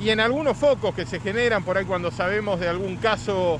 [0.00, 3.58] y en algunos focos que se generan por ahí cuando sabemos de algún caso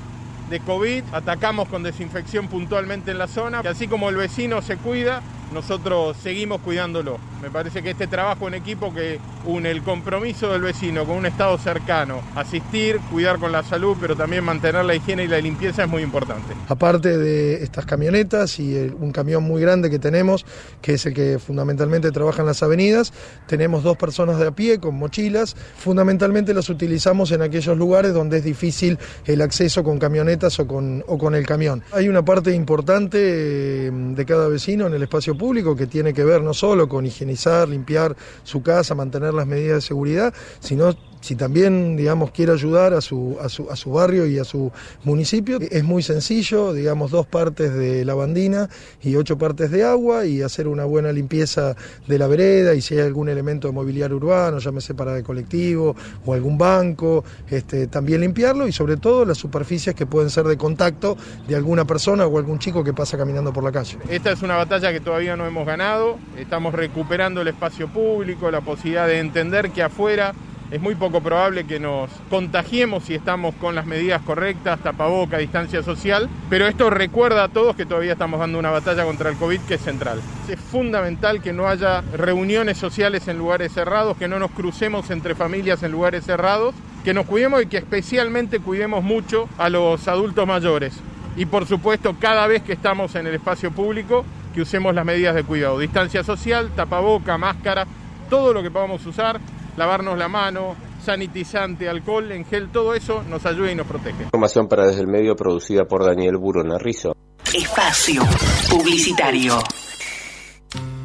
[0.49, 4.77] de COVID, atacamos con desinfección puntualmente en la zona, que así como el vecino se
[4.77, 5.21] cuida,
[5.53, 7.17] nosotros seguimos cuidándolo.
[7.41, 11.25] Me parece que este trabajo en equipo que une el compromiso del vecino con un
[11.25, 15.83] estado cercano, asistir, cuidar con la salud, pero también mantener la higiene y la limpieza
[15.83, 16.53] es muy importante.
[16.67, 20.45] Aparte de estas camionetas y un camión muy grande que tenemos,
[20.81, 23.13] que es el que fundamentalmente trabaja en las avenidas,
[23.47, 25.55] tenemos dos personas de a pie con mochilas.
[25.77, 31.03] Fundamentalmente las utilizamos en aquellos lugares donde es difícil el acceso con camionetas o con,
[31.07, 31.83] o con el camión.
[31.93, 36.23] Hay una parte importante eh, de cada vecino en el espacio público que tiene que
[36.23, 41.35] ver no solo con higienizar, limpiar su casa, mantener las medidas de seguridad, sino si
[41.35, 44.71] también, digamos, quiere ayudar a su, a su, a su barrio y a su
[45.03, 48.69] municipio, es muy sencillo, digamos, dos partes de lavandina
[49.01, 51.75] y ocho partes de agua y hacer una buena limpieza
[52.07, 55.95] de la vereda y si hay algún elemento de mobiliario urbano, llámese para de colectivo
[56.25, 60.57] o algún banco, este, también limpiarlo y sobre todo las superficies que pueden ser de
[60.57, 63.97] contacto de alguna persona o algún chico que pasa caminando por la calle.
[64.09, 68.61] Esta es una batalla que todavía no hemos ganado, estamos recuperando el espacio público, la
[68.61, 70.33] posibilidad de entender que afuera
[70.71, 75.81] es muy poco probable que nos contagiemos si estamos con las medidas correctas, tapaboca, distancia
[75.81, 79.61] social, pero esto recuerda a todos que todavía estamos dando una batalla contra el COVID
[79.61, 80.21] que es central.
[80.47, 85.33] Es fundamental que no haya reuniones sociales en lugares cerrados, que no nos crucemos entre
[85.33, 90.45] familias en lugares cerrados, que nos cuidemos y que especialmente cuidemos mucho a los adultos
[90.47, 90.93] mayores.
[91.35, 95.33] Y por supuesto, cada vez que estamos en el espacio público, que usemos las medidas
[95.33, 97.87] de cuidado, distancia social, tapaboca, máscara,
[98.29, 99.39] todo lo que podamos usar,
[99.79, 104.23] lavarnos la mano, sanitizante, alcohol, en gel, todo eso nos ayuda y nos protege.
[104.25, 107.15] Información para Desde el Medio producida por Daniel Burona Narrizo.
[107.53, 108.21] Espacio
[108.69, 109.57] Publicitario.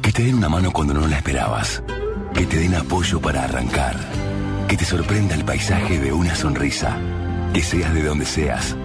[0.01, 1.81] Que te den una mano cuando no la esperabas.
[2.33, 3.95] Que te den apoyo para arrancar.
[4.67, 6.97] Que te sorprenda el paisaje de una sonrisa.
[7.53, 8.75] Que seas de donde seas.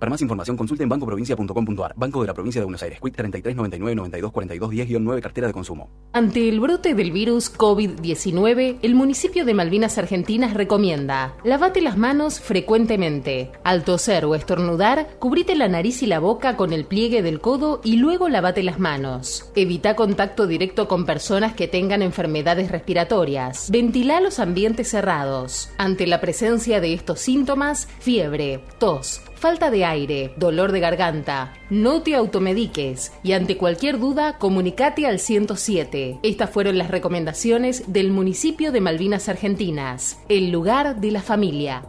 [0.00, 1.92] Para más información consulte en bancoprovincia.com.ar.
[1.94, 2.98] Banco de la Provincia de Buenos Aires.
[3.02, 5.90] Quit 33 99 92 42 10 9 cartera de consumo.
[6.14, 12.40] Ante el brote del virus COVID-19, el municipio de Malvinas Argentinas recomienda: lavate las manos
[12.40, 13.52] frecuentemente.
[13.62, 17.82] Al toser o estornudar, cubrite la nariz y la boca con el pliegue del codo
[17.84, 19.52] y luego lavate las manos.
[19.54, 23.70] Evita contacto directo con personas que tengan enfermedades respiratorias.
[23.70, 25.68] Ventila los ambientes cerrados.
[25.76, 31.54] Ante la presencia de estos síntomas, fiebre, tos, falta de aire, dolor de garganta.
[31.70, 36.20] No te automediques y ante cualquier duda comunicate al 107.
[36.22, 41.86] Estas fueron las recomendaciones del municipio de Malvinas Argentinas, el lugar de la familia.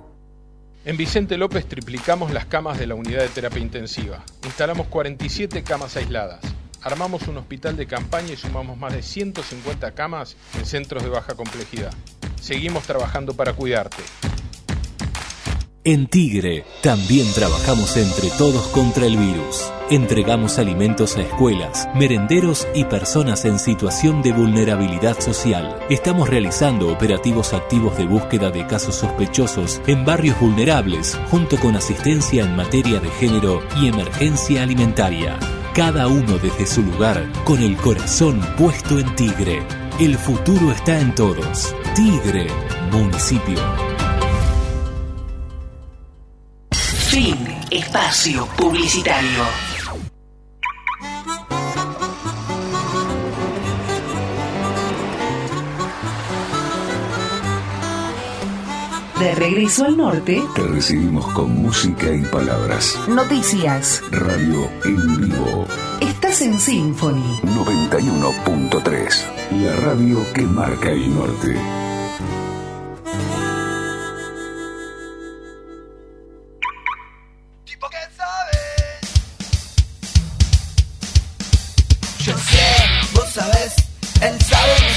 [0.86, 4.24] En Vicente López triplicamos las camas de la unidad de terapia intensiva.
[4.45, 6.39] Instalamos 47 camas aisladas.
[6.81, 11.36] Armamos un hospital de campaña y sumamos más de 150 camas en centros de baja
[11.36, 11.94] complejidad.
[12.39, 14.01] Seguimos trabajando para cuidarte.
[15.83, 19.71] En Tigre también trabajamos entre todos contra el virus.
[19.89, 25.79] Entregamos alimentos a escuelas, merenderos y personas en situación de vulnerabilidad social.
[25.89, 32.43] Estamos realizando operativos activos de búsqueda de casos sospechosos en barrios vulnerables, junto con asistencia
[32.43, 35.39] en materia de género y emergencia alimentaria.
[35.73, 39.63] Cada uno desde su lugar, con el corazón puesto en Tigre.
[39.99, 41.75] El futuro está en todos.
[41.95, 42.45] Tigre,
[42.91, 43.90] municipio.
[47.11, 47.35] Fin.
[47.69, 49.43] Espacio publicitario.
[59.19, 60.41] De regreso al norte.
[60.55, 62.97] Te recibimos con música y palabras.
[63.09, 64.01] Noticias.
[64.11, 65.67] Radio en vivo.
[65.99, 67.41] Estás en Symphony.
[67.43, 69.25] 91.3.
[69.61, 71.80] La radio que marca el norte.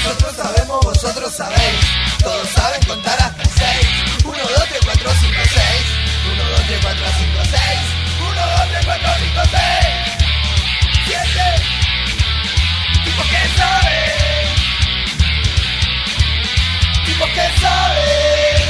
[0.05, 1.79] Nosotros sabemos, vosotros sabéis.
[2.21, 3.87] Todos saben contar hasta seis.
[4.23, 5.65] 1, 2, 3, 4, 5, 6.
[6.31, 7.59] 1, 2, 3, 4, 5, 6.
[8.21, 10.05] 1, 2, 3, 4, 5, 6.
[11.07, 11.41] 7.
[13.03, 13.97] Tipo que sabe.
[17.05, 18.64] Tipo que sabe.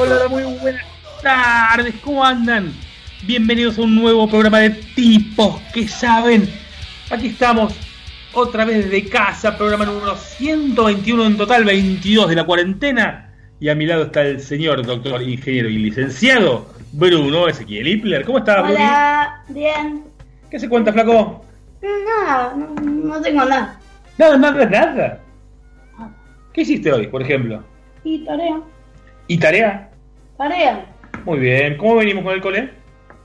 [0.00, 0.82] Hola, hola, muy buenas
[1.22, 2.72] tardes, ¿cómo andan?
[3.24, 6.48] Bienvenidos a un nuevo programa de tipos que saben.
[7.10, 7.74] Aquí estamos,
[8.32, 13.34] otra vez desde casa, programa número 121 en total, 22 de la cuarentena.
[13.60, 18.24] Y a mi lado está el señor doctor, ingeniero y licenciado Bruno Ezequiel Hipler.
[18.24, 18.76] ¿Cómo estás, Bruno?
[18.76, 20.04] Hola, bien.
[20.50, 21.44] ¿Qué se cuenta, flaco?
[21.82, 23.78] Nada, no, no tengo nada.
[24.16, 25.20] Nada, nada, nada.
[26.54, 27.62] ¿Qué hiciste hoy, por ejemplo?
[28.02, 28.62] Y tarea,
[29.30, 29.89] ¿Y tarea?
[30.40, 30.86] Tarea.
[31.26, 31.76] Muy bien.
[31.76, 32.70] ¿Cómo venimos con el cole?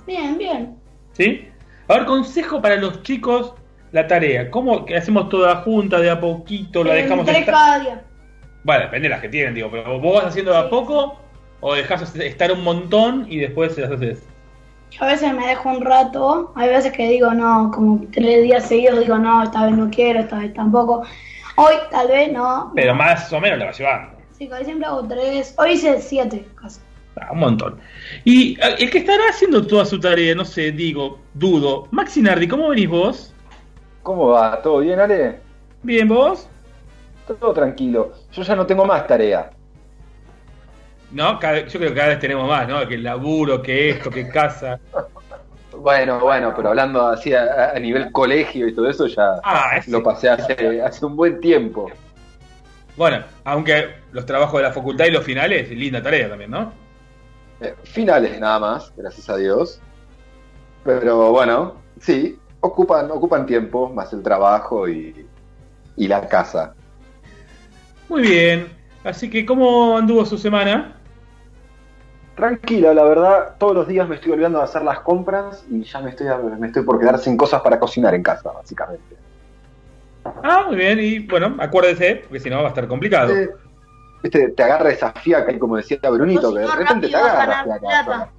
[0.06, 0.75] Bien, bien.
[1.13, 1.47] ¿Sí?
[1.88, 3.53] A ver, consejo para los chicos,
[3.94, 4.51] la tarea.
[4.51, 6.83] ¿Cómo que hacemos toda junta de a poquito?
[6.83, 8.03] ¿La dejamos tres cada día.
[8.63, 11.17] Bueno, depende de las que tienen, digo, pero vos vas haciendo de a poco
[11.62, 14.27] o dejás estar un montón y después las haces.
[14.91, 18.68] Yo a veces me dejo un rato, hay veces que digo no, como tres días
[18.68, 21.03] seguidos digo no, esta vez no quiero, esta vez tampoco.
[21.56, 22.71] Hoy tal vez no.
[22.75, 24.18] Pero más o menos la vas llevando.
[24.31, 25.53] Sí, casi siempre hago tres.
[25.57, 26.81] Hoy hice siete casi.
[27.19, 27.79] Ah, un montón.
[28.23, 31.88] Y eh, el que estará haciendo toda su tarea, no sé, digo, dudo.
[31.91, 33.33] Maxi Nardi, ¿cómo venís vos?
[34.03, 34.62] ¿Cómo va?
[34.62, 35.39] ¿Todo bien, Ale?
[35.81, 36.47] Bien, ¿vos?
[37.27, 38.13] Todo tranquilo.
[38.31, 39.50] Yo ya no tengo más tarea.
[41.12, 42.85] No, cada- yo creo que cada vez tenemos más, ¿no?
[42.88, 44.79] Que el laburo, que esto, que casa.
[45.77, 50.01] Bueno, bueno, pero hablando así a, a nivel colegio y todo eso, ya Ah, lo
[50.01, 51.91] pasé hace, hace un buen tiempo.
[52.95, 56.71] Bueno, aunque los trabajos de la facultad y los finales, linda tarea también, ¿no?
[57.62, 59.80] Eh, finales nada más, gracias a Dios.
[60.84, 65.25] Pero bueno, sí, ocupan, ocupan tiempo, más el trabajo y,
[65.96, 66.74] y la casa.
[68.10, 68.68] Muy bien.
[69.04, 70.96] Así que, ¿cómo anduvo su semana?
[72.36, 76.02] Tranquila, la verdad, todos los días me estoy olvidando de hacer las compras y ya
[76.02, 76.28] me estoy,
[76.60, 79.16] me estoy por quedar sin cosas para cocinar en casa, básicamente.
[80.44, 81.00] Ah, muy bien.
[81.00, 83.34] Y bueno, acuérdese, porque si no va a estar complicado.
[83.34, 83.50] Eh,
[84.25, 87.80] Viste, te agarra esa fiaca y como decía Brunito, que de repente te agarra ganar
[87.80, 88.30] fiaca.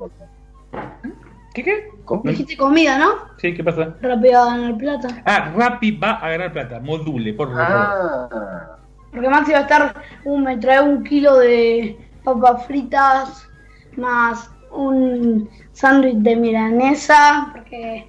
[1.55, 1.89] ¿Qué qué?
[2.25, 3.11] Dijiste comida, ¿no?
[3.39, 3.95] Sí, ¿qué pasa?
[4.03, 5.09] Rápido a ganar plata.
[5.25, 6.81] Ah, Rappi va a ganar plata.
[6.81, 7.67] Module, por favor.
[7.71, 8.77] Ah,
[9.13, 9.95] Porque Maxi va a estar,
[10.25, 13.49] uh, me trae un kilo de papas fritas
[13.97, 18.09] más un sándwich de milanesa porque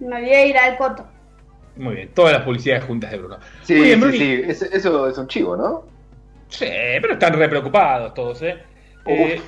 [0.00, 1.04] me voy a ir al coto.
[1.76, 2.10] Muy bien.
[2.14, 3.36] Todas las publicidades juntas de Bruno.
[3.62, 4.18] sí, bien, sí, Bruni.
[4.18, 5.89] sí, es- eso es un chivo, ¿no?
[6.50, 6.66] Sí,
[7.00, 8.58] pero están re preocupados todos, ¿eh?
[9.06, 9.40] eh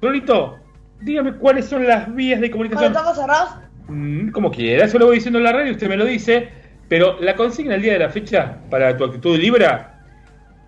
[0.00, 0.58] Brunito,
[1.00, 3.04] dígame cuáles son las vías de ¿Con los comunicación.
[3.04, 3.50] ojos cerrados?
[3.88, 6.48] Mm, como quiera, eso lo voy diciendo en la radio, usted me lo dice.
[6.88, 10.02] Pero la consigna el día de la fecha para tu actitud Libra,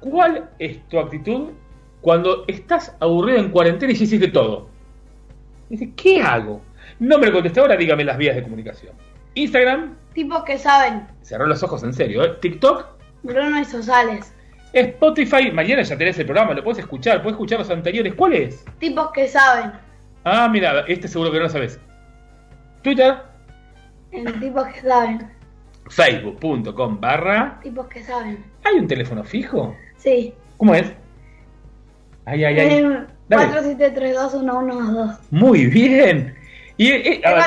[0.01, 1.51] ¿cuál es tu actitud
[2.01, 4.69] cuando estás aburrido en cuarentena y ya hiciste todo?
[5.69, 6.63] Dice, ¿qué hago?
[6.99, 8.95] No me lo contesté ahora, dígame las vías de comunicación.
[9.35, 11.07] Instagram, Tipos que saben.
[11.21, 12.37] cerró los ojos en serio, ¿eh?
[12.41, 12.87] TikTok,
[13.23, 14.33] Bruno y Sosales.
[14.81, 18.15] Spotify, mañana ya tenés el programa, lo puedes escuchar, puedes escuchar los anteriores.
[18.15, 18.65] ¿Cuál es?
[18.79, 19.73] Tipos que saben.
[20.25, 21.81] Ah, mira, este seguro que no lo sabes.
[22.83, 23.17] Twitter,
[24.13, 25.31] En tipos que saben.
[25.89, 27.59] facebook.com barra.
[27.63, 28.45] Tipos que saben.
[28.65, 29.75] ¿Hay un teléfono fijo?
[29.97, 30.35] Sí.
[30.57, 30.93] ¿Cómo es?
[32.25, 32.79] Ay, ay, ay.
[32.79, 33.53] En Dale.
[33.61, 35.19] 47321122.
[35.31, 36.35] Muy bien.
[36.77, 37.45] Y, eh, a ver.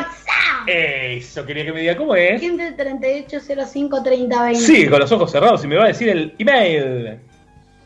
[0.67, 2.41] Eso, quería que me diga cómo es.
[2.41, 4.59] 138 05 30 20.
[4.59, 7.19] Sí, con los ojos cerrados y me va a decir el email.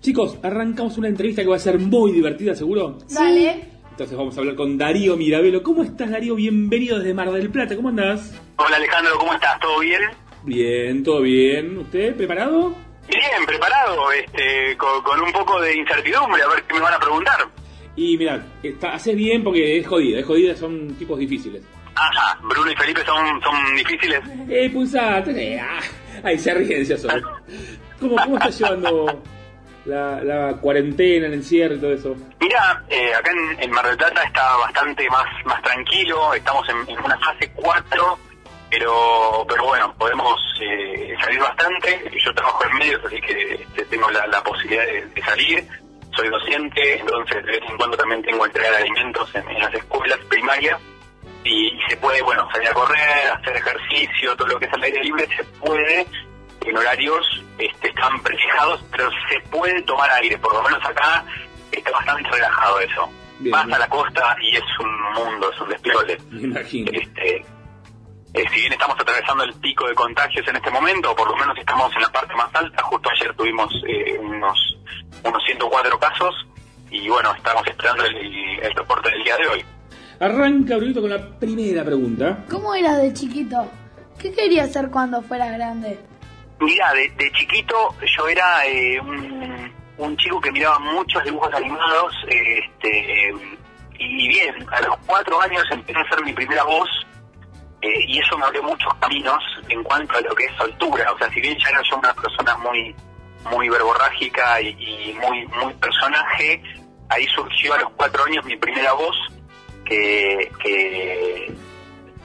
[0.00, 2.98] Chicos, arrancamos una entrevista que va a ser muy divertida, seguro.
[3.08, 3.68] Dale.
[3.92, 5.62] Entonces vamos a hablar con Darío Mirabelo.
[5.62, 6.34] ¿Cómo estás, Darío?
[6.34, 7.76] Bienvenido desde Mar del Plata.
[7.76, 8.34] ¿Cómo andás?
[8.56, 9.60] Hola Alejandro, ¿cómo estás?
[9.60, 10.00] ¿Todo bien?
[10.42, 11.78] Bien, todo bien.
[11.78, 12.74] ¿Usted preparado?
[13.08, 16.98] Bien, preparado, este, con, con un poco de incertidumbre, a ver qué me van a
[16.98, 17.48] preguntar.
[17.94, 21.62] Y mirá, está, haces bien porque es jodida, es jodida, son tipos difíciles.
[21.94, 24.20] Ajá, Bruno y Felipe son, son difíciles.
[24.48, 25.54] Eh, pulsate.
[25.54, 25.80] Eh, ah,
[26.24, 27.40] ay, se ríen ya solo.
[28.00, 29.22] ¿Cómo, ¿Cómo estás llevando
[29.84, 32.16] la, la cuarentena, el encierro y todo eso?
[32.40, 36.90] Mira, eh, acá en, en Mar del Plata está bastante más, más tranquilo, estamos en,
[36.90, 38.18] en una fase 4,
[38.70, 42.10] pero, pero bueno, podemos eh, salir bastante.
[42.24, 45.64] Yo trabajo en medios, así que este, tengo la, la posibilidad de, de salir.
[46.16, 49.74] Soy docente, entonces de vez en cuando también tengo que entregar alimentos en, en las
[49.74, 50.80] escuelas primarias
[51.44, 55.02] y se puede, bueno, salir a correr, hacer ejercicio, todo lo que es al aire
[55.02, 56.06] libre se puede,
[56.64, 61.24] en horarios este, están prefijados, pero se puede tomar aire, por lo menos acá
[61.70, 63.10] está bastante relajado eso.
[63.40, 63.74] Bien, Vas bien.
[63.76, 66.18] a la costa y es un mundo, es un desplole.
[66.30, 66.90] Me imagino.
[66.92, 67.36] Este,
[68.34, 71.36] eh, si bien estamos atravesando el pico de contagios en este momento, o por lo
[71.36, 74.76] menos estamos en la parte más alta, justo ayer tuvimos eh, unos,
[75.22, 76.34] unos 104 casos
[76.90, 78.16] y bueno, estamos esperando el,
[78.60, 79.64] el reporte del día de hoy.
[80.20, 82.44] Arranca, Brunito, con la primera pregunta.
[82.50, 83.70] ¿Cómo eras de chiquito?
[84.18, 85.98] ¿Qué querías ser cuando fueras grande?
[86.60, 92.14] Mira, de, de chiquito yo era eh, un, un chico que miraba muchos dibujos animados,
[92.28, 93.34] eh, este,
[93.98, 96.88] y bien, a los cuatro años empecé a hacer mi primera voz,
[97.82, 101.12] eh, y eso me abrió muchos caminos en cuanto a lo que es altura.
[101.12, 102.94] O sea, si bien ya era yo una persona muy
[103.50, 106.62] muy verborrágica y, y muy muy personaje,
[107.10, 109.16] ahí surgió a los cuatro años mi primera voz,
[109.84, 111.54] que, que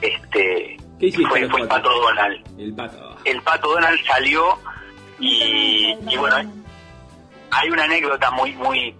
[0.00, 2.60] este ¿Qué hiciste a fue, fue el pato Donald.
[2.60, 3.16] El pato.
[3.24, 4.58] El pato Donald salió
[5.18, 6.36] y, y bueno,
[7.50, 8.94] hay una anécdota muy, muy,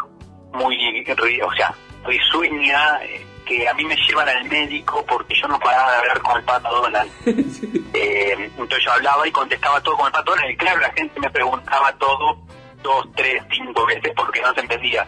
[0.53, 1.05] muy,
[1.43, 1.75] o sea,
[2.05, 3.01] risueña
[3.47, 6.45] que a mí me llevan al médico porque yo no paraba de hablar con el
[6.45, 7.11] pato Donald.
[7.93, 11.19] Eh, entonces yo hablaba y contestaba todo con el pato Donald y claro, la gente
[11.19, 12.39] me preguntaba todo
[12.83, 15.07] dos, tres, cinco veces porque no se entendía.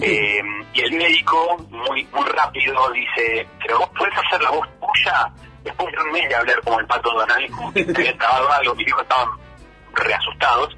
[0.00, 0.40] Eh,
[0.72, 5.32] y el médico, muy muy rápido, dice, pero vos podés hacer la voz tuya
[5.64, 8.74] después de un mes de hablar como el pato Donald, como que había trabado algo,
[8.76, 9.28] mis hijos estaban
[9.94, 10.76] reasustados.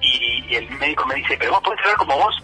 [0.00, 2.42] Y, y el médico me dice, pero vos podés hablar como vos.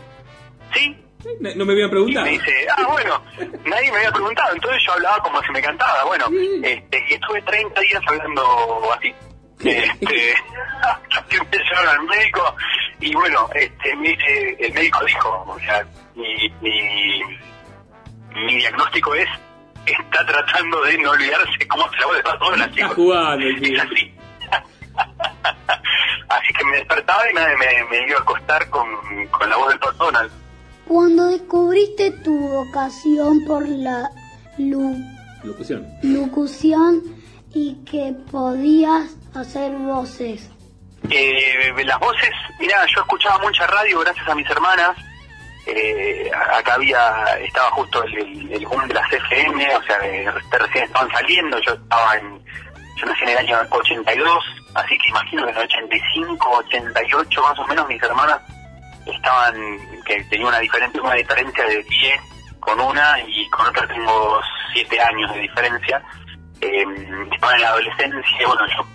[0.73, 0.97] Sí,
[1.41, 2.27] No, no me habían preguntado.
[2.27, 3.23] y me dice, ah, bueno,
[3.65, 6.05] nadie me había preguntado, entonces yo hablaba como si me cantaba.
[6.05, 6.27] Bueno,
[6.63, 9.13] este, y estuve 30 días hablando así.
[9.61, 10.35] Este,
[10.83, 12.55] hasta que me llevaron al médico
[13.01, 17.23] y bueno, este, dice- el médico dijo, o sea, mi, mi,
[18.35, 19.29] mi diagnóstico es,
[19.87, 22.93] está tratando de no olvidarse cómo se la todas las chicas.
[22.95, 24.15] jugando el Es así.
[26.29, 28.87] Así que me despertaba y me, me, me iba a acostar con,
[29.31, 30.31] con la voz del Donald.
[30.87, 34.11] Cuando descubriste tu vocación por la
[34.59, 34.97] lu-
[35.45, 35.87] Locución.
[36.03, 37.03] locución
[37.55, 40.51] y que podías hacer voces.
[41.11, 44.97] Eh, las voces, mira, yo escuchaba mucha radio gracias a mis hermanas.
[45.67, 50.85] Eh, acá había, estaba justo el, el, boom de las FM, o sea, de recién
[50.85, 51.59] estaban saliendo.
[51.61, 52.43] Yo estaba en,
[52.97, 54.45] yo nací en el año 82,
[54.75, 58.41] así que imagino que en el 85, 88 más o menos mis hermanas
[59.07, 59.55] estaban,
[60.05, 62.21] que tenía una diferencia, una diferencia de 10
[62.61, 64.41] con una y con otra tengo
[64.73, 66.03] 7 años de diferencia.
[66.61, 66.85] Eh,
[67.33, 68.87] estaban en la adolescencia, bueno, yo,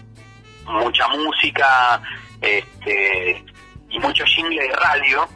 [0.65, 2.01] mucha música
[2.41, 3.43] este,
[3.89, 5.27] y mucho jingle de radio.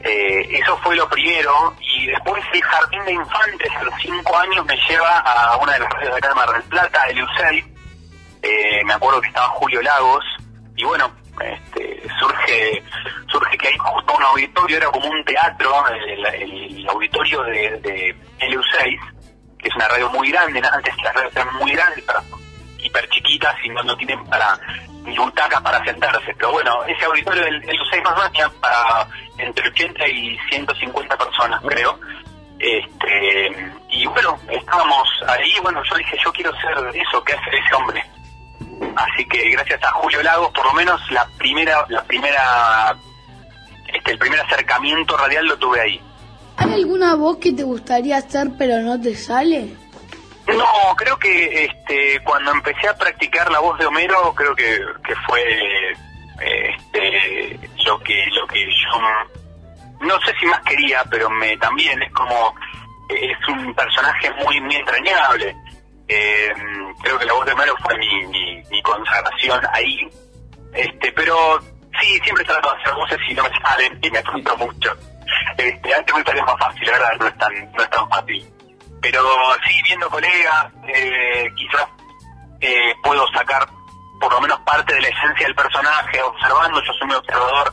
[0.00, 4.64] Eh, eso fue lo primero y después el jardín de infantes a los 5 años
[4.66, 7.64] me lleva a una de las radios de acá de Mar del Plata, el UCEL.
[8.42, 10.24] Eh, me acuerdo que estaba Julio Lagos
[10.76, 12.82] y bueno, este, surge
[13.28, 18.16] surge que hay justo un auditorio, era como un teatro, el, el auditorio de, de
[18.40, 19.00] LU6,
[19.58, 22.20] que es una radio muy grande, antes las radios eran muy grandes, pero
[22.88, 24.58] hiper chiquitas y no, no tienen para
[25.04, 26.34] ni butacas para sentarse.
[26.34, 31.16] Pero bueno, ese auditorio del LU6 más o menos tenía para entre 80 y 150
[31.16, 31.98] personas, creo.
[32.58, 37.74] Este, y bueno, estábamos ahí, bueno, yo dije, yo quiero ser eso que hace ese
[37.74, 38.04] hombre.
[38.96, 42.96] Así que gracias a Julio Lagos, por lo menos la primera, la primera,
[43.86, 46.00] este, el primer acercamiento radial lo tuve ahí.
[46.56, 49.76] ¿Hay alguna voz que te gustaría hacer pero no te sale?
[50.56, 55.14] No, creo que este, cuando empecé a practicar la voz de Homero, creo que, que
[55.26, 55.42] fue
[56.40, 59.00] este, lo que lo que yo
[60.00, 62.54] no sé si más quería, pero me también es como
[63.10, 65.54] es un personaje muy muy entrañable.
[66.08, 66.54] Eh,
[67.02, 68.26] creo que la voz de Homero fue mi,
[68.70, 70.08] mi, consagración ahí.
[70.72, 71.60] Este, pero
[72.00, 74.96] sí, siempre trato de hacer voces y no me salen y me frustro mucho.
[75.58, 78.57] Este, antes me salía más fácil, la verdad, no es tan, no es tan fácil.
[79.00, 79.22] Pero
[79.66, 81.86] sí, viendo colegas, eh, quizás
[82.60, 83.68] eh, puedo sacar
[84.20, 87.72] por lo menos parte de la esencia del personaje, observando, yo soy muy observador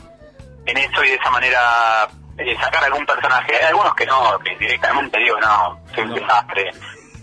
[0.66, 3.56] en eso y de esa manera eh, sacar algún personaje.
[3.56, 6.70] Hay algunos que no, que directamente digo, no, soy un desastre,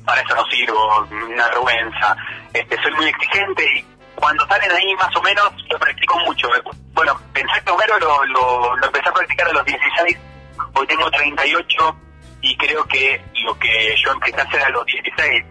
[0.05, 2.15] para eso no sirvo, una vergüenza.
[2.53, 6.50] Este, soy muy exigente y cuando salen ahí más o menos lo practico mucho.
[6.93, 10.17] Bueno, pensé que lo, lo, lo empecé a practicar a los 16,
[10.74, 11.95] hoy tengo 38
[12.44, 15.44] y creo que lo que yo empecé a hacer a los 16,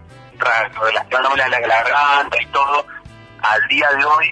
[0.80, 2.86] relacionándome la, la garganta y todo,
[3.40, 4.26] al día de hoy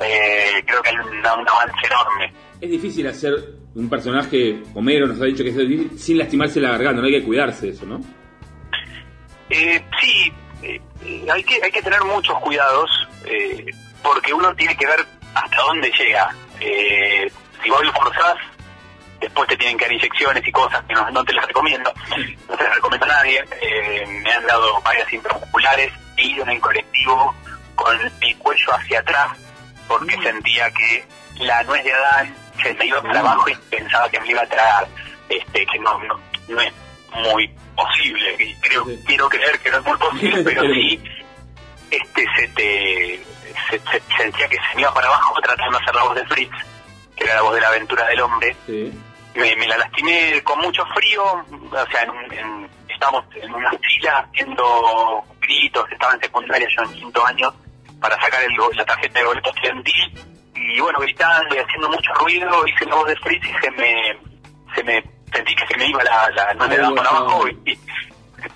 [0.00, 2.32] eh, creo que hay un, un avance enorme.
[2.60, 3.34] Es difícil hacer
[3.74, 7.20] un personaje, Homero nos ha dicho que es difícil, sin lastimarse la garganta, no hay
[7.20, 8.00] que cuidarse eso, ¿no?
[9.50, 10.80] Eh, sí, eh,
[11.30, 12.90] hay, que, hay que tener muchos cuidados
[13.26, 13.66] eh,
[14.02, 16.34] porque uno tiene que ver hasta dónde llega.
[16.60, 17.30] Eh,
[17.62, 18.36] si vos lo forzás,
[19.20, 21.92] después te tienen que dar inyecciones y cosas que no, no te las recomiendo.
[22.48, 23.44] No te las recomiendo a nadie.
[23.60, 27.34] Eh, me han dado varias intramusculares, he ido en el colectivo
[27.74, 29.36] con el cuello hacia atrás
[29.88, 31.04] porque sentía que
[31.40, 34.46] la nuez de Adán se me iba para abajo y pensaba que me iba a
[34.46, 34.88] tragar.
[35.28, 36.72] Este, que no, no, no es
[37.12, 38.36] muy posible.
[38.38, 41.00] Y creo, quiero creer que no es muy posible, pero sí
[41.90, 43.20] este se te
[43.70, 46.26] se, se- sentía que se me iba para abajo tratando de hacer la voz de
[46.26, 46.52] Fritz,
[47.16, 48.54] que era la voz de la aventura del hombre.
[49.34, 54.18] Me, me la lastimé con mucho frío, o sea, en, en- estábamos en una fila
[54.30, 57.52] haciendo gritos, estaba en secundaria yo en quinto año,
[58.00, 60.24] para sacar el, la tarjeta de boleto estudiantil,
[60.54, 64.18] y bueno, gritando y haciendo mucho ruido, hice la voz de Fritz y se me,
[64.74, 65.02] se me
[65.32, 67.78] sentí que se me iba la, la no me daba para abajo y,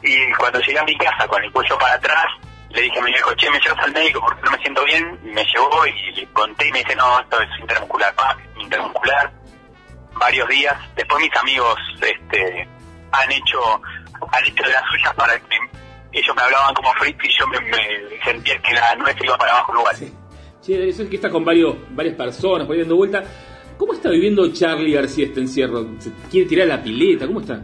[0.03, 2.25] y cuando llegué a mi casa con el cuello para atrás,
[2.70, 5.20] le dije a mi viejo, che, me llevas al médico porque no me siento bien,
[5.24, 9.33] y me llevó y le conté y me dice, no, esto es intermuscular, pa, intermuscular,
[10.14, 10.76] varios días.
[10.96, 12.68] Después mis amigos este,
[13.12, 13.80] han hecho
[14.33, 15.56] han hecho de las suyas para que
[16.12, 19.52] ellos me hablaban como Fritz y yo me, me sentía que la nuez iba para
[19.52, 19.96] abajo igual.
[20.61, 23.24] Che, eso es que está con varios, varias personas, por ahí dando vuelta.
[23.78, 25.87] ¿Cómo está viviendo Charlie García este encierro?
[25.98, 27.26] ¿Se quiere tirar la pileta?
[27.26, 27.62] ¿Cómo está?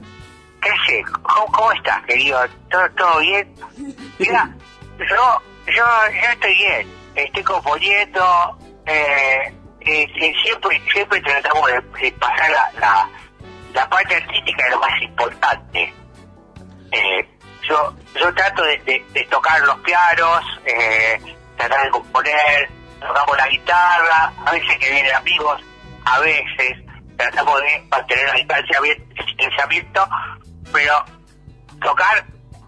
[0.62, 1.04] ¿Qué sé?
[1.22, 2.38] ¿Cómo, cómo estás, querido?
[2.70, 3.54] ¿Todo, todo bien?
[4.18, 4.56] Mira,
[4.98, 6.88] yo, yo, yo estoy bien.
[7.14, 8.58] Estoy componiendo.
[8.86, 13.08] Eh, eh, siempre, siempre tratamos de, pasar la,
[13.72, 15.94] la, parte artística de lo más importante.
[16.90, 17.28] Eh,
[17.68, 21.20] yo, yo trato de, tocar los pianos, eh,
[21.56, 22.68] tratar de componer,
[23.00, 25.62] tocamos la guitarra, a veces que vienen amigos,
[26.04, 26.78] a veces
[27.16, 30.08] tratamos de mantener la distancia el distanciamiento,
[30.72, 31.04] pero
[31.80, 32.24] tocar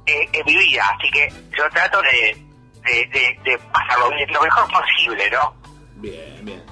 [0.09, 2.37] eh, es mi vida, así que yo trato de,
[2.85, 5.55] de, de, de pasarlo bien, lo mejor posible, ¿no?
[5.97, 6.63] Bien, bien.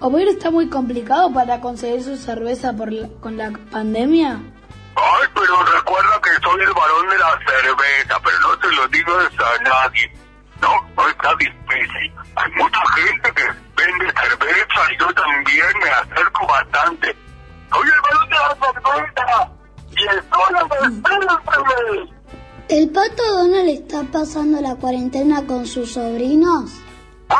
[0.00, 4.38] ¿Homero está muy complicado para conseguir su cerveza por la- con la pandemia?
[4.98, 9.12] Ay, pero recuerda que soy el varón de la cerveza, pero no te lo digo
[9.18, 10.12] a nadie.
[10.60, 12.12] No, no está difícil.
[12.36, 13.42] Hay mucha gente que
[13.76, 17.16] vende cerveza y yo también me acerco bastante.
[17.70, 19.50] Soy el varón de la cerveza
[19.90, 22.15] y el solo de
[22.68, 26.72] ¿El pato Donald está pasando la cuarentena con sus sobrinos?
[27.28, 27.36] Ah,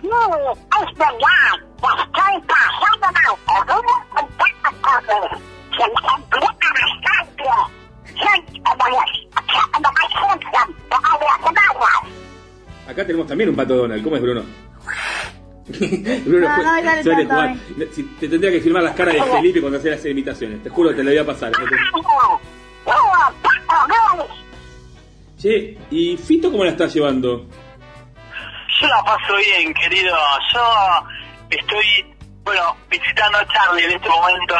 [0.00, 1.18] sí, es verdad.
[1.82, 5.40] Estoy pasando la cuarentena con
[5.76, 7.44] Se me complica bastante.
[8.06, 9.10] Soy como los...
[9.72, 12.18] como más Simpson, como las semanas.
[12.88, 14.02] Acá tenemos también un pato Donald.
[14.04, 14.42] ¿Cómo es, Bruno?
[16.24, 17.56] Bruno, No, no, suele jugar.
[17.92, 20.62] Si- te tendría que filmar las caras de Felipe cuando hacía las imitaciones.
[20.62, 21.52] Te juro que te la voy a pasar.
[25.42, 27.44] Che, ¿y Fito cómo la está llevando?
[28.80, 30.16] Yo la paso bien, querido.
[30.54, 31.02] Yo
[31.50, 34.54] estoy, bueno, visitando a Charlie en este momento.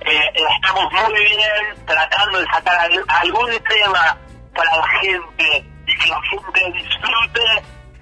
[0.00, 0.20] Eh,
[0.56, 4.18] estamos muy bien tratando de sacar al- algún tema
[4.56, 7.42] para la gente y que la gente disfrute,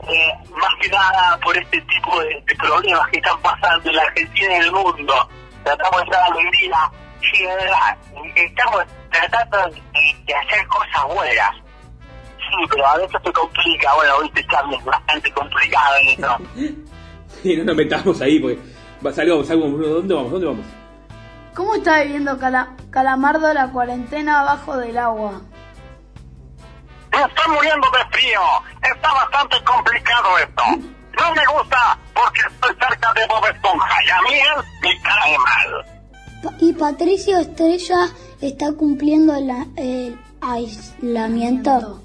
[0.09, 4.53] eh, más que nada por este tipo de, problemas que están pasando en la Argentina
[4.53, 5.29] y en el mundo.
[5.64, 6.90] Tratamos de dar alegría,
[7.57, 7.97] verdad.
[8.37, 9.59] Estamos tratando
[10.25, 11.51] de hacer cosas buenas.
[12.53, 13.95] Sí, pero a veces se complica.
[13.95, 16.37] Bueno, viste, Charlie, es bastante complicado en esto.
[17.43, 18.59] Sí, no nos metamos ahí porque.
[19.05, 19.81] va- Salgamos, salgamos.
[19.81, 20.31] ¿Dónde vamos?
[20.33, 20.67] ¿Dónde vamos?
[21.55, 25.41] ¿Cómo está viviendo Cala- Calamardo la cuarentena abajo del agua?
[27.11, 28.41] Me estoy muriendo de frío.
[28.83, 30.62] Está bastante complicado esto.
[31.19, 35.37] No me gusta porque estoy cerca de Bob Esponja y a mí él me cae
[35.38, 35.85] mal.
[36.43, 38.09] Pa- Y Patricio Estrella
[38.41, 42.02] está cumpliendo la- el aislamiento.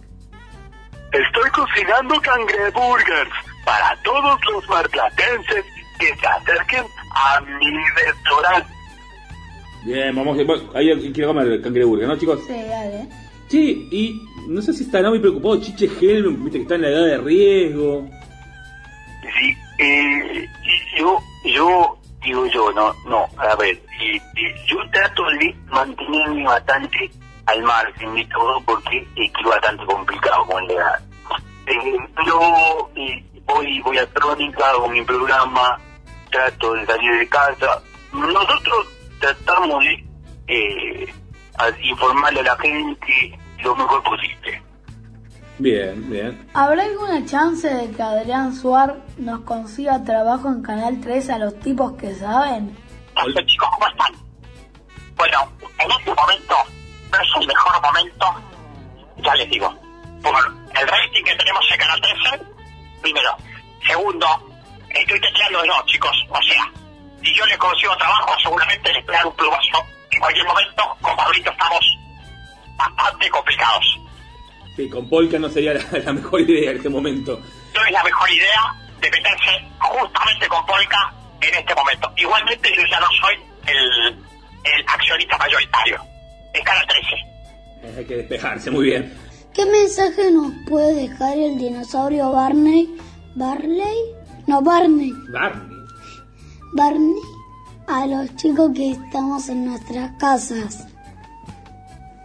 [1.25, 3.29] Estoy cocinando cangreburgers
[3.65, 5.65] para todos los marplatenses
[5.99, 8.73] que se acerquen a mi restaurante.
[9.83, 10.37] Bien, vamos.
[10.45, 12.39] bueno, ahí quiero comer cangreburger, ¿no, chicos?
[12.45, 13.07] Sí, dale.
[13.49, 16.89] Che, y no sé si estará muy preocupado Chiche Helm, viste que está en la
[16.89, 18.07] edad de riesgo.
[19.39, 25.23] Sí, eh, y yo, yo, digo yo, no, no, a ver, y- y yo trato
[25.39, 27.09] de mantenerme bastante
[27.45, 30.99] al margen de todo porque es que es bastante complicado con la edad.
[31.67, 35.77] Eh, pero eh, voy, voy a Crónica, hago mi programa,
[36.31, 37.81] trato de salir de casa.
[38.13, 38.87] Nosotros
[39.19, 40.05] tratamos de
[40.47, 41.13] eh,
[41.57, 44.61] a- informarle a la gente lo mejor posible.
[45.59, 46.47] Bien, bien.
[46.53, 51.59] ¿Habrá alguna chance de que Adrián Suar nos consiga trabajo en Canal 3 a los
[51.59, 52.77] tipos que saben?
[53.15, 54.13] Hola chicos, ¿cómo están?
[55.15, 55.37] Bueno,
[55.79, 56.55] en este momento
[57.11, 58.25] no es el mejor momento,
[59.17, 59.73] ya les digo,
[60.21, 60.33] por
[60.81, 62.43] el rating que tenemos en Canal 13,
[63.01, 63.35] primero.
[63.85, 64.27] Segundo,
[64.89, 66.71] estoy tecleando de no, chicos, o sea,
[67.23, 71.51] si yo les consigo trabajo, seguramente les pegan un plumazo en cualquier momento, como ahorita
[71.51, 71.97] estamos
[72.77, 73.99] bastante complicados.
[74.75, 77.39] Sí, con Polka no sería la, la mejor idea en este momento.
[77.73, 82.11] No es la mejor idea de meterse justamente con Polka en este momento.
[82.15, 83.35] Igualmente yo ya no soy
[83.67, 84.07] el,
[84.63, 86.01] el accionista mayoritario.
[86.53, 87.07] Es Canal 13.
[87.83, 89.26] Eh, Hay que despejarse, muy bien.
[89.57, 92.95] ¿Qué mensaje nos puede dejar el dinosaurio Barney?
[93.33, 93.97] ¿Barley?
[94.45, 95.11] No, Barney.
[95.31, 95.79] Barney.
[96.73, 97.21] Barney
[97.87, 100.87] a los chicos que estamos en nuestras casas.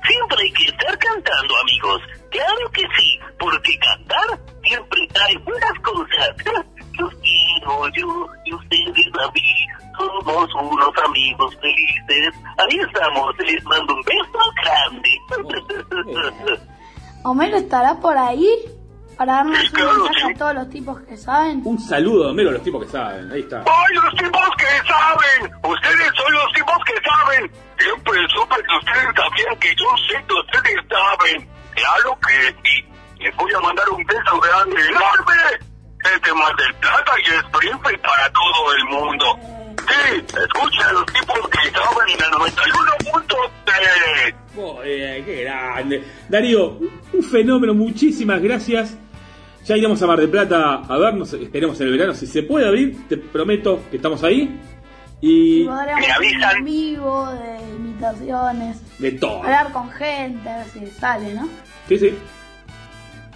[0.06, 2.02] Siempre hay que estar cantando, amigos.
[2.30, 6.36] Claro que sí, porque cantar siempre trae buenas cosas.
[6.98, 9.66] Los quiero yo y ustedes a mí.
[9.96, 12.34] Somos unos amigos felices.
[12.58, 15.18] Ahí estamos, les mando un beso grande.
[17.24, 18.48] ¿Homero estará por ahí?
[19.16, 21.62] Para darnos un mensaje a todos los tipos que saben.
[21.64, 23.30] Un saludo, Homero, a los tipos que saben.
[23.30, 23.58] Ahí está.
[23.58, 25.54] ¡Ay, los tipos que saben!
[25.62, 27.52] Ustedes son los tipos que saben.
[27.78, 31.48] Siempre supe que ustedes sabían que yo sé que ustedes saben.
[31.74, 32.84] Claro que sí.
[33.20, 35.34] Les voy a mandar un beso grande, enorme.
[36.02, 39.38] Desde Mar del Plata y Springfield para todo el mundo.
[39.88, 44.34] Sí, escuchen a los tipos que saben en el 91.3.
[44.54, 46.04] Joder, qué grande.
[46.28, 46.78] Darío,
[47.12, 48.96] un fenómeno, muchísimas gracias.
[49.64, 52.14] Ya iremos a Mar del Plata a vernos, esperemos en el verano.
[52.14, 54.60] Si se puede abrir, te prometo que estamos ahí.
[55.20, 59.42] Y Podríamos ir en vivo, de imitaciones, de todo.
[59.44, 61.48] hablar con gente, a ver si sale, ¿no?
[61.88, 62.12] Sí, sí.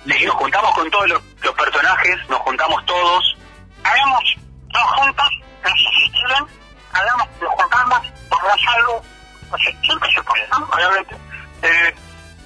[0.05, 3.37] Sí, nos juntamos con todos los, los personajes, nos juntamos todos.
[3.85, 4.25] Hagamos
[4.73, 5.29] dos juntas,
[5.75, 6.45] si quieren,
[6.93, 9.03] hagamos, nos juntamos, pongamos algo,
[9.51, 10.69] o sea, siempre se puede, ¿no?
[10.73, 11.17] Obviamente.
[11.63, 11.95] Eh,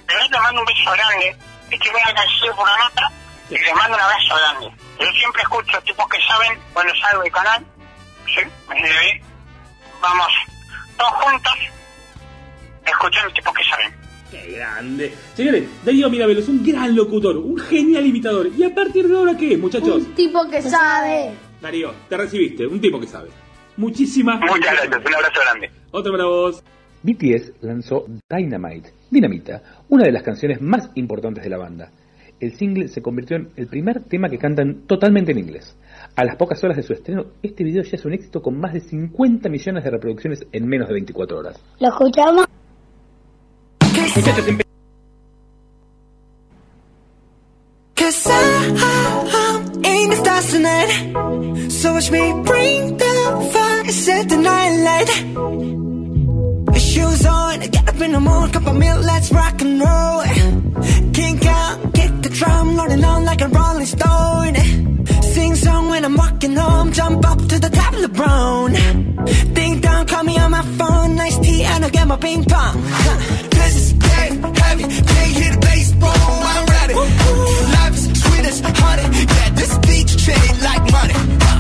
[0.09, 1.37] les mando un beso grande,
[1.70, 3.12] estoy muy agradecido por la nota,
[3.48, 4.72] y les mando un abrazo grande.
[4.98, 7.66] Yo siempre escucho a tipos que saben cuando salgo del canal,
[8.26, 9.22] sí, desde ahí,
[10.00, 10.28] vamos,
[10.96, 11.54] todos juntos,
[12.85, 14.00] escuchando tipos que saben.
[14.30, 15.16] Qué grande.
[15.35, 18.48] Señores, Darío Mirabelo es un gran locutor, un genial imitador.
[18.56, 19.88] ¿Y a partir de ahora qué, muchachos?
[19.88, 21.35] Un tipo que sabe.
[21.61, 23.29] Darío, te recibiste, un tipo que sabe.
[23.77, 25.70] Muchísimas Muchas gracias, un abrazo grande.
[25.90, 26.62] Otro para vos.
[27.03, 31.90] BTS lanzó Dynamite, Dinamita, una de las canciones más importantes de la banda.
[32.38, 35.77] El single se convirtió en el primer tema que cantan totalmente en inglés.
[36.16, 38.73] A las pocas horas de su estreno, este video ya es un éxito con más
[38.73, 41.62] de 50 millones de reproducciones en menos de 24 horas.
[41.79, 42.46] Lo escuchamos.
[44.16, 44.46] Muchachos,
[50.11, 51.70] in the stars tonight.
[51.70, 55.11] So watch me bring the fire, set the night light.
[56.81, 60.23] Shoes on, get up in the morning, cup of milk, let's rock and roll.
[61.12, 64.55] Kink out, kick the drum, rolling on like a rolling stone.
[65.23, 68.73] Sing song when I'm walking home, jump up to the top of the brown.
[69.55, 72.83] Ding dong, call me on my phone, nice tea, and I'll get my ping pong.
[73.51, 77.79] This is getting heavy, can't hear the bass, boom, I'm ready
[78.50, 79.02] this honey.
[79.02, 81.60] Yeah, this beach treated like money.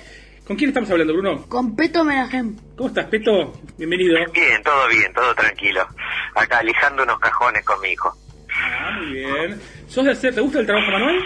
[0.47, 1.45] ¿Con quién estamos hablando, Bruno?
[1.49, 2.57] con Peto Menajem.
[2.77, 3.53] ¿Cómo estás, Peto?
[3.77, 4.17] Bienvenido.
[4.33, 5.87] Bien, todo bien, todo tranquilo.
[6.35, 8.17] Acá lijando unos cajones con mi hijo.
[8.51, 9.61] Ah, muy bien.
[9.89, 11.19] ¿Sos de hacer, ¿Te gusta el trabajo manual?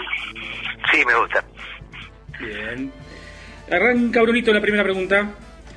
[0.91, 1.43] Sí, me gusta.
[2.39, 2.91] Bien.
[3.71, 5.31] Arranca, Brunito, la primera pregunta.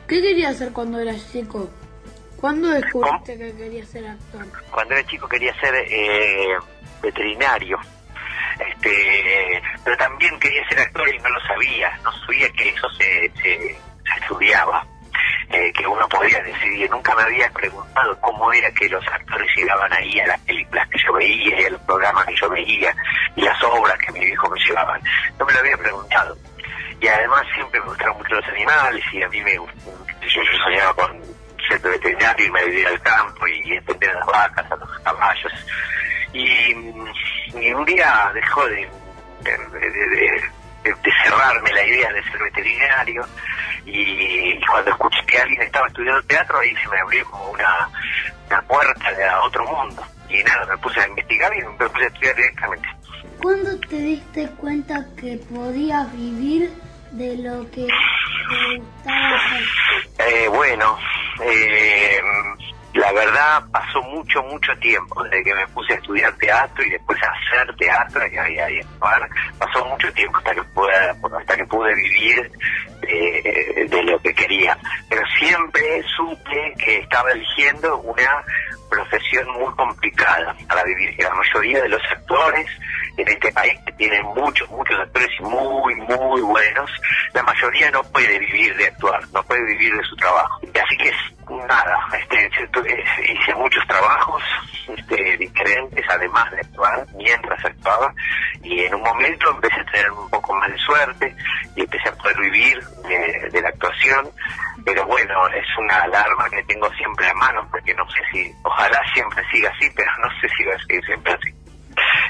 [0.09, 1.70] ¿Qué querías hacer cuando eras chico?
[2.46, 4.46] ¿Cuándo descubriste que querías ser actor?
[4.70, 6.56] Cuando era chico quería ser eh,
[7.02, 7.76] veterinario.
[8.59, 11.98] Este, pero también quería ser actor y no lo sabía.
[12.04, 14.87] No sabía que eso se, se- se estudiaba.
[15.50, 16.88] eh, que uno podía decidir.
[16.90, 20.98] Nunca me había preguntado cómo era que los actores llegaban ahí a las películas que
[21.04, 22.94] yo veía y a los programas que yo veía
[23.37, 25.00] y las obras que mi viejo me llevaban.
[25.38, 26.37] No me lo había preguntado.
[27.00, 29.66] Y además siempre me gustaron mucho los animales y a mí me yo,
[30.42, 31.25] yo soñaba con
[31.68, 35.52] ser veterinario y me vivir al campo y entender a las vacas, a los caballos.
[36.33, 36.70] Y,
[37.59, 38.88] y un día dejó de,
[39.42, 40.42] de, de- de-
[40.85, 43.26] de cerrarme la idea de ser veterinario
[43.85, 47.88] y cuando escuché que alguien estaba estudiando teatro ahí se me abrió como una,
[48.48, 52.07] una puerta a otro mundo y nada, me puse a investigar y me puse a
[52.07, 52.88] estudiar directamente.
[53.42, 56.70] ¿Cuándo te diste cuenta que podías vivir
[57.16, 57.87] de lo que?
[60.18, 60.98] Eh, bueno,
[61.42, 62.20] eh,
[62.94, 67.18] la verdad pasó mucho, mucho tiempo desde que me puse a estudiar teatro y después
[67.22, 69.29] a hacer teatro y, y actuar.
[69.59, 70.92] Pasó mucho tiempo hasta que pude,
[71.38, 72.50] hasta que pude vivir
[73.02, 74.76] eh, de lo que quería.
[75.09, 78.44] Pero siempre supe que estaba eligiendo una
[78.90, 81.14] profesión muy complicada para vivir.
[81.18, 82.66] La mayoría de los actores
[83.16, 86.90] en este país, que tienen muchos, muchos actores muy, muy buenos,
[87.33, 90.61] la mayoría no puede vivir de actuar, no puede vivir de su trabajo.
[90.85, 91.12] Así que
[91.66, 92.50] nada, este,
[93.33, 94.42] hice- muchos trabajos
[94.96, 98.12] este, diferentes, además de actuar, mientras actuaba,
[98.62, 101.35] y en un momento empecé a tener un poco más de suerte
[101.74, 102.81] y empecé a poder vivir
[103.52, 104.29] de la actuación,
[104.85, 109.00] pero bueno, es una alarma que tengo siempre a mano, porque no sé si, ojalá
[109.14, 111.56] siempre siga así, pero no sé si va a seguir siempre así.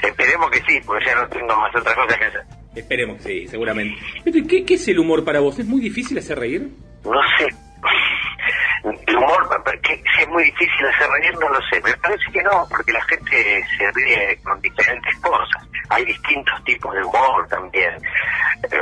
[0.01, 2.41] Esperemos que sí, porque ya no tengo más otra cosa que hacer.
[2.75, 3.99] Esperemos que sí, seguramente.
[4.23, 5.57] Pero, ¿Qué, ¿Qué es el humor para vos?
[5.59, 6.69] ¿Es muy difícil hacer reír?
[7.03, 7.47] No sé.
[9.07, 11.81] El humor, que si es muy difícil hacer reír, no lo sé.
[11.81, 15.63] Me parece que no, porque la gente se ríe con diferentes cosas.
[15.89, 18.01] Hay distintos tipos de humor también.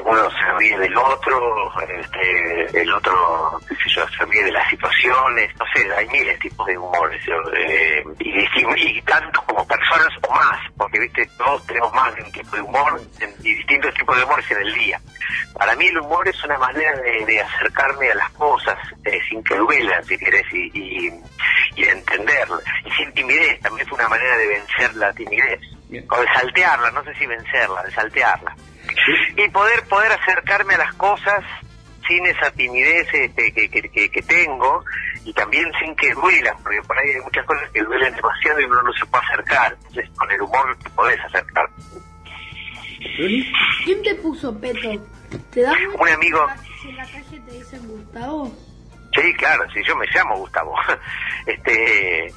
[0.03, 5.51] Uno se ríe del otro, este, el otro, se ríe de las situaciones.
[5.59, 7.21] No sé, hay miles de tipos de humores.
[7.55, 12.31] eh, y, y, tantos como personas o más, porque, viste, todos tenemos más de un
[12.31, 13.01] tipo de humor
[13.43, 14.99] y distintos tipos de humores en el día.
[15.57, 19.55] Para mí el humor es una manera de, acercarme a las cosas eh, sin que
[20.03, 21.07] si querés, y, y,
[21.75, 21.83] y
[22.97, 25.59] sin timidez, también es una manera de vencer la timidez.
[26.09, 28.55] O de saltearla, no sé si vencerla, de saltearla.
[29.37, 31.43] Y poder, poder acercarme a las cosas
[32.07, 34.83] sin esa timidez este, que, que, que- que tengo
[35.23, 38.65] y también sin que duelan, porque por ahí hay muchas cosas que duelen demasiado y
[38.65, 39.73] uno no se puede acercar.
[39.87, 41.67] Entonces, con el humor te podés acercar.
[43.83, 45.01] ¿Quién te puso peto?
[45.51, 46.47] ¿Te das cuenta Un amigo.
[46.81, 48.55] si en la calle te dicen Gustavo?
[49.15, 50.75] Sí, claro, sí, yo me llamo Gustavo.
[51.45, 52.33] Este,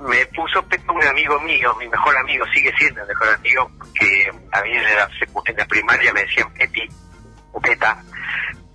[0.00, 4.30] me puso peto un amigo mío, mi mejor amigo, sigue siendo el mejor amigo, que
[4.52, 6.88] a mí en la, primaria me decían Peti,
[7.62, 8.02] Peta.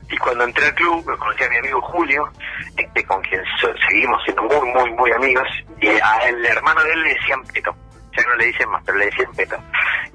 [0.09, 2.31] Y cuando entré al club, me conocí a mi amigo Julio,
[2.77, 3.41] este, con quien
[3.87, 5.47] seguimos siendo muy, muy, muy amigos,
[5.81, 7.75] y al hermano de él le decían Peto.
[8.15, 9.57] Ya no le dicen más, pero le decían Peto.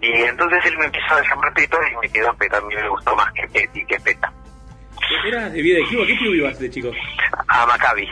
[0.00, 2.56] Y entonces él me empezó a llamar Peto y me quedó Peto.
[2.56, 4.32] A mí me gustó más que Peti, que Peta.
[5.26, 6.02] ¿Eras de vida de club?
[6.02, 6.90] ¿A qué club ibas de chico?
[7.48, 8.06] A Maccabi.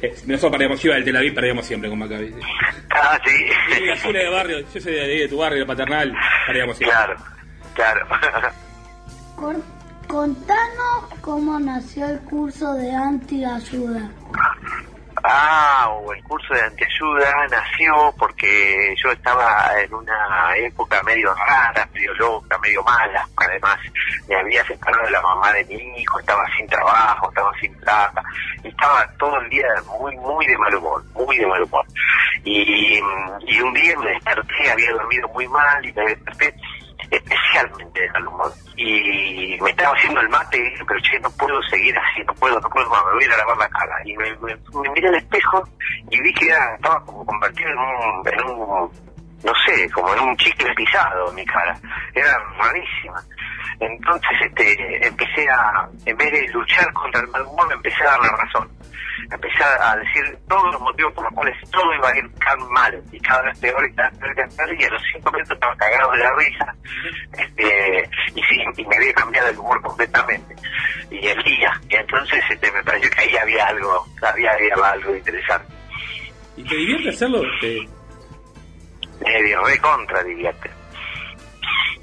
[0.00, 2.28] Eh, nosotros perdíamos, yo iba del Tel Aviv, perdíamos siempre con Maccabi.
[2.28, 2.34] sí.
[2.90, 3.80] Ah, sí.
[3.82, 6.12] Y la zona de barrio, yo soy de tu barrio, de Paternal,
[6.46, 6.96] perdíamos siempre.
[6.96, 7.16] Claro,
[7.74, 8.50] claro.
[9.36, 14.10] Con- Contanos cómo nació el curso de antiayuda.
[15.24, 21.88] Ah, o el curso de antiayuda nació porque yo estaba en una época medio rara,
[21.94, 23.24] medio loca, medio mala.
[23.36, 23.78] Además,
[24.28, 28.20] me había separado de la mamá de mi hijo, estaba sin trabajo, estaba sin plata.
[28.64, 31.86] y Estaba todo el día muy, muy de mal humor, muy de mal humor.
[32.42, 32.98] Y,
[33.46, 36.52] y un día me desperté, había dormido muy mal y me desperté
[37.16, 38.52] especialmente de humor.
[38.76, 42.68] Y me estaba haciendo el mate pero che, no puedo seguir así, no puedo, no
[42.70, 43.94] puedo me voy a lavar la cara.
[44.04, 45.62] Y me, me- me miré al espejo
[46.10, 48.90] y vi que era, estaba como convertido en un, en un,
[49.44, 51.76] no sé, como en un chicle pisado mi cara.
[52.14, 53.22] Era rarísima.
[53.80, 58.20] Entonces este, empecé a, en vez de luchar contra el mal humor, empecé a dar
[58.20, 58.68] la razón.
[59.30, 63.02] Empecé a decir todos los motivos por los cuales todo iba a ir tan mal
[63.12, 65.54] y cada vez peor y cada vez peor y peor, y a los cinco minutos
[65.54, 66.74] estaba cagado de la risa
[67.38, 70.54] este, y, sí, y me había cambiado el humor completamente
[71.10, 75.16] y el día y entonces este, me pareció que ahí había algo había, había algo
[75.16, 75.72] interesante
[76.56, 77.40] ¿Y te divierte hacerlo?
[77.60, 77.88] Te-
[79.22, 80.70] me recontra divierte.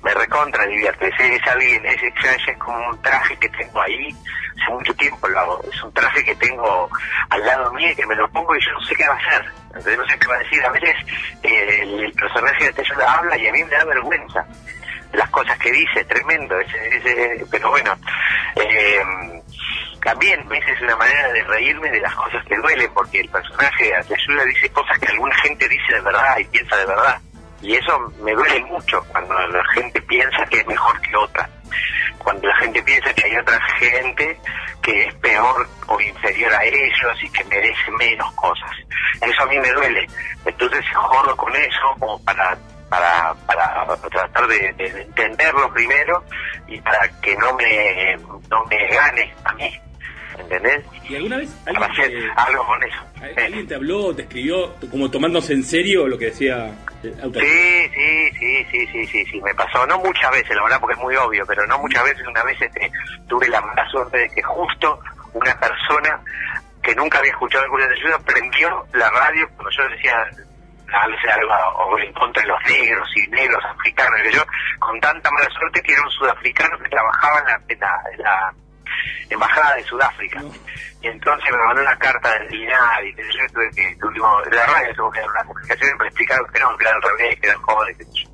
[0.03, 1.07] Me recontra divierte.
[1.07, 4.15] Ese es alguien ese ese es como un traje que tengo ahí.
[4.61, 5.63] Hace mucho tiempo lo hago.
[5.71, 6.89] Es un traje que tengo
[7.29, 9.17] al lado mío y que me lo pongo y yo no sé qué va a
[9.17, 9.45] hacer.
[9.73, 10.63] No sé qué va a decir.
[10.63, 10.95] A veces
[11.43, 14.45] eh, el, el personaje de Telluda habla y a mí me da vergüenza.
[15.13, 17.95] Las cosas que dice, tremendo, ese, ese, pero bueno,
[18.55, 19.01] eh,
[20.01, 23.29] también a veces es una manera de reírme de las cosas que duelen, porque el
[23.29, 27.21] personaje de ayuda dice cosas que alguna gente dice de verdad y piensa de verdad.
[27.61, 31.49] Y eso me duele mucho cuando la gente piensa que es mejor que otra.
[32.17, 34.39] Cuando la gente piensa que hay otra gente
[34.81, 38.71] que es peor o inferior a ellos y que merece menos cosas.
[39.21, 40.07] Eso a mí me duele.
[40.45, 42.57] Entonces jodo con eso como para
[42.89, 46.23] para, para tratar de, de entenderlo primero
[46.67, 48.17] y para que no me
[48.49, 49.79] no me gane a mí
[50.39, 50.85] ¿entendés?
[51.07, 52.97] ¿Y alguna vez alguien hacer te, algo con eso.
[53.37, 56.71] alguien te habló, te escribió, como tomándose en serio lo que decía
[57.03, 57.43] el autor?
[57.43, 59.85] Sí, sí, sí, sí, sí, sí, sí, me pasó.
[59.87, 62.25] No muchas veces, la verdad, porque es muy obvio, pero no muchas veces.
[62.27, 62.91] Una vez este,
[63.27, 64.99] tuve la mala suerte de que justo
[65.33, 66.19] una persona
[66.81, 70.25] que nunca había escuchado alguna de ayuda prendió la radio cuando yo decía
[70.91, 74.43] algo o en contra de los negros y negros africanos, que yo,
[74.79, 78.21] con tanta mala suerte que era un sudafricano que trabajaba en la, en la, en
[78.21, 78.53] la
[79.29, 80.43] embajada de Sudáfrica.
[81.01, 84.65] Y entonces me mandó una carta del INAD y que yo tuve que, tuvimos, la
[84.65, 87.47] radio tuvo que dar una comunicación para explicar que no, que era al revés, que
[87.47, 88.29] eran jóvenes, que yo.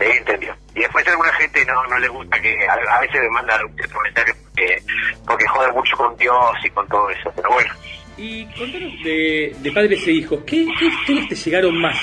[0.00, 0.56] Ahí entendió.
[0.74, 3.54] Y después a alguna gente no, no le gusta que, a, a veces me manda
[3.56, 4.82] algún comentario porque,
[5.26, 7.74] porque jode mucho con Dios y con todo eso, pero bueno.
[8.16, 11.96] Y contanos de, de padres e hijos, ¿qué, ¿qué historias te llegaron más?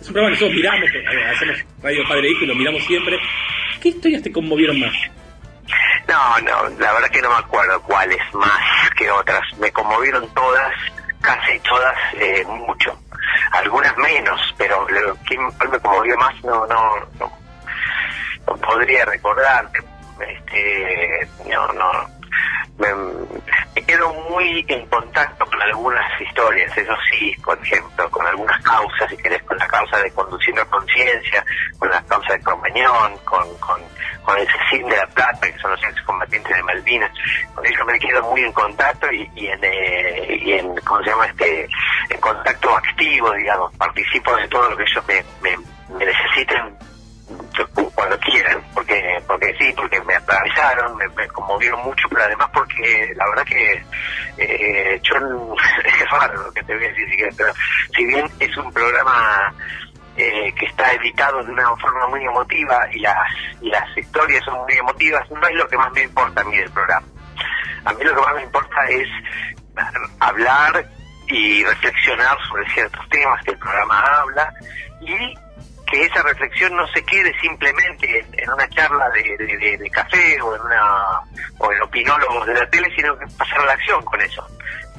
[0.00, 2.82] Es un programa que nosotros miramos, eh, hacemos radio padre e hijo y lo miramos
[2.84, 3.18] siempre.
[3.80, 4.94] ¿Qué historias te conmovieron más?
[6.08, 9.40] No, no, la verdad que no me acuerdo cuáles más que otras.
[9.58, 10.72] Me conmovieron todas,
[11.20, 12.98] casi todas, eh, mucho.
[13.52, 17.32] Algunas menos, pero cuál me conmovió más no, no, no,
[18.46, 19.70] no podría recordar.
[20.20, 22.19] Este, no, no.
[22.78, 22.88] Me,
[23.74, 29.10] me quedo muy en contacto con algunas historias, eso sí, por ejemplo, con algunas causas,
[29.10, 31.44] si querés, con la causa de conduciendo conciencia,
[31.78, 33.80] con la causa de Cromañón, con, con,
[34.24, 37.12] con el CECIN de La Plata, que son los excombatientes de Malvinas,
[37.54, 41.10] con ellos me quedo muy en contacto y, y en, eh, y en, ¿cómo se
[41.10, 41.26] llama?
[41.26, 41.68] este
[42.08, 45.56] En contacto activo, digamos, participo de todo lo que ellos me, me,
[45.98, 46.76] me necesiten
[47.94, 53.28] cuando quieran, porque porque sí, porque me atravesaron, me, conmovieron mucho, pero además porque la
[53.28, 53.84] verdad que
[54.38, 55.16] eh, yo
[55.84, 57.52] es raro lo que te voy a decir, pero
[57.94, 59.54] si bien es un programa
[60.16, 63.16] eh, que está editado de una forma muy emotiva y las
[63.60, 66.56] y las historias son muy emotivas, no es lo que más me importa a mí
[66.56, 67.06] del programa.
[67.84, 69.08] A mí lo que más me importa es
[70.18, 70.86] hablar
[71.28, 74.52] y reflexionar sobre ciertos temas que el programa habla
[75.00, 75.34] y
[75.90, 81.20] que esa reflexión no se quede simplemente en, una charla de, café o en una
[81.58, 84.46] o en opinólogos de la tele, sino que pasar a la acción con eso,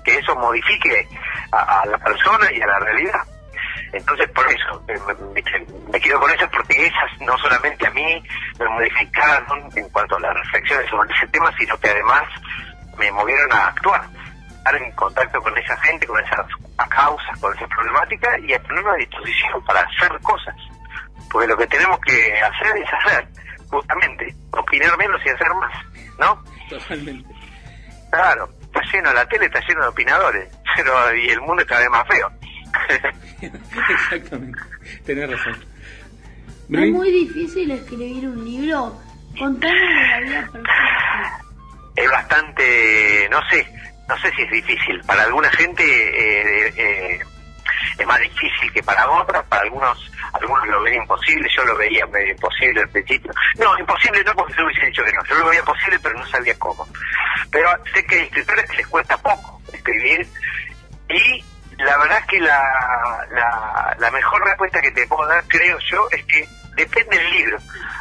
[0.04, 1.08] que eso modifique
[1.52, 3.22] a, a la persona y a la realidad.
[3.94, 4.84] Entonces, por eso,
[5.34, 8.24] me, quedo con eso porque esas no solamente a mí
[8.58, 12.24] me modificaron en cuanto a las reflexiones sobre ese tema, sino que además
[12.98, 14.02] me movieron a actuar,
[14.50, 16.46] estar en contacto con esa gente, con esas
[16.90, 20.56] causas, con esas problemáticas y a ponerme a disposición para hacer cosas.
[21.32, 23.28] Porque lo que tenemos que hacer es hacer,
[23.70, 25.74] justamente, opinar menos y hacer más,
[26.20, 26.44] ¿no?
[26.70, 27.30] Totalmente.
[28.12, 31.82] Claro, está lleno, la tele está lleno de opinadores, pero y el mundo es cada
[31.82, 32.32] vez más feo.
[33.90, 34.60] Exactamente,
[35.06, 35.72] tenés razón.
[36.70, 38.98] Es muy difícil escribir un libro.
[39.38, 41.42] Contanos de la vida perfecta.
[41.96, 43.68] es bastante, no sé,
[44.08, 45.02] no sé si es difícil.
[45.06, 47.28] Para alguna gente eh, eh, es
[48.12, 52.32] más difícil que para otras, para algunos algunos lo ven imposible, yo lo veía medio
[52.32, 53.32] imposible al principio.
[53.58, 56.28] No, imposible no porque yo hubiese dicho que no, yo lo veía posible pero no
[56.28, 56.86] sabía cómo.
[57.52, 60.28] Pero sé que hay escritores les cuesta poco escribir
[61.10, 61.44] y
[61.78, 66.08] la verdad es que la, la, la mejor respuesta que te puedo dar, creo yo,
[66.12, 67.58] es que depende del libro.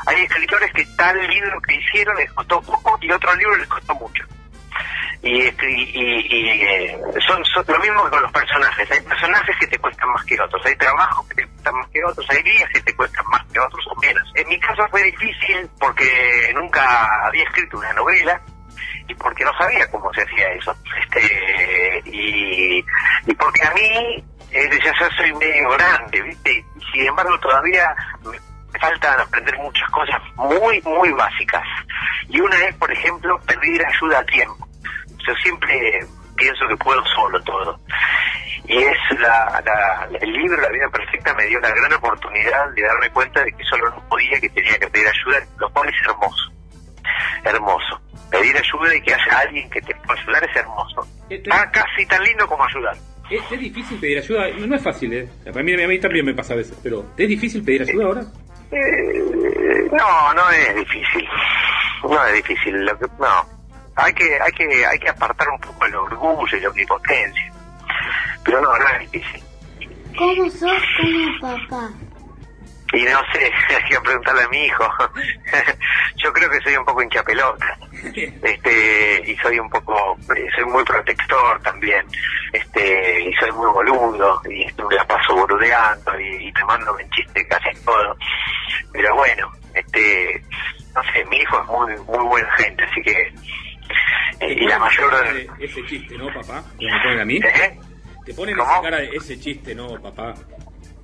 [0.06, 3.94] Hay escritores que tal libro que hicieron les costó poco y otro libro les costó
[3.94, 4.24] mucho.
[5.22, 8.90] Y, este, y, y- y, eh, son, son lo mismo que con los personajes.
[8.90, 12.04] Hay personajes que te cuestan más que otros, hay trabajos que te cuestan más que
[12.04, 14.32] otros, hay días que te cuestan más que otros o menos.
[14.34, 18.40] En mi caso fue difícil porque nunca había escrito una novela
[19.08, 20.74] y porque no sabía cómo se hacía eso.
[21.02, 22.78] Este, y,
[23.26, 26.50] y porque a mí, eh, ya yo soy medio grande, ¿viste?
[26.76, 27.94] Y sin embargo todavía
[28.24, 31.62] me faltan aprender muchas cosas muy, muy básicas.
[32.28, 34.66] Y una es, por ejemplo, pedir ayuda a tiempo.
[35.26, 36.00] Yo siempre
[36.36, 37.78] pienso que puedo solo todo.
[38.66, 42.82] Y es la, la- el libro La vida perfecta me dio la gran oportunidad de
[42.82, 45.94] darme cuenta de que solo no podía, que tenía que pedir ayuda, lo cual es
[46.08, 46.52] hermoso.
[47.44, 48.00] Hermoso.
[48.30, 51.06] Pedir ayuda y que haya alguien que te pueda ayudar es hermoso.
[51.50, 52.96] Ah, casi tan lindo como ayudar.
[53.30, 55.28] Es, es difícil pedir ayuda, no, no es fácil, ¿eh?
[55.46, 58.22] A mí, a mí también me pasa a veces, pero ¿es difícil pedir ayuda ahora?
[58.72, 61.28] Eh, no, no es difícil.
[62.04, 62.84] No es difícil.
[62.84, 63.59] Lo que, no,
[63.96, 67.52] hay que, hay que, hay que apartar un poco el orgullo y la omnipotencia.
[68.44, 69.42] Pero no, no es difícil.
[70.16, 71.90] ¿Cómo sos como papá?
[72.92, 74.84] Y no sé, hay que preguntarle a mi hijo.
[76.16, 77.78] Yo creo que soy un poco hinchapelota.
[78.14, 82.04] Este, y soy un poco, eh, soy muy protector también.
[82.52, 84.40] Este, y soy muy boludo.
[84.46, 88.16] Y me la paso boludeando y, y mando en chiste casi todo.
[88.92, 90.42] Pero bueno, este,
[90.94, 93.32] no sé, mi hijo es muy, muy buena gente, así que.
[94.40, 95.12] Y la mayor.
[95.26, 96.62] Ese, ese chiste, ¿no, papá?
[96.80, 97.36] ¿Me ponen a mí?
[97.36, 97.78] ¿Eh?
[98.24, 100.34] Te ponen esa cara de ese chiste, ¿no, papá?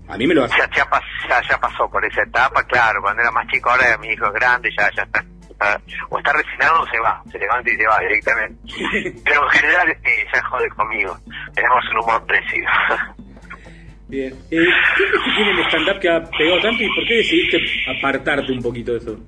[0.08, 0.56] A mí me lo hace.
[0.58, 3.98] Ya, ya, pas- ya, ya pasó por esa etapa, claro, cuando era más chico, ahora
[3.98, 5.80] mi hijo es grande, ya, ya está, está-
[6.10, 8.56] o está resignado o se va, se levanta y se va directamente.
[9.24, 11.18] Pero en general eh, ya jode conmigo,
[11.54, 12.68] tenemos un humor parecido.
[14.08, 14.32] Bien.
[14.32, 17.14] Eh, ¿Qué es lo que tiene el stand-up que ha pegado tanto y por qué
[17.14, 17.58] decidiste
[17.98, 19.18] apartarte un poquito de eso?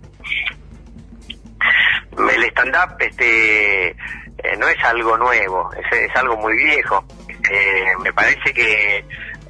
[2.17, 7.05] El stand-up este, eh, no es algo nuevo, es, algo muy viejo.
[7.51, 9.05] Eh, me parece que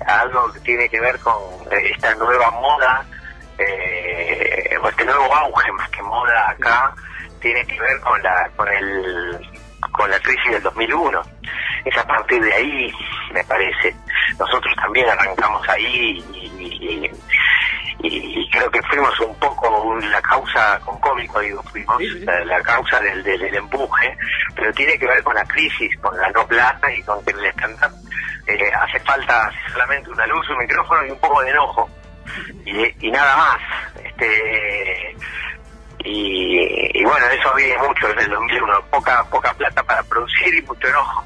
[0.07, 1.37] algo que tiene que ver con
[1.71, 3.05] esta nueva moda,
[3.59, 6.95] eh, este nuevo auge más que moda acá,
[7.41, 9.39] tiene que ver con la con el
[9.93, 11.21] con la crisis del 2001.
[11.85, 12.93] Es a partir de ahí,
[13.33, 13.95] me parece.
[14.39, 17.11] Nosotros también arrancamos ahí y, y-
[18.01, 22.61] y- y creo que fuimos un poco la causa, con cómico digo, fuimos la, la
[22.63, 24.17] causa del, del, del empuje,
[24.55, 27.45] pero tiene que ver con la crisis, con la no plata y con que el
[27.47, 27.93] stand-up
[28.47, 31.91] eh, hace falta solamente una luz, un micrófono y un poco de enojo.
[32.65, 33.59] Y, y nada más.
[34.05, 35.17] Este,
[36.05, 40.63] y, y bueno, eso había mucho en el 2001, poca, poca plata para producir y
[40.63, 41.25] mucho enojo.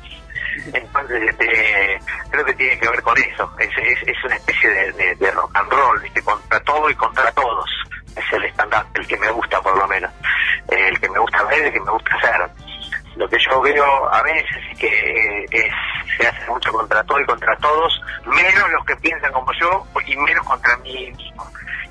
[0.72, 1.98] Entonces, este,
[2.30, 3.50] creo que tiene que ver con eso.
[3.58, 3.70] Es,
[4.06, 6.22] es, una especie de, rock and roll, ¿viste?
[6.22, 7.70] contra todo y contra todos.
[8.16, 10.10] Es el stand-up, el que me gusta por lo menos.
[10.68, 12.50] Eh, el que me gusta ver, el que me gusta hacer.
[13.16, 15.72] Lo que yo veo a veces es que eh, es,
[16.16, 20.16] se hace mucho contra todo y contra todos, menos los que piensan como yo y
[20.16, 21.46] menos contra mí mismo.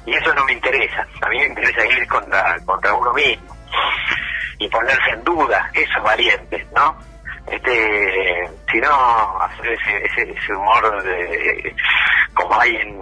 [0.06, 1.06] Y eso no me interesa.
[1.22, 3.56] A mí me interesa ir contra, contra uno mismo
[4.58, 5.70] y ponerse en duda.
[5.74, 6.98] Eso es valiente, ¿no?
[7.48, 11.76] este si no hacer ese, ese, ese humor de,
[12.34, 13.00] como hay en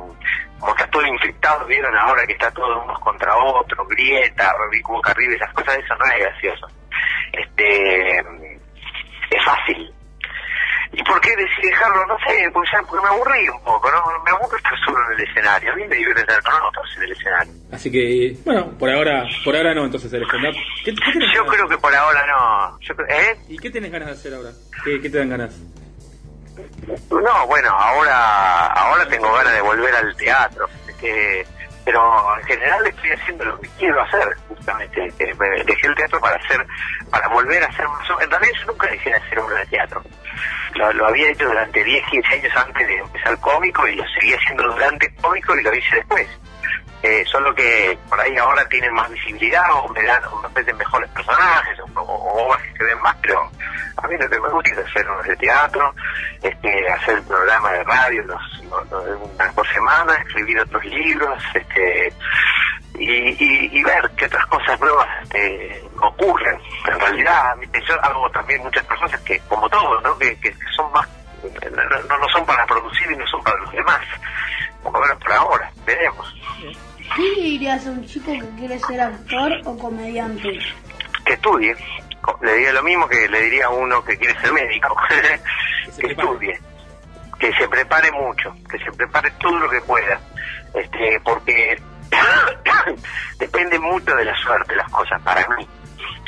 [0.60, 4.52] como está todo infectado vieron ahora que está todo unos contra otros grieta
[4.88, 6.68] boca arriba esas cosas eso no es gracioso
[7.34, 9.89] este es fácil
[10.92, 12.06] ¿Y por qué decidí dejarlo?
[12.08, 14.04] No sé, porque, ya- porque me aburrí un poco, ¿no?
[14.24, 15.72] Me aburre estar solo en el escenario.
[15.72, 17.54] A mí me divierte estar con otros en el escenario.
[17.72, 20.56] Así que, bueno, por ahora, por ahora no, entonces el stand-up.
[20.84, 21.56] ¿Qué, qué tenés Yo ganas?
[21.56, 22.80] creo que por ahora no.
[22.80, 23.38] Yo creo- ¿Eh?
[23.50, 24.50] ¿Y qué tenés ganas de hacer ahora?
[24.84, 25.56] ¿Qué, qué te dan ganas?
[27.12, 30.68] No, bueno, ahora ahora tengo ganas de volver al teatro.
[30.88, 31.46] este,
[31.90, 35.12] pero en general estoy haciendo lo que quiero hacer, justamente.
[35.40, 36.64] me dejé el teatro para hacer,
[37.10, 38.08] para volver a hacer más.
[38.22, 40.04] En realidad yo nunca dejé de hacer obra de teatro.
[40.76, 44.36] Lo, lo había hecho durante 10, 15 años antes de empezar cómico y lo seguí
[44.36, 46.28] haciendo durante cómico y lo hice después.
[47.02, 50.76] Eh, solo que por ahí ahora tienen más visibilidad o me dan o me ofrecen
[50.76, 53.50] mejores personajes o, obras que se ven más, pero
[53.96, 55.96] a mí lo que me gusta es hacer obras de teatro,
[56.42, 62.14] este, hacer programa de radio los, una por semana, escribir otros libros, este,
[62.98, 66.60] y, y, y ver qué otras cosas nuevas este, ocurren.
[66.86, 67.56] En realidad,
[67.88, 70.18] yo hago también muchas cosas que, como todo, ¿no?
[70.18, 71.08] que son más,
[71.44, 74.00] no, no- no son para producir y no son para los demás.
[74.84, 76.34] Como bueno, por ahora, veremos.
[77.16, 80.60] ¿Qué le dirías a un chico que quiere ser actor o comediante?
[81.26, 81.76] que estudie.
[82.42, 84.96] Le diría lo mismo que le diría a uno que quiere ser médico.
[86.00, 86.60] que estudie.
[87.40, 88.54] Que se prepare mucho.
[88.70, 90.20] Que se prepare todo lo que pueda.
[90.74, 91.82] Este, porque
[93.40, 95.68] depende mucho de la suerte las cosas para mí.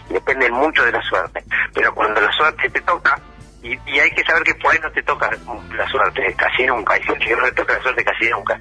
[0.09, 1.43] Dependen mucho de la suerte.
[1.73, 3.19] Pero cuando la suerte te toca,
[3.63, 5.29] y, y hay que saber que por ahí no te toca
[5.75, 6.93] la suerte casi nunca.
[6.93, 8.59] Hay gente que no le toca la suerte casi nunca.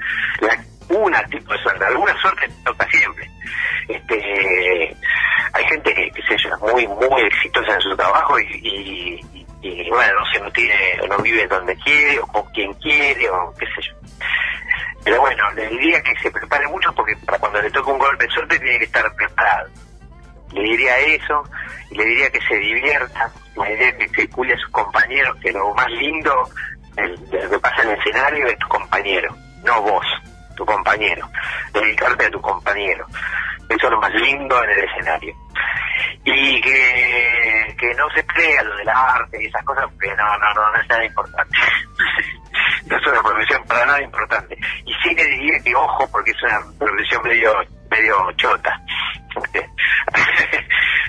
[0.88, 3.30] Una tipo de suerte, alguna suerte te toca siempre.
[3.88, 4.96] Este,
[5.52, 10.12] hay gente que, que es muy, muy exitosa en su trabajo y, y, y, bueno,
[10.18, 10.74] no sé, no tiene,
[11.08, 13.94] no vive donde quiere o con quien quiere o qué sé yo.
[15.04, 18.24] Pero bueno, le diría que se prepare mucho porque para cuando le toque un golpe
[18.24, 19.68] de suerte tiene que estar preparado.
[20.52, 21.44] Le diría eso
[21.90, 25.88] le diría que se divierta, le diría que, que a sus compañeros, que lo más
[25.90, 26.32] lindo
[26.96, 29.34] de lo que pasa en el escenario es tu compañero,
[29.64, 30.06] no vos,
[30.56, 31.28] tu compañero.
[31.72, 33.06] Dedicarte a tu compañero.
[33.68, 35.34] Eso es lo más lindo en el escenario.
[36.24, 40.54] Y que, que no se crea lo del arte y esas cosas, porque no, no,
[40.54, 41.58] no, no es nada importante.
[42.86, 44.58] no es una profesión para nada importante.
[44.84, 47.52] Y sí le diría que ojo, porque es una profesión medio,
[47.90, 48.80] medio chota.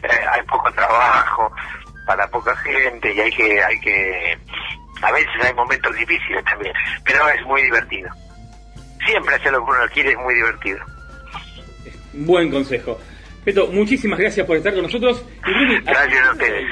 [0.04, 1.52] Eh, Hay poco trabajo,
[2.08, 4.38] para poca gente y hay que, hay que,
[5.02, 6.74] a veces hay momentos difíciles también,
[7.06, 8.10] pero es muy divertido.
[9.06, 10.80] Siempre hacer lo que uno quiere es muy divertido.
[12.14, 13.00] Buen consejo.
[13.46, 15.24] Peto, muchísimas gracias por estar con nosotros.
[15.46, 16.68] Y Bruni, Gracias a ustedes.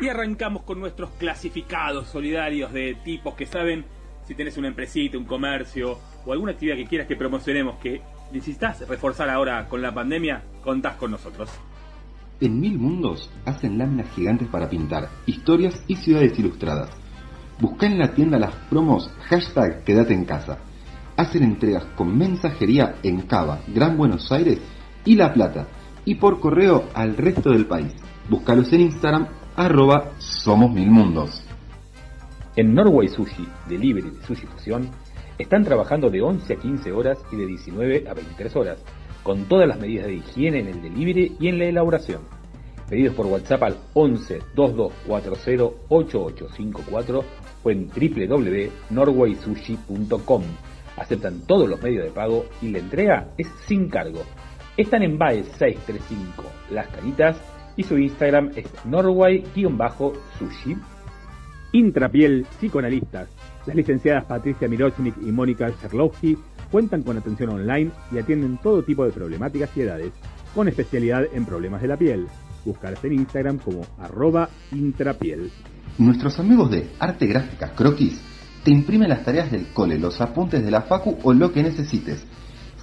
[0.00, 3.84] Y arrancamos con nuestros clasificados solidarios de tipos que saben
[4.26, 8.86] si tenés una empresita, un comercio o alguna actividad que quieras que promocionemos que necesitas
[8.88, 11.48] reforzar ahora con la pandemia, contás con nosotros.
[12.40, 16.90] En Mil Mundos hacen láminas gigantes para pintar, historias y ciudades ilustradas.
[17.58, 20.58] Busca en la tienda las promos hashtag Quédate en casa.
[21.16, 24.60] Hacen entregas con mensajería en Cava, Gran Buenos Aires
[25.06, 25.66] y La Plata.
[26.04, 27.94] Y por correo al resto del país.
[28.28, 31.42] Búscalos en Instagram arroba Somos Mil Mundos.
[32.56, 34.90] En Norway Sushi, delivery de Sushi Fusión,
[35.38, 38.84] están trabajando de 11 a 15 horas y de 19 a 23 horas,
[39.22, 42.20] con todas las medidas de higiene en el delivery y en la elaboración.
[42.88, 47.24] Pedidos por WhatsApp al 11 2240 8854
[47.64, 50.42] o en www.norwaysushi.com.
[50.96, 54.22] Aceptan todos los medios de pago y la entrega es sin cargo.
[54.76, 57.36] Están en BAE 635 Las Canitas
[57.76, 60.76] y su Instagram es norway-sushi.
[61.72, 63.28] Intrapiel Psicoanalistas.
[63.66, 66.38] Las licenciadas Patricia Mirochnik y Mónica Cherlowski
[66.70, 70.12] cuentan con atención online y atienden todo tipo de problemáticas y edades,
[70.54, 72.26] con especialidad en problemas de la piel.
[72.64, 75.50] Buscarse en Instagram como arroba intrapiel.
[75.98, 78.20] Nuestros amigos de Arte Gráfica Croquis
[78.64, 82.24] te imprimen las tareas del cole, los apuntes de la facu o lo que necesites.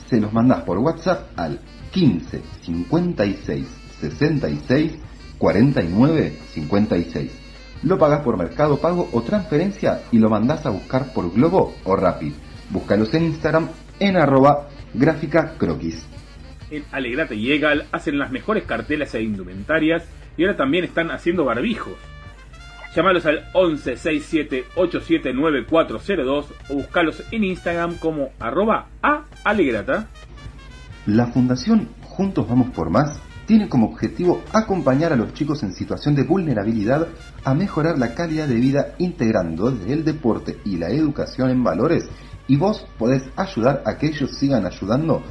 [0.08, 1.60] Se los mandás por WhatsApp al
[1.92, 4.98] 15 56 66
[5.38, 7.32] 49 56.
[7.84, 11.96] Lo pagas por Mercado Pago o transferencia y lo mandás a buscar por Globo o
[11.96, 12.32] Rapid.
[12.70, 16.06] Búscalos en Instagram en arroba gráfica croquis.
[16.72, 20.04] En Alegrate y Egal hacen las mejores cartelas e indumentarias
[20.38, 21.94] y ahora también están haciendo barbijos.
[22.96, 30.08] Llámalos al 11 67 87 9402 o buscalos en Instagram como arroba a alegrata.
[31.06, 33.20] La Fundación Juntos Vamos por Más
[33.54, 37.08] tiene como objetivo acompañar a los chicos en situación de vulnerabilidad
[37.44, 42.10] a mejorar la calidad de vida integrando desde el deporte y la educación en valores
[42.48, 45.22] y vos podés ayudar a que ellos sigan ayudando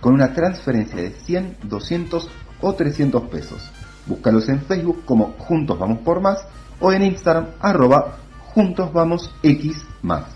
[0.00, 2.28] con una transferencia de 100, 200
[2.60, 3.60] o 300 pesos.
[4.06, 6.38] Búscalos en Facebook como Juntos Vamos por Más
[6.78, 8.18] o en Instagram arroba
[8.54, 10.26] Juntos Vamos X más.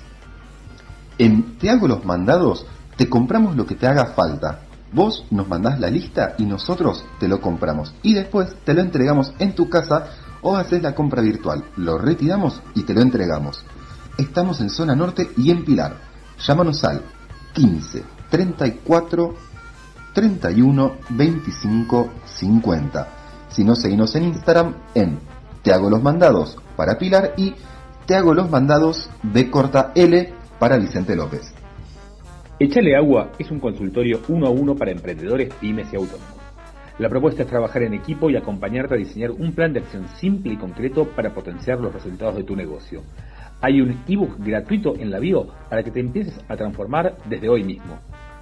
[1.16, 2.66] En Te hago los mandados,
[2.96, 4.65] te compramos lo que te haga falta.
[4.92, 7.94] Vos nos mandás la lista y nosotros te lo compramos.
[8.02, 10.06] Y después te lo entregamos en tu casa
[10.42, 11.64] o haces la compra virtual.
[11.76, 13.64] Lo retiramos y te lo entregamos.
[14.18, 15.96] Estamos en zona norte y en Pilar.
[16.46, 17.02] Llámanos al
[17.54, 19.34] 15 34
[20.14, 23.08] 31 25 50.
[23.48, 25.18] Si no, seguimos en Instagram en
[25.62, 27.54] Te hago los mandados para Pilar y
[28.06, 31.55] Te hago los mandados de corta L para Vicente López.
[32.58, 36.40] Echale Agua es un consultorio uno a uno para emprendedores, pymes y autónomos.
[36.98, 40.54] La propuesta es trabajar en equipo y acompañarte a diseñar un plan de acción simple
[40.54, 43.02] y concreto para potenciar los resultados de tu negocio.
[43.60, 47.62] Hay un ebook gratuito en la bio para que te empieces a transformar desde hoy
[47.62, 47.98] mismo.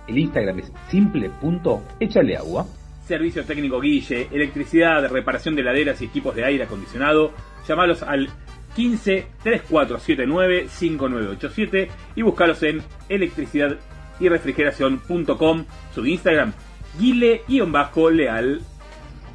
[0.06, 2.66] El Instagram es simple.echaleagua.
[3.04, 7.32] Servicio técnico Guille, electricidad, reparación de heladeras y equipos de aire acondicionado.
[7.66, 8.28] Llámalos al
[8.76, 13.76] 15 3479 5987 y búscalos en electricidad
[14.20, 16.52] y refrigeración.com, su Instagram,
[16.98, 18.60] guile-leal.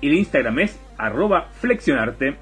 [0.00, 2.36] Y el Instagram es arroba flexionarte.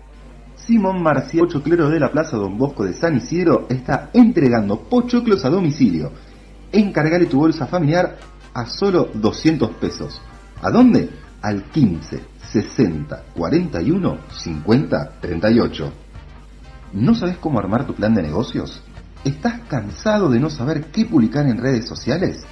[0.55, 5.51] Simón Marcial, pochoclero de la Plaza Don Bosco de San Isidro, está entregando pochoclos a
[5.51, 6.13] domicilio.
[6.71, 8.17] Encargale tu bolsa familiar
[8.55, 10.23] a solo 200 pesos.
[10.63, 11.11] ¿A dónde?
[11.43, 15.93] Al 15 60 41 50 38.
[16.93, 18.83] ¿No sabes cómo armar tu plan de negocios?
[19.25, 22.45] ¿Estás cansado de no saber qué publicar en redes sociales?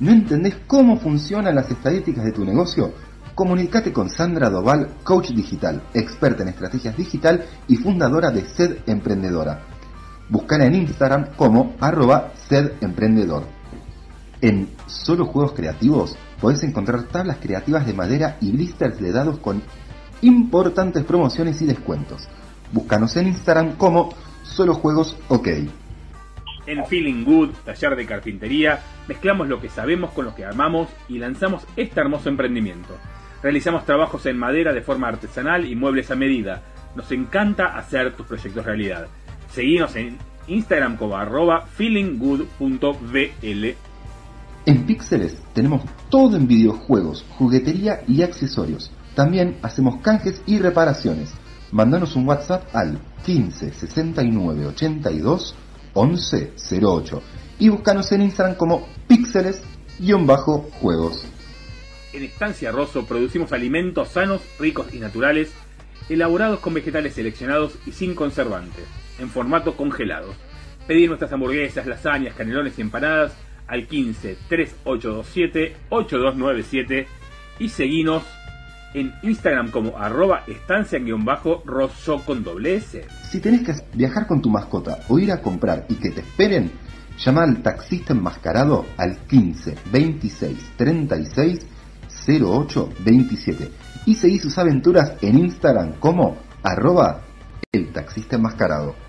[0.00, 2.94] ¿No entendés cómo funcionan las estadísticas de tu negocio?
[3.34, 9.62] Comunicate con Sandra Doval, coach digital, experta en estrategias digital y fundadora de Sed Emprendedora.
[10.30, 13.44] Búscala en Instagram como arroba Sed Emprendedor.
[14.40, 19.62] En Solo Juegos Creativos podés encontrar tablas creativas de madera y blisters de dados con
[20.22, 22.28] importantes promociones y descuentos.
[22.72, 24.10] Búscanos en Instagram como
[24.42, 25.48] Solo Juegos OK.
[26.66, 31.18] En Feeling Good, taller de carpintería, mezclamos lo que sabemos con lo que amamos y
[31.18, 32.96] lanzamos este hermoso emprendimiento.
[33.42, 36.62] Realizamos trabajos en madera de forma artesanal y muebles a medida.
[36.96, 39.08] Nos encanta hacer tus proyectos realidad.
[39.50, 40.16] Seguimos en
[40.46, 43.76] Instagram como arroba feelinggood.vl.
[44.66, 48.90] En Píxeles tenemos todo en videojuegos, juguetería y accesorios.
[49.14, 51.34] También hacemos canjes y reparaciones.
[51.70, 55.54] Mándanos un WhatsApp al 15 69 82
[55.92, 56.52] 11
[56.82, 57.22] 08
[57.58, 61.26] y búscanos en Instagram como píxeles-juegos.
[62.14, 65.52] En Estancia Rosso producimos alimentos sanos, ricos y naturales,
[66.08, 68.86] elaborados con vegetales seleccionados y sin conservantes,
[69.18, 70.32] en formato congelado.
[70.86, 73.32] Pedí nuestras hamburguesas, lasañas, canelones y empanadas
[73.66, 77.06] al 15 3827 8297
[77.58, 78.24] y seguinos
[78.94, 83.04] en Instagram como arroba estancia-rosso con doble S.
[83.30, 86.70] Si tenés que viajar con tu mascota o ir a comprar y que te esperen,
[87.18, 91.66] llama al taxista enmascarado al 15 26 36
[92.26, 93.70] 08 27
[94.06, 97.20] y seguí sus aventuras en Instagram como arroba
[97.72, 99.03] el taxista enmascarado.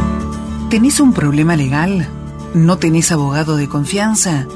[0.71, 2.09] ¿Tenés un problema legal?
[2.55, 4.47] ¿No tenés abogado de confianza?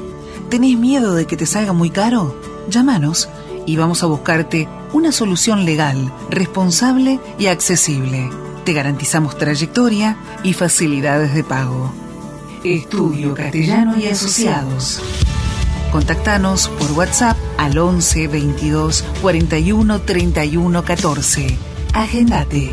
[0.49, 2.35] ¿Tenés miedo de que te salga muy caro?
[2.69, 3.29] Llámanos
[3.65, 8.29] y vamos a buscarte una solución legal, responsable y accesible.
[8.63, 11.93] Te garantizamos trayectoria y facilidades de pago.
[12.63, 15.01] Estudio Castellano y Asociados.
[15.93, 21.57] Contactanos por WhatsApp al 11 22 41 31 14.
[21.93, 22.71] Agendate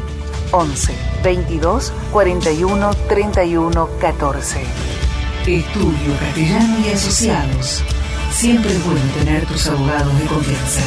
[0.53, 4.61] 11 22 41 31 14.
[5.47, 7.85] Estudio Castellano y Asociados.
[8.33, 10.81] Siempre es bueno tener tus abogados de confianza.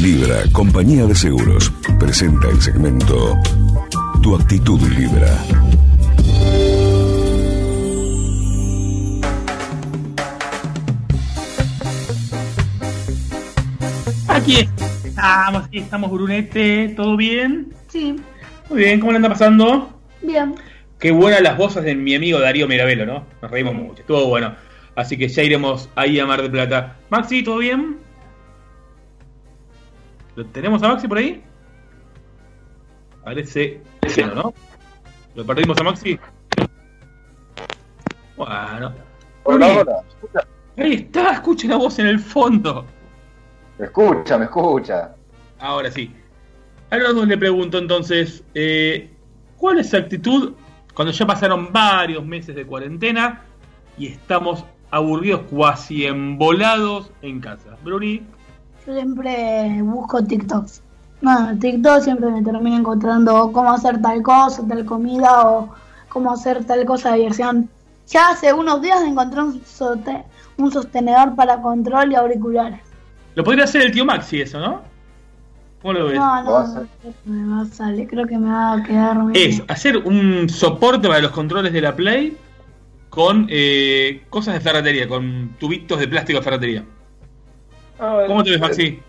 [0.00, 3.38] Libra, compañía de seguros, presenta el segmento
[4.20, 5.38] Tu actitud Libra.
[14.34, 14.56] Aquí
[15.04, 16.88] estamos, aquí estamos, Brunete.
[16.96, 17.72] ¿Todo bien?
[17.88, 18.16] Sí,
[18.68, 19.90] Muy bien, ¿cómo le anda pasando?
[20.22, 20.56] bien.
[20.98, 23.26] Qué buenas las voces de mi amigo Darío Mirabelo, ¿no?
[23.42, 24.54] Nos reímos mucho, estuvo bueno.
[24.96, 26.96] Así que ya iremos ahí a Mar del Plata.
[27.10, 27.98] Maxi, ¿todo bien?
[30.34, 31.42] ¿Lo tenemos a Maxi por ahí?
[33.22, 33.82] Parece
[34.14, 34.52] que no.
[35.34, 36.18] ¿Lo perdimos a Maxi?
[38.36, 38.92] Bueno.
[39.44, 40.42] Hola, hola.
[40.76, 42.84] Ahí está, escuche la voz en el fondo.
[43.78, 45.14] Me escucha, me escucha.
[45.58, 46.14] Ahora sí.
[46.90, 49.10] Ahora le pregunto entonces, eh,
[49.56, 50.52] ¿cuál es su actitud
[50.94, 53.42] cuando ya pasaron varios meses de cuarentena
[53.98, 57.76] y estamos aburridos, cuasi embolados en casa?
[57.82, 58.22] Bruni,
[58.86, 60.82] Yo siempre busco TikToks.
[61.22, 65.74] Bueno, en TikTok siempre me termino encontrando cómo hacer tal cosa, tal comida o
[66.10, 67.68] cómo hacer tal cosa de diversión.
[68.06, 70.24] Ya hace unos días encontré un, sote-
[70.58, 72.80] un sostenedor para control y auriculares.
[73.34, 74.82] Lo podría hacer el tío Maxi eso, ¿no?
[75.82, 76.16] ¿Cómo lo ves?
[76.16, 76.86] No, no, no,
[77.24, 81.08] me va a salir, creo que me va a quedar muy Es hacer un soporte
[81.08, 82.36] para los controles de la Play
[83.10, 86.84] con eh, cosas de ferretería, con tubitos de plástico de ferretería.
[88.26, 89.00] ¿Cómo te ves, Maxi?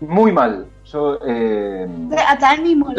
[0.00, 0.66] Muy mal.
[0.84, 1.88] Yo eh,
[2.28, 2.92] Hasta él mismo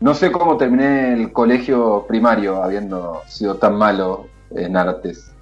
[0.00, 5.32] no sé cómo terminé el colegio primario habiendo sido tan malo en artes.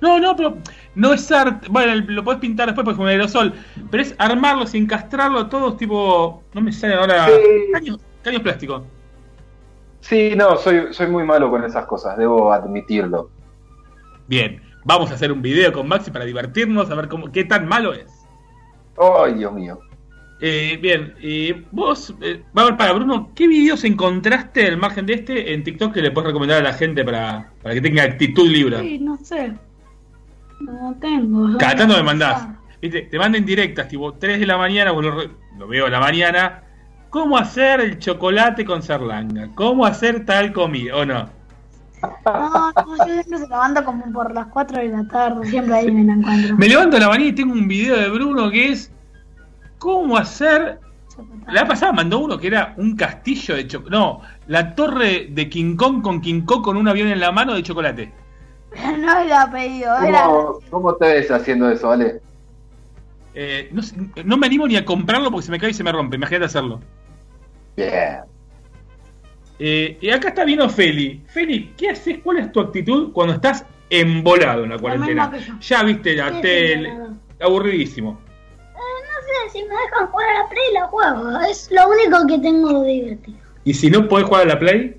[0.00, 0.58] No, no, pero
[0.94, 1.68] no es arte.
[1.70, 3.52] Bueno, lo podés pintar después porque es un aerosol.
[3.90, 6.42] Pero es armarlo sin castrarlo, todos tipo.
[6.52, 7.28] No me sale ahora.
[7.72, 8.82] Caños, caños plásticos.
[10.04, 13.30] Sí, no, soy, soy muy malo con esas cosas, debo admitirlo.
[14.26, 17.66] Bien, vamos a hacer un video con Maxi para divertirnos, a ver cómo, qué tan
[17.66, 18.12] malo es.
[18.98, 19.80] Ay, Dios mío.
[20.42, 25.14] Eh, bien, y vos, eh, a ver, para Bruno, ¿qué videos encontraste al margen de
[25.14, 28.46] este en TikTok que le puedes recomendar a la gente para, para que tenga actitud
[28.46, 28.80] libre?
[28.80, 29.54] Sí, no sé.
[30.64, 31.58] No tengo.
[31.58, 32.48] Cada tanto me mandás.
[32.80, 33.02] ¿Viste?
[33.02, 35.22] Te mandan directas, tipo 3 de la mañana, bueno, lo,
[35.58, 36.62] lo veo a la mañana.
[37.10, 39.48] ¿Cómo hacer el chocolate con serlanga?
[39.54, 40.96] ¿Cómo hacer tal comida?
[40.96, 41.28] ¿O no?
[42.24, 45.90] No, no, yo siempre se levanto como por las 4 de la tarde, siempre ahí
[45.90, 46.56] me la encuentro.
[46.56, 48.90] Me levanto a la mañana y tengo un video de Bruno que es
[49.78, 50.80] cómo hacer.
[51.46, 53.96] La pasada mandó uno que era un castillo de chocolate.
[53.96, 57.54] No, la torre de King Kong con King Kong con un avión en la mano
[57.54, 58.12] de chocolate.
[58.98, 60.24] No era pedido, era.
[60.24, 62.20] ¿Cómo, cómo te ves haciendo eso, Ale?
[63.34, 65.82] Eh, no, sé, no me animo ni a comprarlo porque se me cae y se
[65.84, 66.16] me rompe.
[66.16, 66.80] Imagínate hacerlo.
[67.76, 68.20] Bien.
[69.58, 71.22] Eh, y acá está vino Feli.
[71.28, 72.18] Feli, ¿qué haces?
[72.22, 75.32] ¿Cuál es tu actitud cuando estás embolado en la cuarentena?
[75.60, 76.92] Ya viste la tele,
[77.40, 78.20] aburridísimo.
[78.74, 81.40] No sé, si me dejan jugar a la Play la juego.
[81.50, 83.38] Es lo único que tengo divertido.
[83.64, 84.96] Y si no podés jugar a la Play,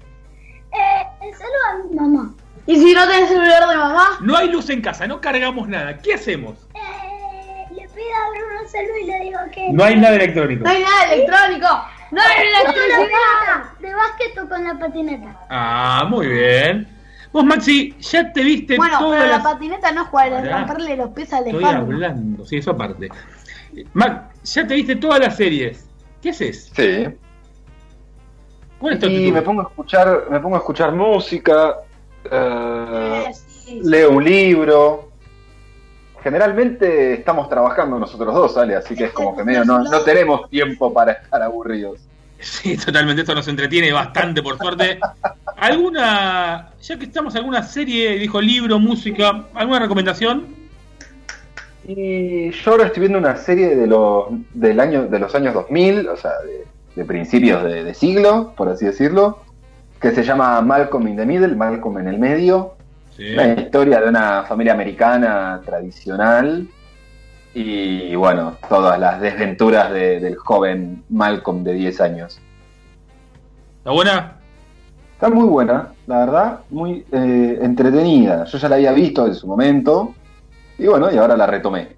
[0.71, 2.34] Eh, el celular a mi mamá.
[2.67, 4.17] ¿Y si no tenés celular de mamá?
[4.21, 5.97] no hay luz en casa, no cargamos nada.
[5.99, 6.55] ¿Qué hacemos?
[6.73, 9.69] Eh, le pido a Bruno un celular y le digo que.
[9.71, 10.63] No hay nada electrónico.
[10.63, 11.67] No hay nada electrónico.
[12.11, 13.63] No hay electricidad.
[13.79, 15.39] De básquet o con la patineta.
[15.49, 16.87] Ah, muy bien.
[17.31, 19.43] Vos, Maxi, ya te viste Bueno, todas pero la las...
[19.53, 20.57] patineta no es jugar, es Pará.
[20.59, 21.93] romperle los pies al Estoy elefante.
[21.93, 23.09] hablando, sí, eso aparte.
[23.93, 25.85] Mac, ya te viste todas las series.
[26.21, 26.71] ¿Qué haces?
[26.73, 27.07] Sí.
[28.79, 29.33] ¿Cuál es tu Y actitud?
[29.33, 31.75] me pongo a escuchar, me pongo a escuchar música,
[32.31, 33.31] eh,
[33.65, 35.09] Sí, leo un libro.
[36.23, 40.49] Generalmente estamos trabajando nosotros dos, Ale, así que es como que medio no, no tenemos
[40.49, 41.99] tiempo para estar aburridos.
[42.39, 44.99] Sí, totalmente, esto nos entretiene bastante, por suerte.
[45.57, 50.47] ¿Alguna, ya que estamos, alguna serie, dijo libro, música, alguna recomendación?
[51.87, 56.07] Y yo ahora estoy viendo una serie de los, del año, de los años 2000,
[56.09, 56.65] o sea, de,
[56.95, 59.44] de principios de, de siglo, por así decirlo,
[60.09, 62.75] que se llama Malcolm in the Middle, Malcolm en el medio.
[63.33, 66.67] Una historia de una familia americana tradicional
[67.55, 72.39] y bueno, todas las desventuras de- del joven Malcolm de 10 años.
[73.79, 74.33] ¿Está buena?
[75.13, 78.43] Está muy buena, la verdad, muy eh, entretenida.
[78.45, 80.13] Yo ya la había visto en su momento
[80.77, 81.95] y bueno, y ahora la retomé.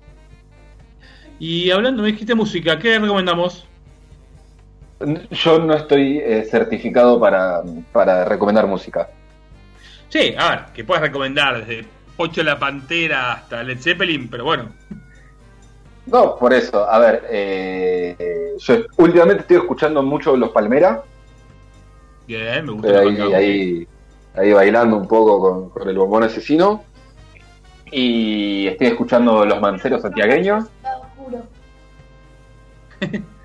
[1.39, 3.67] Y hablando, me dijiste música, ¿qué recomendamos?
[4.99, 9.09] Yo no estoy eh, certificado para, para recomendar música.
[10.09, 11.85] Sí, a ver, que puedes recomendar desde
[12.15, 14.69] Pocho la Pantera hasta Led Zeppelin, pero bueno.
[16.07, 21.03] No, por eso, a ver, eh, yo últimamente estoy escuchando mucho Los Palmera,
[22.27, 23.87] Bien, me gusta ahí, ahí,
[24.35, 26.83] ahí bailando un poco con, con el bombón asesino.
[27.89, 30.65] Y estoy escuchando Los Manceros Santiagueños.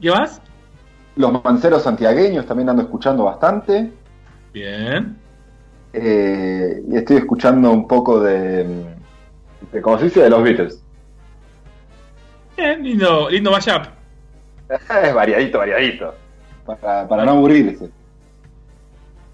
[0.00, 0.40] ¿Qué más?
[1.16, 3.92] Los Manceros Santiagueños también ando escuchando bastante.
[4.52, 5.16] Bien.
[5.92, 8.64] Eh, y estoy escuchando un poco de,
[9.72, 10.22] de, ¿cómo se dice?
[10.22, 10.82] De los Beatles.
[12.56, 13.86] Bien, lindo, lindo mashup.
[14.68, 16.14] es variadito, variadito.
[16.64, 17.88] Para, para no aburrirse.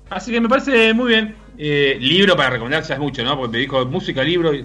[0.08, 1.34] Así que me parece muy bien.
[1.58, 3.36] Eh, libro para recomendar ya es mucho, ¿no?
[3.36, 4.54] Porque te dijo música, libro.
[4.54, 4.64] Y...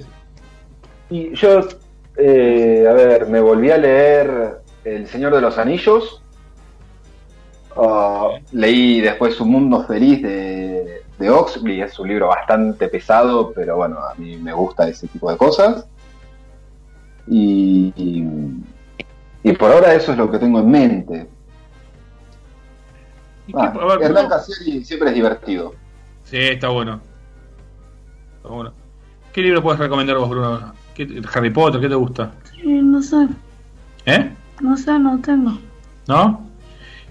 [1.10, 1.68] Y yo,
[2.18, 6.22] eh, a ver, me volví a leer El Señor de los Anillos.
[7.76, 11.82] Ah, leí después Un Mundo Feliz de, de Oxley.
[11.82, 15.86] Es un libro bastante pesado, pero bueno, a mí me gusta ese tipo de cosas.
[17.28, 18.28] Y, y,
[19.44, 21.30] y por ahora eso es lo que tengo en mente.
[23.54, 24.30] Ah, ver, Hernán.
[24.30, 25.74] Casieri siempre es divertido.
[26.26, 27.02] Sí, está bueno.
[28.38, 28.74] Está bueno.
[29.34, 30.74] ¿Qué libro puedes recomendar vos, Bruno?
[30.94, 32.32] ¿Qué- Harry Potter, ¿qué te gusta?
[32.52, 33.28] Sí, no sé,
[34.06, 34.32] ¿Eh?
[34.62, 35.57] No sé, no tengo.
[36.07, 36.45] ¿No?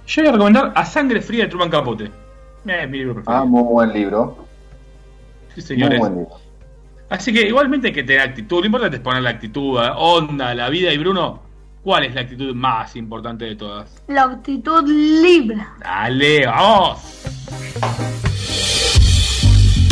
[0.06, 2.04] Yo voy a recomendar A Sangre Fría de Truman Capote.
[2.04, 3.42] Eh, Es mi libro preferido.
[3.42, 4.44] Ah, muy buen libro.
[5.54, 5.98] sí, señores.
[6.00, 6.36] Muy buen libro.
[7.10, 8.60] Así que igualmente hay que tener actitud.
[8.60, 10.92] Lo importante es poner la actitud, la onda, la vida.
[10.92, 11.40] Y Bruno,
[11.82, 14.02] ¿cuál es la actitud más importante de todas?
[14.08, 15.56] La actitud libre.
[15.80, 18.27] Dale, vamos.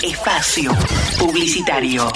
[0.02, 0.72] Espacio
[1.18, 2.09] Publicitario.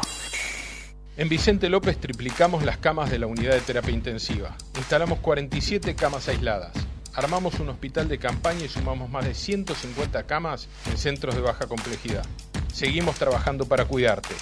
[1.17, 4.57] En Vicente López triplicamos las camas de la unidad de terapia intensiva.
[4.77, 6.73] Instalamos 47 camas aisladas.
[7.15, 11.67] Armamos un hospital de campaña y sumamos más de 150 camas en centros de baja
[11.67, 12.25] complejidad.
[12.73, 14.35] Seguimos trabajando para cuidarte.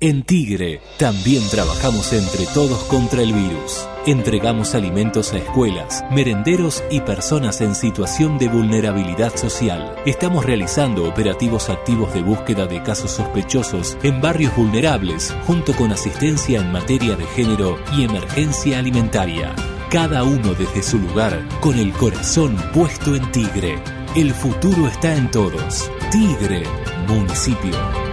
[0.00, 3.86] En Tigre también trabajamos entre todos contra el virus.
[4.06, 9.96] Entregamos alimentos a escuelas, merenderos y personas en situación de vulnerabilidad social.
[10.04, 16.60] Estamos realizando operativos activos de búsqueda de casos sospechosos en barrios vulnerables, junto con asistencia
[16.60, 19.54] en materia de género y emergencia alimentaria.
[19.88, 23.78] Cada uno desde su lugar, con el corazón puesto en Tigre.
[24.14, 25.90] El futuro está en todos.
[26.10, 26.62] Tigre,
[27.08, 28.03] municipio.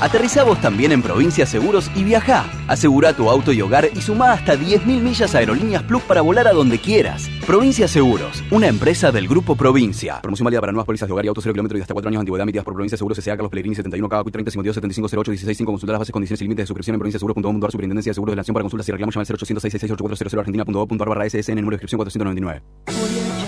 [0.02, 2.46] Aterrizá vos también en Provincia Seguros y viajá.
[2.68, 6.48] Asegura tu auto y hogar y sumá hasta 10.000 millas a Aerolíneas Plus para volar
[6.48, 7.30] a donde quieras.
[7.46, 10.22] Provincia Seguros, una empresa del Grupo Provincia.
[10.22, 12.20] Promoción válida para nuevas pólizas de hogar y autos 0 kilómetros y hasta 4 años
[12.20, 13.36] de antigüedad emitidas por Provincia Seguros S.A.
[13.36, 16.44] Carlos Pellegrini 71 KQ 30 52 75 08 16 5 Consultar las bases, condiciones y
[16.46, 19.16] límites de suscripción en provinciaseguros.com.ar Superintendencia de Seguros de la Nación para consultas y reclamos
[19.16, 23.29] llama al 0800 666 argentina.gov.ar barra SSN número de inscripción 499.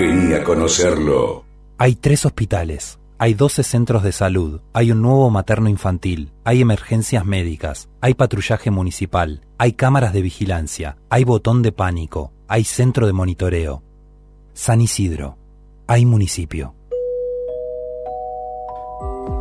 [0.00, 1.44] Vení a conocerlo.
[1.76, 7.26] Hay tres hospitales, hay 12 centros de salud, hay un nuevo materno infantil, hay emergencias
[7.26, 13.12] médicas, hay patrullaje municipal, hay cámaras de vigilancia, hay botón de pánico, hay centro de
[13.12, 13.82] monitoreo.
[14.54, 15.36] San Isidro,
[15.86, 16.74] hay municipio.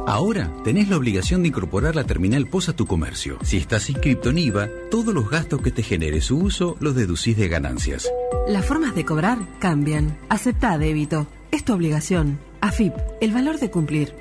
[0.08, 3.38] Ahora tenés la obligación de incorporar la terminal POS a tu comercio.
[3.44, 7.38] Si estás inscripto en IVA, todos los gastos que te genere su uso los deducís
[7.38, 8.10] de ganancias.
[8.48, 10.18] Las formas de cobrar cambian.
[10.30, 11.28] Acepta débito.
[11.52, 12.40] Es tu obligación.
[12.62, 14.14] AFIP, el valor de cumplir.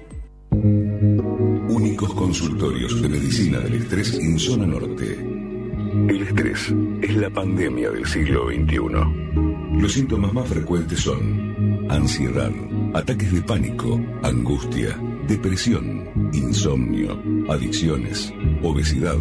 [0.50, 5.18] Único dos consultorios de medicina del estrés en zona norte.
[6.08, 9.80] El estrés es la pandemia del siglo XXI.
[9.80, 12.52] Los síntomas más frecuentes son ansiedad,
[12.94, 14.98] ataques de pánico, angustia,
[15.28, 19.18] depresión, insomnio, adicciones, obesidad,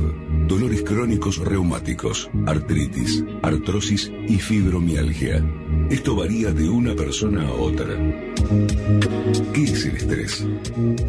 [0.48, 5.46] dolores crónicos reumáticos, artritis, artrosis y fibromialgia.
[5.90, 7.88] Esto varía de una persona a otra.
[9.54, 10.48] ¿Qué es el estrés?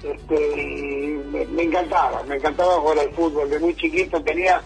[0.02, 4.62] este, y me, encantaba, me encantaba jugar al fútbol, de muy chiquito tenía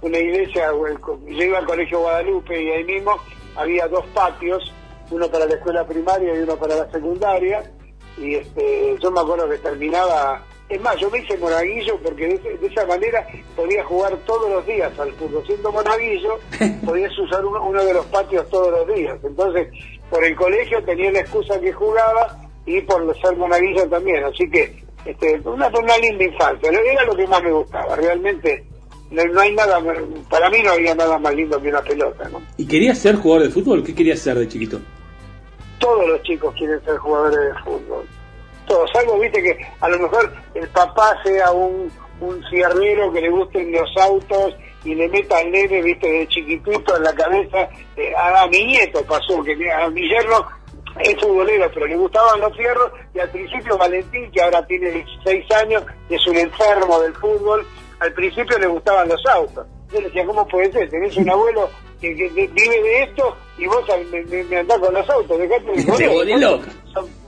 [0.00, 3.12] una iglesia, yo iba al colegio Guadalupe y ahí mismo
[3.56, 4.72] había dos patios,
[5.10, 7.70] uno para la escuela primaria y uno para la secundaria,
[8.16, 12.58] y este, yo me acuerdo que terminaba, es más, yo me hice monaguillo porque de,
[12.58, 15.42] de esa manera podía jugar todos los días al fútbol.
[15.46, 16.38] Siendo monaguillo,
[16.84, 19.18] podías usar uno, uno de los patios todos los días.
[19.24, 19.68] Entonces,
[20.10, 24.24] por el colegio tenía la excusa que jugaba y por ser monaguillo también.
[24.24, 26.70] Así que, este, una, una linda infancia.
[26.70, 27.96] Era lo que más me gustaba.
[27.96, 28.64] Realmente,
[29.10, 29.80] no, no hay nada,
[30.28, 32.42] para mí no había nada más lindo que una pelota, ¿no?
[32.56, 33.82] ¿Y querías ser jugador de fútbol?
[33.82, 34.80] ¿Qué querías ser de chiquito?
[35.78, 38.04] todos los chicos quieren ser jugadores de fútbol.
[38.68, 41.90] Todos, salvo, viste, que a lo mejor el papá sea un,
[42.20, 44.54] un ciernero que le gusten los autos
[44.84, 47.68] y le meta al nene, viste, de chiquitito en la cabeza.
[47.96, 50.46] eh, a, a mi nieto pasó, que a mi yerno
[51.00, 55.50] es futbolero, pero le gustaban los fierros y al principio Valentín, que ahora tiene 16
[55.52, 57.66] años, es un enfermo del fútbol,
[58.00, 59.66] al principio le gustaban los autos.
[59.92, 60.88] Yo le decía, ¿cómo puede ser?
[60.90, 61.68] Tenés un abuelo
[62.00, 65.38] que, que- que vive de esto y vos me, me- me andás con los autos,
[65.38, 65.82] dejate de.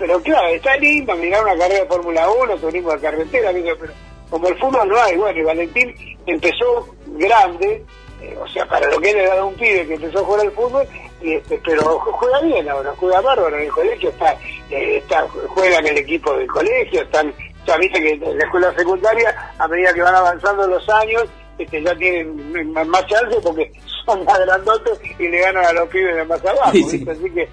[0.00, 3.92] Pero claro, está lindo mirar una carrera de Fórmula 1, turismo de carretera, pero
[4.30, 5.94] como el fútbol no hay, bueno, y Valentín
[6.26, 7.84] empezó grande,
[8.22, 10.52] eh, o sea, para lo que edad de un pibe que empezó a jugar al
[10.52, 10.86] fútbol,
[11.20, 14.32] y este, pero ju- juega bien ahora, juega bárbaro en el colegio, está,
[14.70, 17.34] eh, está juega en el equipo del colegio, están,
[17.66, 21.24] ya viste que en la escuela secundaria, a medida que van avanzando los años,
[21.58, 23.70] este, ya tienen más chance porque
[24.06, 27.48] son más grandotes y le ganan a los pibes de más abajo, Sí, así que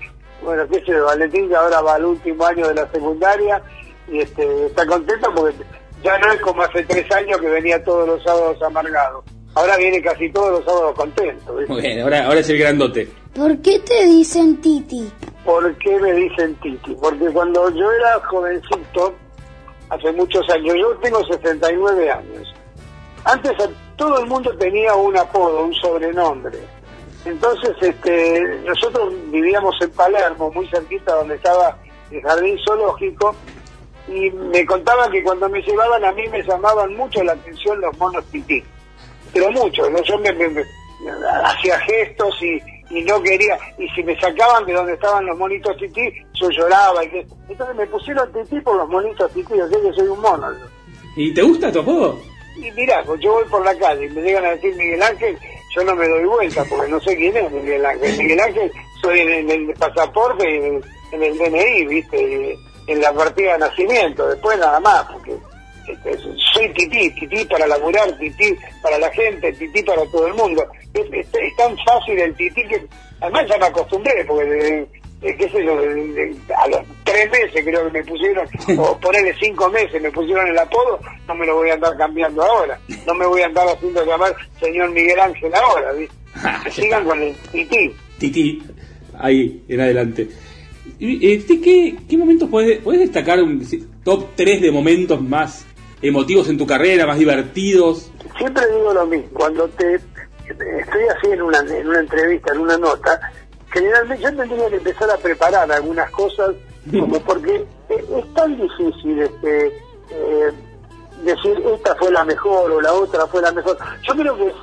[0.48, 3.62] bueno, qué sé yo, Valentín que ahora va al último año de la secundaria
[4.08, 5.58] y este, está contento porque
[6.02, 9.24] ya no es como hace tres años que venía todos los sábados amargado.
[9.56, 11.54] Ahora viene casi todos los sábados contento.
[11.68, 13.10] Muy bien, ahora, ahora es el grandote.
[13.36, 15.12] ¿Por qué te dicen Titi?
[15.44, 16.96] ¿Por qué me dicen Titi?
[17.02, 19.14] Porque cuando yo era jovencito,
[19.90, 22.54] hace muchos años, yo tengo 69 años,
[23.26, 26.58] antes a- todo el mundo tenía un apodo, un sobrenombre.
[27.28, 31.78] Entonces, este, nosotros vivíamos en Palermo, muy cerquita donde estaba
[32.12, 33.36] el jardín zoológico,
[34.08, 37.98] y me contaban que cuando me llevaban a mí me llamaban mucho la atención los
[37.98, 38.64] monos tití.
[39.34, 40.02] Pero mucho, ¿no?
[40.04, 40.64] yo me, me- me-
[41.44, 42.60] hacía gestos y,
[42.90, 47.04] y no quería, y si me sacaban de donde estaban los monitos tití, yo lloraba.
[47.04, 50.22] Y que, entonces me pusieron tití por los monitos tití, o sea que soy un
[50.22, 50.48] mono.
[51.18, 52.18] ¿Y te gusta tu apodo?
[52.56, 55.38] Y mirá, pues yo voy por la calle y me llegan a decir Miguel Ángel,
[55.76, 58.18] yo no me doy vuelta porque no sé quién es Miguel Ángel.
[58.18, 58.72] Miguel Ángel
[59.02, 60.56] soy en, el pasaporte y
[61.16, 62.58] en, el- DNI, ¿viste?
[62.88, 65.36] En la partida de nacimiento, después nada más, porque
[65.88, 66.18] este,
[66.54, 70.66] soy tití, tití para laburar, tití para la gente, tití para todo el mundo.
[70.94, 72.82] es, es- tan fácil el tití que
[73.22, 74.86] además ya me acostumbré, porque
[75.22, 80.02] qué sé yo, a los tres meses creo que me pusieron, o ponerle cinco meses
[80.02, 83.42] me pusieron el apodo, no me lo voy a andar cambiando ahora, no me voy
[83.42, 86.16] a andar haciendo llamar señor Miguel Ángel ahora, ¿viste?
[86.64, 87.94] Que sigan con el tití.
[88.20, 88.64] Titi,
[89.18, 90.28] ahí en adelante.
[91.00, 93.66] Eh, ¿qué, qué momentos puedes, puedes destacar un
[94.04, 95.66] top 3 de momentos más
[96.02, 98.12] emotivos en tu carrera, más divertidos?
[98.38, 102.78] siempre digo lo mismo, cuando te estoy así en una, en una entrevista, en una
[102.78, 103.20] nota,
[103.72, 106.56] generalmente yo tendría que empezar a preparar algunas cosas,
[106.92, 109.68] como porque es, tan difícil este,
[110.10, 110.52] eh,
[111.24, 113.78] decir esta fue la mejor o la otra fue la mejor.
[114.08, 114.54] Yo creo que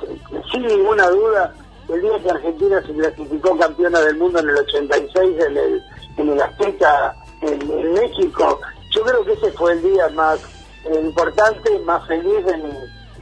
[0.51, 1.53] sin ninguna duda,
[1.89, 5.81] el día que Argentina se clasificó campeona del mundo en el 86 en el,
[6.17, 8.59] en el Azteca en, en México,
[8.91, 10.39] yo creo que ese fue el día más
[10.93, 12.73] importante, más feliz de mi,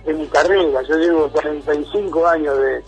[0.05, 0.81] de mi carrera.
[0.84, 2.84] Yo llevo 45 años de,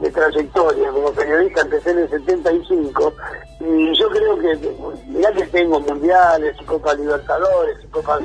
[0.00, 3.14] de trayectoria como periodista, empecé en el 75
[3.60, 4.58] y yo creo que,
[5.06, 8.22] mirá que tengo mundiales, y Copa Libertadores, y Copas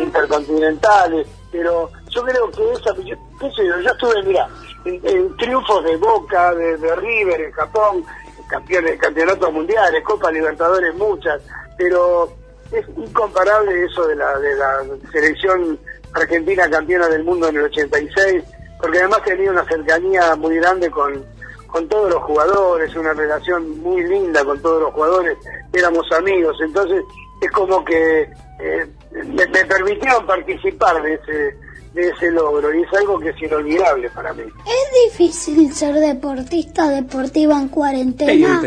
[0.00, 4.48] intercontinentales, pero yo creo que esa, yo, qué yo, yo estuve, mirá,
[4.84, 8.04] en, en triunfos de Boca, de, de River en Japón,
[8.48, 11.42] campeones, campeonatos mundiales, Copa Libertadores muchas,
[11.76, 12.32] pero
[12.70, 15.78] es incomparable eso de la, de la selección
[16.12, 18.44] argentina campeona del mundo en el 86,
[18.80, 21.24] porque además tenía una cercanía muy grande con,
[21.66, 25.36] con todos los jugadores, una relación muy linda con todos los jugadores,
[25.72, 27.02] éramos amigos, entonces
[27.40, 28.22] es como que
[28.60, 31.56] eh, me, me permitieron participar de ese,
[31.94, 34.42] de ese logro y es algo que es inolvidable para mí.
[34.42, 38.62] ¿Es difícil ser deportista deportiva en cuarentena?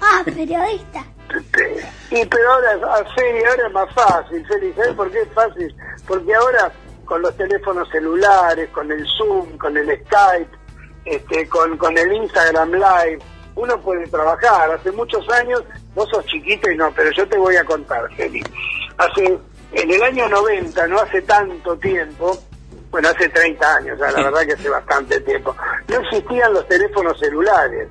[0.00, 1.04] Ah, periodista.
[2.10, 5.74] Y pero ahora, Feli, ahora es más fácil, Feli, ¿sabes por qué es fácil?
[6.06, 6.72] Porque ahora
[7.08, 10.50] con los teléfonos celulares, con el Zoom, con el Skype,
[11.06, 13.18] este, con, con el Instagram Live,
[13.54, 14.70] uno puede trabajar.
[14.70, 15.64] Hace muchos años,
[15.94, 18.44] vos sos chiquito y no, pero yo te voy a contar, Feli.
[18.98, 19.38] Hace,
[19.72, 22.36] en el año 90, no hace tanto tiempo,
[22.90, 25.56] bueno, hace 30 años, ya, la verdad que hace bastante tiempo,
[25.88, 27.88] no existían los teléfonos celulares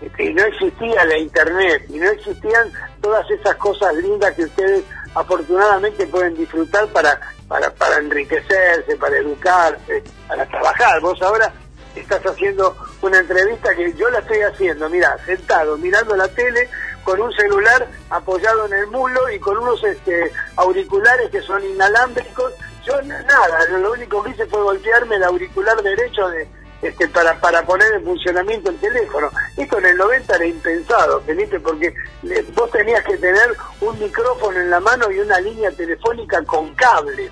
[0.00, 4.84] este, y no existía la internet y no existían todas esas cosas lindas que ustedes
[5.14, 7.20] afortunadamente pueden disfrutar para,
[7.52, 10.98] para, para enriquecerse, para educarse, para trabajar.
[11.02, 11.52] Vos ahora
[11.94, 16.70] estás haciendo una entrevista que yo la estoy haciendo, mira, sentado, mirando la tele,
[17.04, 22.54] con un celular apoyado en el mulo y con unos este, auriculares que son inalámbricos.
[22.86, 26.48] Yo nada, lo único que hice fue golpearme el auricular derecho de,
[26.80, 29.30] este, para, para poner en funcionamiento el teléfono.
[29.58, 34.58] Esto en el 90 era impensado, Felipe, porque le- vos tenías que tener un micrófono
[34.58, 37.30] en la mano y una línea telefónica con cable.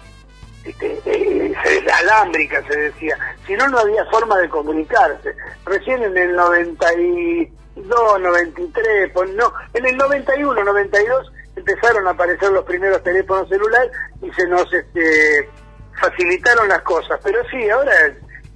[0.65, 1.55] Este, eh,
[2.01, 3.17] alámbrica se decía,
[3.47, 5.35] si no, no había forma de comunicarse.
[5.65, 12.65] Recién en el 92, 93, pon- no, en el 91, 92 empezaron a aparecer los
[12.65, 13.91] primeros teléfonos celulares
[14.23, 15.49] y se nos este,
[16.01, 17.19] facilitaron las cosas.
[17.23, 17.93] Pero sí, ahora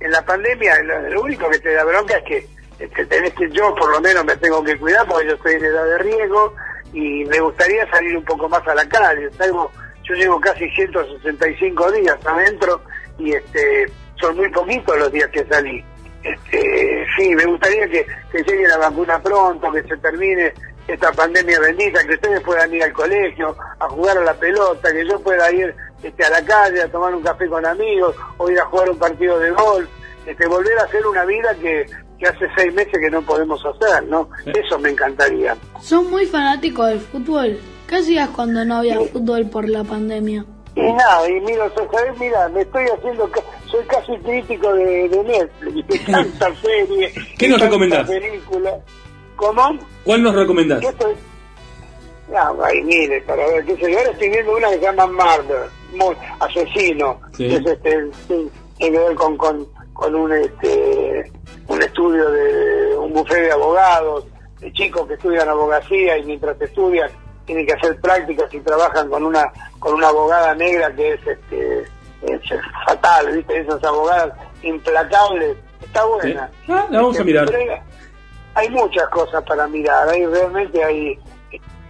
[0.01, 2.47] en la pandemia lo, lo único que te da bronca es que
[2.79, 5.65] este, tenés que, yo por lo menos me tengo que cuidar porque yo estoy en
[5.65, 6.55] edad de riesgo
[6.93, 9.31] y me gustaría salir un poco más a la calle.
[9.33, 9.71] Salgo,
[10.05, 12.81] yo llevo casi 165 días adentro
[13.19, 13.87] y este
[14.21, 15.85] son muy poquitos los días que salí.
[16.23, 20.55] Este, sí, me gustaría que, que llegue la vacuna pronto, que se termine
[20.89, 25.07] esta pandemia bendita, que ustedes puedan ir al colegio, a jugar a la pelota, que
[25.07, 28.59] yo pueda ir este, a la calle a tomar un café con amigos, o ir
[28.59, 29.89] a jugar un partido de golf,
[30.27, 31.87] este, volver a hacer una vida que,
[32.19, 34.29] que hace seis meses que no podemos hacer, ¿no?
[34.47, 35.57] Eso me encantaría.
[35.81, 37.59] Son muy fanáticos del fútbol.
[37.89, 40.45] ¿Qué hacías cuando no había fútbol por la pandemia?
[40.77, 42.19] Y nada, y mira, ¿sabes?
[42.19, 47.49] Mira, me estoy haciendo, ca- soy casi crítico de, de Netflix, de tanta serie, ¿Qué
[47.49, 48.09] nos recomendás?
[48.09, 48.71] película.
[49.37, 49.79] ¿Cómo?
[50.05, 50.81] ¿Cuál nos recomendás?
[50.81, 51.15] ¿Qué estoy?
[52.33, 53.99] No, ay, mire, para ver, qué sé yo.
[53.99, 57.49] Ahora estoy viendo una que se llama Murder, muy, asesino, Sí.
[57.49, 58.11] que es este,
[58.79, 61.31] tiene que ver con, con, con un, este,
[61.69, 64.25] un estudio de un bufete de abogados,
[64.61, 67.11] de chicos que estudian abogacía y mientras estudian
[67.47, 69.45] tienen que hacer prácticas y trabajan con una,
[69.79, 71.81] con una abogada negra que es, este,
[72.23, 72.41] es
[72.87, 73.59] fatal, ¿viste?
[73.61, 75.57] Esas abogadas implacables.
[75.83, 76.51] Está buena.
[76.67, 76.73] Sí.
[76.73, 77.49] Ah, la vamos a Este, mirar.
[78.55, 81.19] hay- muchas cosas para mirar, hay realmente hay,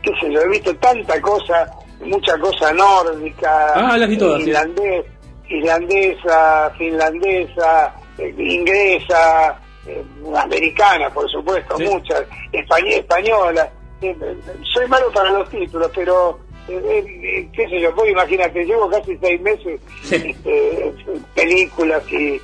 [0.02, 1.70] qué sé yo, he visto tanta cosa,
[2.00, 4.48] mucha cosa nórdica, Ah, las vi todas, sí.
[4.50, 5.04] irlandés,
[5.48, 10.04] irlandesa, finlandesa, eh, inglesa, eh,
[10.36, 11.84] americana, por supuesto, Sí.
[11.84, 12.22] muchas,
[12.52, 13.70] españ- española.
[14.00, 14.36] Eh, eh,
[14.72, 16.38] soy malo para los títulos, pero
[16.68, 19.80] eh, eh, qué sé yo, vos imagínate, llevo casi seis meses
[20.10, 20.92] este,
[21.34, 22.40] películas y,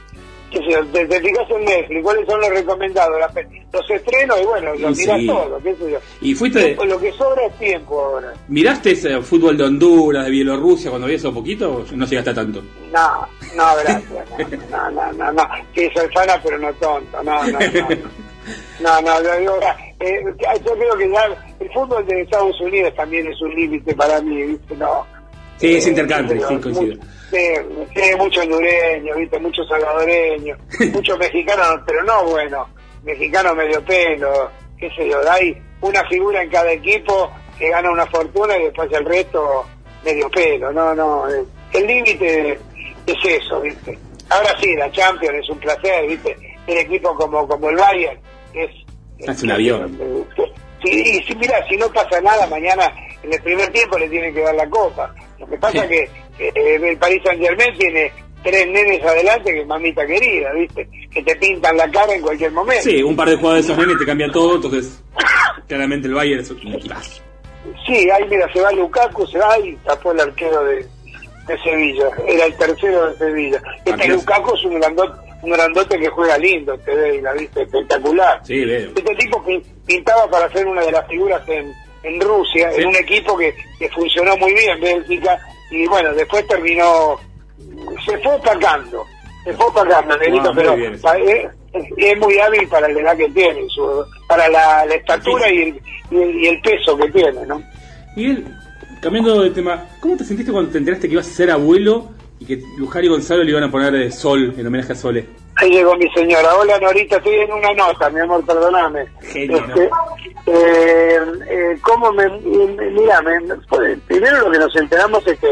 [0.51, 3.33] qué sé yo, te, te fijas en Netflix, cuáles son los recomendados, La
[3.73, 5.27] los estrenos y bueno, los Y mirás sí.
[5.27, 5.99] todo, qué sé yo.
[6.21, 8.35] Y fuiste, Lo que sobra es tiempo ahora.
[8.49, 12.35] ¿miraste ese fútbol de Honduras, de Bielorrusia cuando había eso poquito o no llegaste a
[12.35, 12.63] tanto?
[12.93, 14.29] No, no, gracias.
[14.71, 15.49] No, no, no, no.
[15.75, 17.23] Sí, soy fana, pero no tonto.
[17.23, 17.89] No, no, no.
[18.81, 19.61] No, no, digo,
[20.01, 20.25] eh,
[20.65, 21.25] yo creo que ya
[21.61, 24.75] el fútbol de Estados Unidos también es un límite para mí, ¿viste?
[24.77, 25.07] No.
[25.59, 26.97] Sí, es intercambio, pero sí, coincido.
[27.31, 27.47] Sí,
[27.95, 29.39] sí, mucho hondureño, ¿viste?
[29.39, 30.57] Mucho salvadoreño,
[30.95, 32.67] mucho mexicano, pero no bueno,
[33.05, 38.07] mexicano medio pelo, qué sé yo, hay una figura en cada equipo que gana una
[38.07, 39.67] fortuna y después el resto
[40.03, 41.45] medio pelo, no, no, eh,
[41.75, 42.59] el límite
[43.07, 43.99] es eso, ¿viste?
[44.31, 46.37] Ahora sí, la Champions es un placer, ¿viste?
[46.67, 48.19] El equipo como, como el Bayern
[49.21, 49.43] es...
[49.43, 50.27] Un avión.
[50.83, 52.91] Sí, y mira, si no pasa nada, mañana
[53.23, 55.15] en el primer tiempo le tienen que dar la copa.
[55.39, 59.65] Lo que pasa es que eh, el Paris Saint Germain tiene tres nenes adelante que
[59.65, 60.89] mamita querida, ¿viste?
[61.11, 62.83] Que te pintan la cara en cualquier momento.
[62.83, 65.03] Sí, un par de jugadores de esos nenes te cambian todo, entonces
[65.69, 67.23] claramente el Bayern es un equipazo.
[67.87, 70.77] Sí, ahí mira, se va Lukaku, se va y tapó el arquero de,
[71.47, 72.09] de Sevilla.
[72.27, 73.63] Era el tercero de Sevilla.
[73.85, 74.09] Este.
[74.09, 78.41] Lukaku es un grandote, un grandote que juega lindo, te ve, la viste, espectacular.
[78.45, 78.91] Sí, veo.
[78.95, 81.73] Este tipo pi- pintaba para ser una de las figuras en,
[82.03, 82.83] en Rusia, Sí.
[82.83, 85.39] en un equipo que, que funcionó muy bien, Bélgica,
[85.71, 87.19] y bueno, después terminó,
[88.05, 89.05] se fue opacando,
[89.45, 90.19] se fue opacando, Ah,
[90.53, 91.47] muy pero bien pa- es,
[91.97, 95.81] es muy hábil para la edad que tiene, su- para la, la estatura y el,
[96.11, 97.63] y, el, y el peso que tiene, ¿no?
[98.17, 98.45] Miguel,
[99.01, 102.09] cambiando de tema, ¿cómo te sentiste cuando te enteraste que ibas a ser abuelo
[102.41, 105.27] y que Luján y Gonzalo le iban a poner eh, Sol en homenaje a Sole?
[105.57, 106.57] Ahí llegó mi señora.
[106.57, 109.07] Hola, Norita, estoy en una nota, mi amor, perdóname.
[109.21, 109.75] Genio, ¿no?
[109.75, 109.91] Este,
[110.47, 111.19] eh,
[111.49, 112.27] eh, ¿Cómo me.?
[112.29, 113.57] me- Mira, me-
[114.07, 115.51] primero lo que nos enteramos es que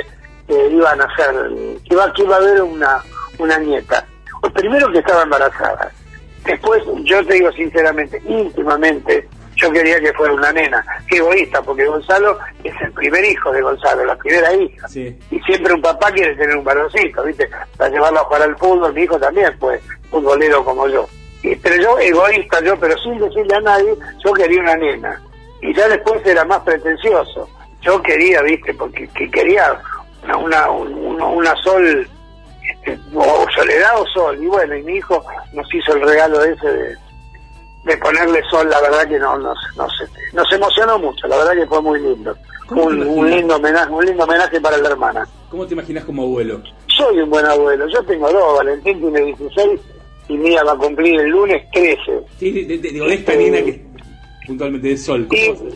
[0.48, 1.34] eh, iban a hacer.
[1.86, 3.02] que iba, que iba a haber una,
[3.38, 4.06] una nieta.
[4.40, 5.92] Pues primero que estaba embarazada.
[6.46, 9.28] Después, yo te digo sinceramente, íntimamente,
[9.60, 10.84] yo quería que fuera una nena.
[11.08, 14.88] Qué egoísta, porque Gonzalo es el primer hijo de Gonzalo, la primera hija.
[14.88, 15.16] Sí.
[15.30, 17.48] Y siempre un papá quiere tener un varoncito, ¿viste?
[17.76, 19.80] Para llevarlo a jugar al fútbol, mi hijo también fue
[20.10, 21.06] futbolero como yo.
[21.42, 23.94] Y- pero yo, egoísta yo, pero sin decirle a nadie,
[24.24, 25.22] yo quería una nena.
[25.60, 27.48] Y ya después era más pretencioso.
[27.82, 28.72] Yo quería, ¿viste?
[28.74, 29.76] Porque que quería
[30.22, 32.08] una, una, una, una sol,
[32.62, 34.38] este, o soledad o sol.
[34.42, 36.96] Y bueno, y mi hijo nos hizo el regalo ese de,
[37.84, 41.52] de ponerle sol, la verdad que no, nos, nos, este, nos emocionó mucho, la verdad
[41.54, 42.36] que fue muy lindo.
[42.66, 45.26] ¿Cómo te Un, lindo homenaje, un lindo homenaje para la hermana.
[45.50, 46.62] ¿Cómo te imaginas como abuelo?
[46.86, 49.80] Soy un buen abuelo, yo tengo dos, Valentín tiene 16
[50.28, 51.98] y Mía va a cumplir el lunes 13.
[52.38, 53.82] Sí, de, de- digo, de esta nena que
[54.46, 55.26] puntualmente de Sol.
[55.28, 55.70] ¿cómo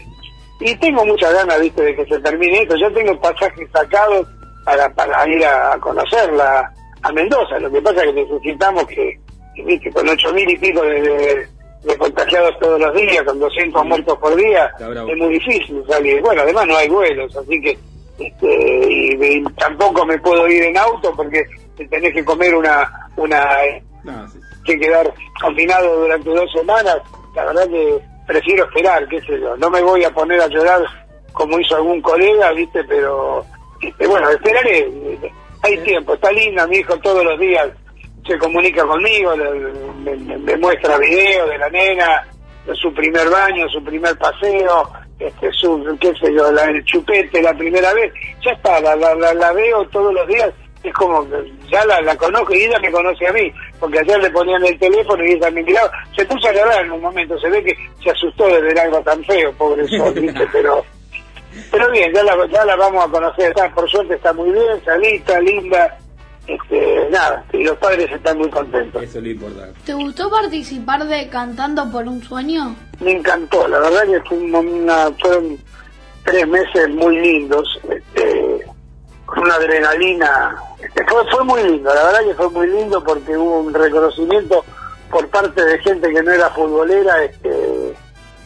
[0.61, 2.77] Y, tengo muchas ganas, viste, de que se termine esto.
[2.77, 4.27] Yo tengo pasajes sacados
[4.65, 6.70] para, para ir a, conocerla
[7.03, 7.59] a Mendoza.
[7.59, 9.19] Lo que pasa es que necesitamos que,
[9.57, 11.49] que, viste, con ocho mil y pico de, de-
[11.85, 16.21] de contagiados todos los días, con 200 muertos por día, es muy difícil salir.
[16.23, 17.79] Bueno, además no hay vuelos, así que
[18.19, 21.45] este, y, y tampoco me puedo ir en auto porque
[21.77, 24.39] te tenés que comer una una eh, No, sí.
[24.65, 26.99] que quedar confinado durante dos semanas,
[27.35, 29.57] la verdad que prefiero esperar, qué sé yo.
[29.57, 30.83] No me voy a poner a llorar
[31.33, 32.85] como hizo algún colega, ¿viste?
[32.85, 33.45] Pero,
[33.81, 34.89] este, bueno, esperaré.
[35.63, 37.69] Hay tiempo, está linda, mi hijo todos los días
[38.27, 42.27] se comunica conmigo, le- me, muestra videos de la nena,
[42.66, 44.89] de su primer baño, su primer paseo,
[45.19, 48.12] este, su, qué sé yo, la, el chupete la primera vez.
[48.44, 50.51] Ya está, la, la, la, la veo todos los días
[50.85, 51.24] es como
[51.70, 54.77] ya la, la conozco y ella me conoce a mí, porque ayer le ponían el
[54.81, 57.77] teléfono y ella me miraba, se puso a llorar en un momento, se ve que
[58.03, 60.44] se asustó de ver algo tan feo, pobre sol, ¿viste?
[60.53, 60.85] pero
[61.70, 64.85] pero bien, ya la, ya la vamos a conocer, está, por suerte está muy bien,
[64.85, 65.99] salita, linda,
[66.47, 69.02] este, nada, y los padres están muy contentos.
[69.02, 69.81] Eso es lo importante.
[69.85, 72.74] ¿Te gustó participar de Cantando por un Sueño?
[73.01, 75.59] Me encantó, la verdad que fue una, una- fueron
[76.24, 78.64] tres meses muy lindos, este,
[79.27, 83.36] con una adrenalina, este, fue, fue muy lindo, la verdad que fue muy lindo porque
[83.36, 84.64] hubo un reconocimiento
[85.10, 87.94] por parte de gente que no era futbolera, este,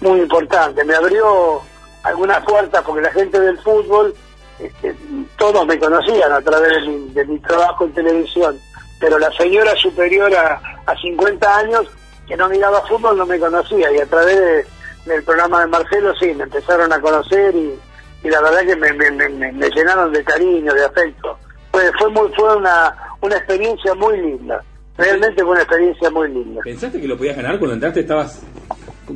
[0.00, 1.60] muy importante, me abrió
[2.02, 4.14] algunas puertas porque la gente del fútbol,
[4.58, 4.94] este,
[5.36, 8.58] todos me conocían a través de mi, de mi trabajo en televisión,
[9.00, 11.86] pero la señora superior a, a 50 años
[12.26, 14.66] que no miraba fútbol no me conocía y a través de-
[15.06, 17.78] del programa de Marcelo sí, me empezaron a conocer y,
[18.24, 21.38] y la verdad que me, me, me- me- llenaron de cariño, de afecto.
[21.70, 24.60] Fue, fue, muy, fue una, una experiencia muy linda,
[24.96, 26.62] realmente fue una experiencia muy linda.
[26.64, 28.00] ¿Pensaste que lo podías ganar cuando entraste?
[28.00, 28.42] Estabas.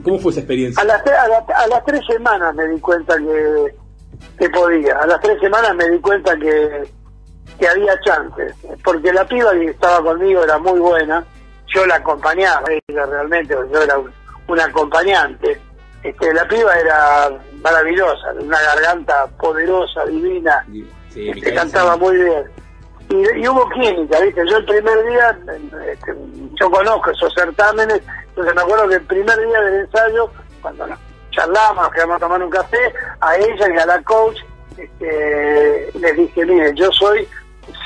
[0.04, 0.80] ¿Cómo fue esa experiencia?
[0.80, 3.74] A las, a, la- a las tres semanas me di cuenta que,
[4.38, 4.96] que podía.
[4.98, 6.88] A las tres semanas me di cuenta que,
[7.58, 8.54] que había chances.
[8.84, 11.24] Porque la piba que estaba conmigo era muy buena.
[11.74, 14.12] yo la acompañaba, ella realmente, yo era un,
[14.48, 15.60] un acompañante.
[16.02, 17.30] Este, la piba era
[17.62, 20.64] maravillosa, una garganta poderosa, divina,
[21.14, 22.44] este, cantaba muy bien.
[23.10, 24.42] Y, y hubo química, ¿viste?
[24.48, 25.38] Yo el primer día,
[25.92, 26.14] este,
[26.58, 30.30] yo conozco esos certámenes, entonces me acuerdo que el primer día del ensayo,
[30.62, 30.98] cuando nos
[31.30, 34.38] charlamos, nos quedamos a tomar un café, a ella y a la coach,
[34.76, 37.26] este, les dije, mire, yo soy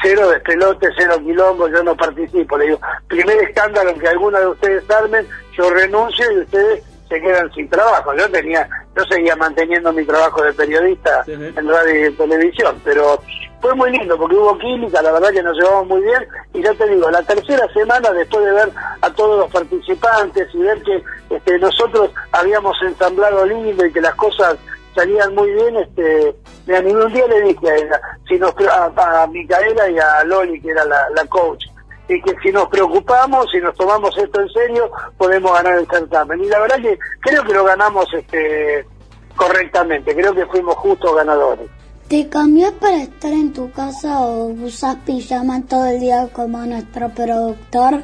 [0.02, 2.56] cero despelote, cero quilombo, yo no participo.
[2.58, 5.26] Le digo, primer escándalo que alguna de ustedes armen,
[5.56, 8.14] yo renuncio y ustedes se quedan sin trabajo.
[8.14, 13.20] Yo tenía, yo seguía manteniendo mi trabajo de periodista en radio y televisión, pero
[13.60, 16.74] fue muy lindo porque hubo química, la verdad que nos llevamos muy bien y ya
[16.74, 18.70] te digo, la tercera semana después de ver
[19.01, 24.14] a todos los participantes y ver que este, nosotros habíamos ensamblado lindo y que las
[24.16, 24.56] cosas
[24.94, 26.35] salían muy bien, este,
[26.66, 30.24] me animé un día le dije a ella, si nos, a, a Micaela y a
[30.24, 31.64] Loli, que era la, la coach,
[32.09, 36.43] y que si nos preocupamos, si nos tomamos esto en serio, podemos ganar el certamen.
[36.44, 38.86] Y la verdad que creo que lo ganamos este,
[39.35, 41.68] correctamente, creo que fuimos justos ganadores.
[42.09, 47.09] ¿Te cambias para estar en tu casa o usas pijama todo el día como nuestro
[47.09, 48.02] productor?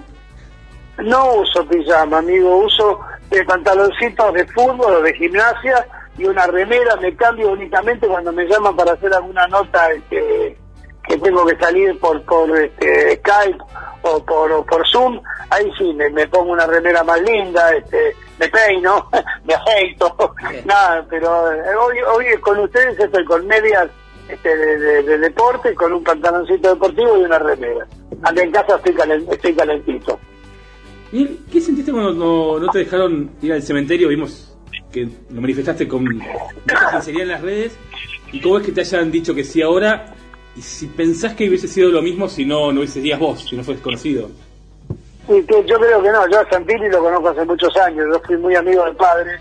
[0.99, 3.01] No uso pijama, amigo, uso
[3.31, 5.87] de pantaloncitos de fútbol o de gimnasia
[6.17, 10.57] y una remera, me cambio únicamente cuando me llaman para hacer alguna nota este,
[11.11, 13.59] que tengo que salir por por este, Skype
[14.03, 15.21] o por, o por Zoom,
[15.51, 19.09] ahí sí me, me, pongo una remera más linda, este, me peino,
[19.45, 20.35] me afeito,
[20.65, 23.89] nada, pero eh, hoy, hoy con ustedes estoy con medias
[24.29, 27.87] este, de, de, de, deporte, con un pantaloncito deportivo y una remera.
[28.23, 30.19] Acá en casa estoy, calent, estoy calentito.
[31.13, 34.09] ¿Y qué sentiste cuando no, no, te dejaron ir al cementerio?
[34.09, 34.57] Vimos
[34.93, 37.79] que lo manifestaste con mucha sinceridad en las redes.
[38.33, 40.15] ¿Y cómo es que te hayan dicho que sí ahora?
[40.61, 43.65] Y si pensás que hubiese sido lo mismo si no, no hubiese vos, si no
[43.65, 44.29] fueses conocido.
[45.27, 48.37] Que yo creo que no, yo a Santilli lo conozco hace muchos años, yo fui
[48.37, 49.41] muy amigo del padre,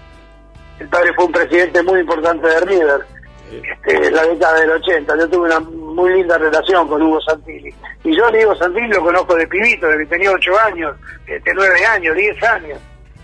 [0.79, 3.05] el padre fue un presidente muy importante de River,
[3.51, 7.75] este, en la década del 80, yo tuve una muy linda relación con Hugo Santilli,
[8.05, 10.95] y yo a Diego Santilli lo conozco de pibito, desde que tenía 8 años,
[11.27, 12.79] este, 9 años, 10 años,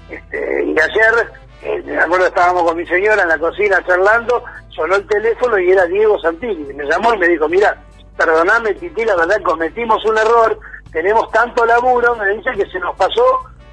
[0.10, 1.30] este, y ayer,
[1.62, 4.44] eh, me acuerdo estábamos con mi señora en la cocina charlando,
[4.76, 7.76] sonó el teléfono y era Diego Santilli, me llamó y me dijo, mira,
[8.18, 10.60] perdoname Titi, la verdad cometimos un error,
[10.92, 13.24] tenemos tanto laburo, me dice que se nos pasó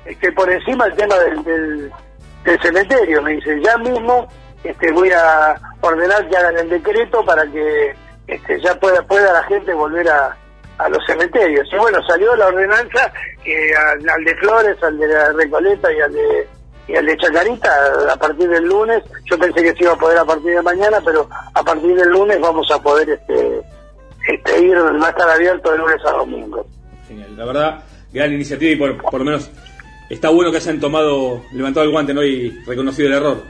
[0.04, 3.22] este, por encima el tema del, del, cementerio.
[3.22, 4.26] Me dice, ya mismo
[4.64, 7.94] este, voy a ordenar que hagan el decreto para que
[8.26, 10.36] este, ya pueda, pueda la gente volver a,
[10.78, 11.68] a los cementerios.
[11.72, 13.12] Y bueno, salió la ordenanza
[13.44, 16.48] que al, al, de Flores, al de la Recoleta y al de,
[16.88, 17.70] y al de Chacarita
[18.12, 19.02] a partir del lunes.
[19.24, 22.08] Yo pensé que se iba a poder a partir de mañana, pero a partir del
[22.08, 23.62] lunes vamos a poder este,
[24.28, 26.66] este ir, va a estar abierto de lunes a domingo.
[27.08, 29.50] Genial, la verdad, gran iniciativa y por, por lo menos
[30.10, 32.22] está bueno que hayan tomado, levantado el guante ¿no?
[32.22, 33.42] y reconocido el error.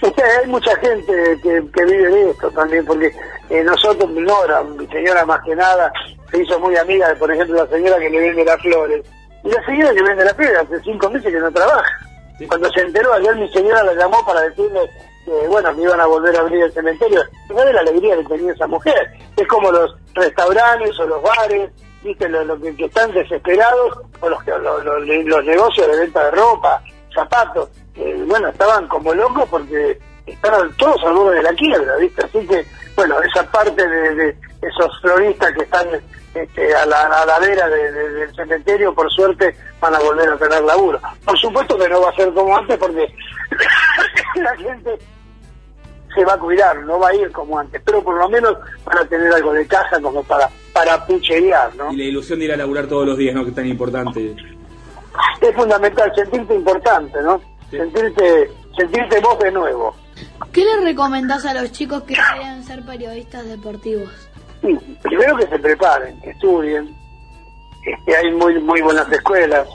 [0.00, 1.12] Sea, hay mucha gente
[1.42, 3.10] que, que vive de esto también, porque
[3.48, 5.90] eh, nosotros, mi Nora, mi señora más que nada,
[6.30, 9.02] se hizo muy amiga de, por ejemplo, la señora que le vende las flores.
[9.42, 12.06] Y la señora que vende las flores hace cinco meses que no trabaja.
[12.38, 12.46] Sí.
[12.46, 14.80] Cuando se enteró, ayer mi señora la llamó para decirle
[15.24, 17.22] que, bueno, me iban a volver a abrir el cementerio.
[17.48, 19.12] Fíjate la alegría que tenía esa mujer.
[19.36, 21.70] Es como los restaurantes o los bares,
[22.02, 26.30] viste, los lo que, están desesperados, o los, los, los, los, negocios de venta de
[26.32, 26.82] ropa,
[27.14, 32.24] zapatos, eh, bueno, estaban como locos porque estaban todos al borde de la quiebra, viste,
[32.24, 32.66] así que,
[32.96, 35.88] bueno, esa parte de, de esos floristas que están
[36.34, 40.28] este, a, la, a la vera de, de, del cementerio, por suerte, van a volver
[40.28, 41.00] a tener laburo.
[41.24, 43.06] Por supuesto que no va a ser como antes porque
[44.36, 44.98] la gente
[46.14, 48.98] se va a cuidar, no va a ir como antes, pero por lo menos van
[48.98, 51.92] a tener algo de caja como para para pucherear, ¿no?
[51.92, 53.44] Y la ilusión de ir a laburar todos los días, ¿no?
[53.44, 54.34] Que es tan importante.
[55.40, 57.40] Es fundamental, sentirte importante, ¿no?
[57.70, 57.76] Sí.
[57.76, 59.94] Sentirte, sentirte vos de nuevo.
[60.52, 64.10] ¿Qué le recomendás a los chicos que quieran ser periodistas deportivos?
[65.02, 66.94] Primero que se preparen, que estudien,
[67.84, 69.68] este, hay muy muy buenas escuelas,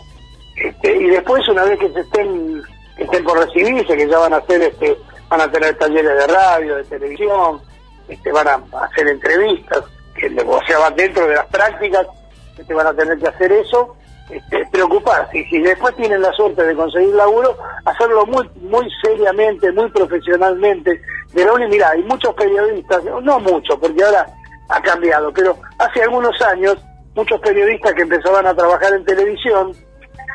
[0.55, 2.61] este, y después una vez que se estén,
[2.97, 4.97] que estén por recibirse, que ya van a hacer este,
[5.29, 7.61] van a tener talleres de radio, de televisión,
[8.07, 9.83] este, van a hacer entrevistas,
[10.15, 12.07] que o sea, van dentro de las prácticas,
[12.55, 13.95] que te van a tener que hacer eso,
[14.31, 15.37] este, preocuparse.
[15.37, 17.55] Y si después tienen la suerte de conseguir laburo,
[17.85, 20.99] hacerlo muy muy seriamente, muy profesionalmente.
[21.31, 24.25] De la mira, hay muchos periodistas, no muchos, porque ahora
[24.69, 26.77] ha cambiado, pero hace algunos años,
[27.15, 29.73] muchos periodistas que empezaban a trabajar en televisión,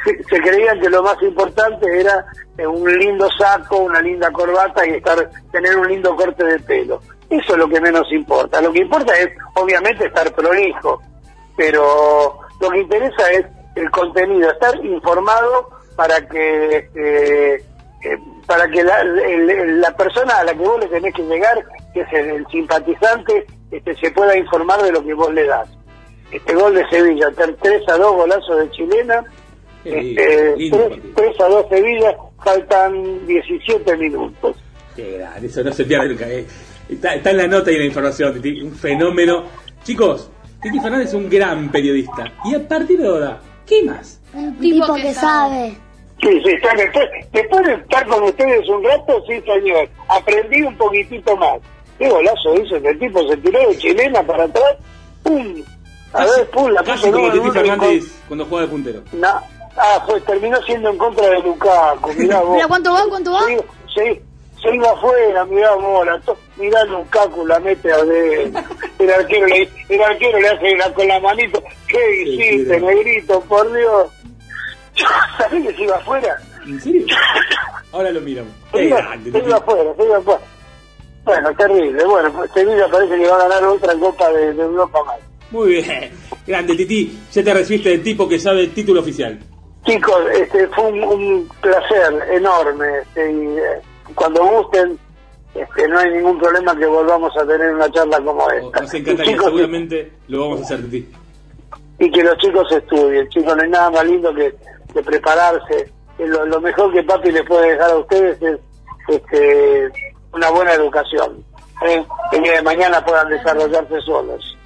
[0.04, 2.26] se, se creían que lo más importante era
[2.58, 7.00] eh, un lindo saco, una linda corbata y estar tener un lindo corte de pelo.
[7.30, 8.60] Eso es lo que menos importa.
[8.60, 11.00] Lo que importa es, obviamente, estar prolijo,
[11.56, 18.82] pero lo que interesa es el contenido, estar informado para que este, eh, para que
[18.82, 23.94] la, persona a la que vos le tenés que llegar, que es el simpatizante, este,
[23.96, 25.68] se pueda informar de lo que vos le das.
[26.30, 29.24] Este gol de Sevilla, 3 a 2 golazo de chilena,
[29.84, 34.56] este, lindo 3, 3 a 2 Sevilla, faltan 17 minutos.
[34.96, 36.28] Qué grande, eso no se pierde nunca.
[36.28, 36.46] eh.
[36.88, 39.44] Está, está en la nota y en la información, Titi, un fenómeno.
[39.84, 40.30] Chicos,
[40.62, 42.32] Titi Fernández es un gran periodista.
[42.44, 44.20] Y a partir de ahora, ¿qué más?
[44.32, 45.74] Un tipo que sabe.
[46.22, 50.76] Sí, sí, está, después, después de estar con ustedes un rato, sí señor, aprendí un
[50.76, 51.58] poquitito más.
[51.98, 54.76] Qué golazo hizo que el tipo se tiró de chilena para atrás,
[55.22, 55.62] pum,
[56.12, 59.02] a ver, pum, la Casi puso como Titi Fernández cuando juega de puntero.
[59.12, 59.28] No,
[59.76, 62.54] ah, fue, terminó siendo en contra de Lukaku, mirá vos.
[62.56, 63.04] Mira, ¿cuánto va?
[63.08, 63.40] ¿Cuánto va?
[63.46, 63.56] Sí,
[63.94, 64.20] sí,
[64.62, 68.50] se iba afuera, mirá vos, la to- mirá Lukaku, la mete a ver.
[68.98, 73.72] El arquero le, el arquero le hace la- con la manito, ¿qué hiciste, negrito, por
[73.72, 74.08] Dios?
[75.38, 76.36] ¿Sabés que se iba afuera?
[76.66, 77.06] ¿En serio?
[77.92, 78.52] Ahora lo miramos.
[78.72, 78.98] Se iba
[79.56, 80.40] afuera, se iba afuera.
[81.24, 82.04] Bueno, terrible.
[82.04, 85.16] Bueno, pues Sevilla parece que va a ganar otra Copa de, de Europa más.
[85.50, 86.10] Muy bien.
[86.46, 87.18] Grande, Titi.
[87.32, 89.38] Ya te recibiste del tipo que sabe el título oficial.
[89.86, 92.86] Chicos, este, fue un, un placer enorme.
[93.02, 93.80] este, y, eh,
[94.14, 94.98] cuando gusten,
[95.54, 98.80] este, no hay ningún problema que volvamos a tener una charla como esta.
[98.80, 101.08] Nos Y, encantaría, chicos, seguramente lo vamos a hacer, Titi.
[102.00, 103.28] y que los chicos estudien.
[103.28, 104.54] Chicos, no hay nada más lindo que,
[104.92, 105.90] que prepararse.
[106.18, 108.58] Que Lo, lo mejor que papi les puede dejar a ustedes es
[109.08, 109.90] este,
[110.34, 111.44] una buena educación.
[111.86, 112.04] ¿eh?
[112.30, 114.56] Que el día de mañana puedan desarrollarse solos.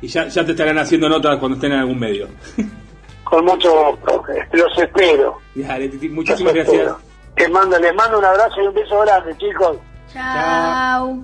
[0.00, 2.28] Y ya, ya te estarán haciendo notas cuando estén en algún medio.
[3.24, 4.22] Con mucho gusto.
[4.52, 5.38] Los espero.
[5.54, 6.68] Muchísimas Los gracias.
[6.74, 6.98] espero.
[7.36, 9.76] Les mando, les mando un abrazo y un beso grande, chicos.
[10.12, 11.22] Chao.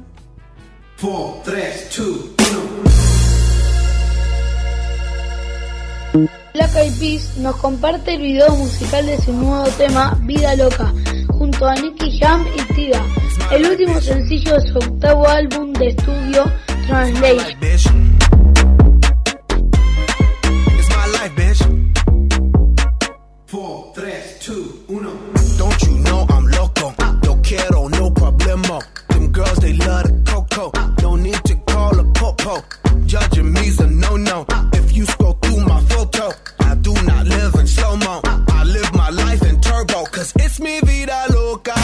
[1.01, 2.33] 4, 3, 2,
[6.55, 10.93] Black Eyed Peas nos comparte el video musical de su nuevo tema Vida Loca
[11.43, 13.05] junto a Nicky Jam y Tiga,
[13.51, 16.45] el último sencillo de su octavo álbum de estudio
[16.87, 18.17] Translation.
[20.79, 21.83] It's my life, bitch.
[40.23, 41.75] Cause it's mi vida loca.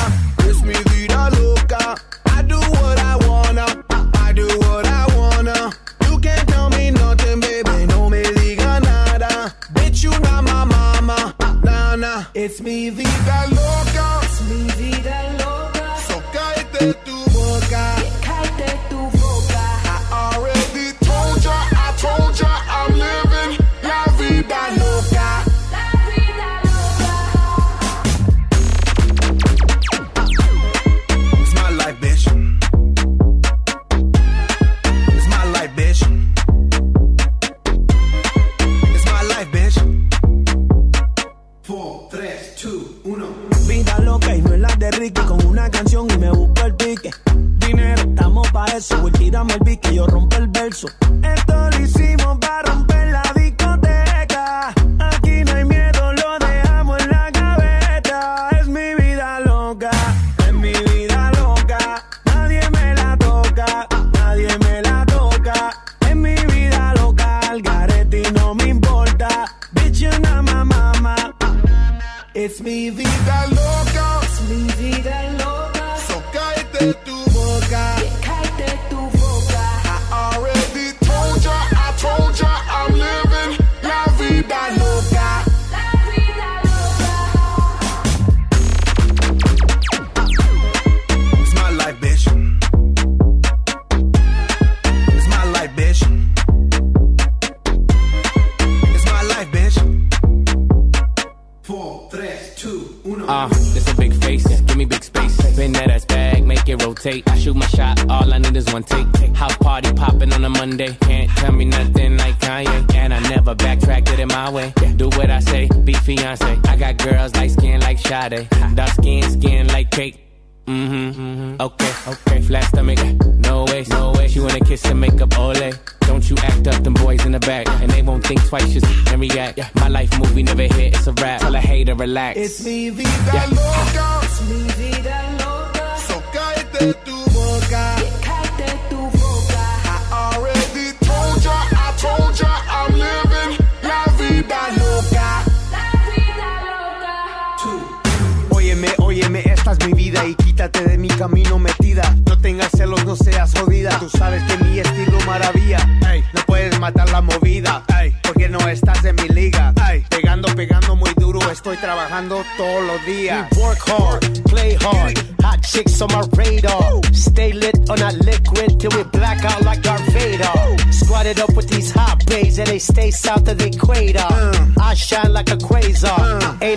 [0.46, 1.96] It's mi vida loca.
[2.26, 3.66] I do what I wanna.
[4.14, 5.72] I do what I wanna.
[6.04, 7.86] You can't tell me nothing, baby.
[7.86, 9.52] No me diga nada.
[9.74, 11.34] Bitch, you not my mama.
[11.64, 12.26] Nah, nah.
[12.32, 13.77] It's mi vida loca.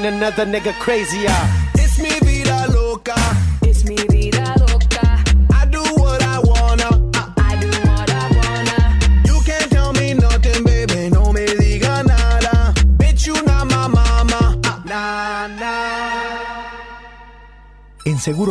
[0.05, 1.31] Another nigga crazier.
[2.21, 2.80] Vida loca.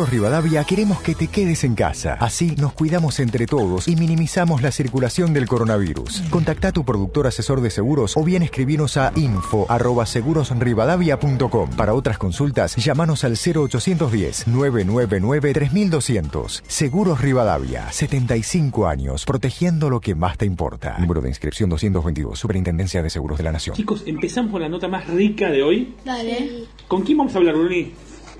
[0.01, 2.15] Seguros Rivadavia queremos que te quedes en casa.
[2.15, 6.23] Así nos cuidamos entre todos y minimizamos la circulación del coronavirus.
[6.31, 11.69] Contacta a tu productor asesor de seguros o bien escribinos a info@segurosrivadavia.com.
[11.77, 16.63] Para otras consultas, llámanos al 0810 999 3200.
[16.65, 20.97] Seguros Rivadavia, 75 años protegiendo lo que más te importa.
[20.97, 23.75] Número de inscripción 222, Superintendencia de Seguros de la Nación.
[23.75, 25.93] Chicos, empezamos con la nota más rica de hoy.
[26.03, 26.65] Dale.
[26.87, 27.91] ¿Con quién vamos a hablar, Bruni?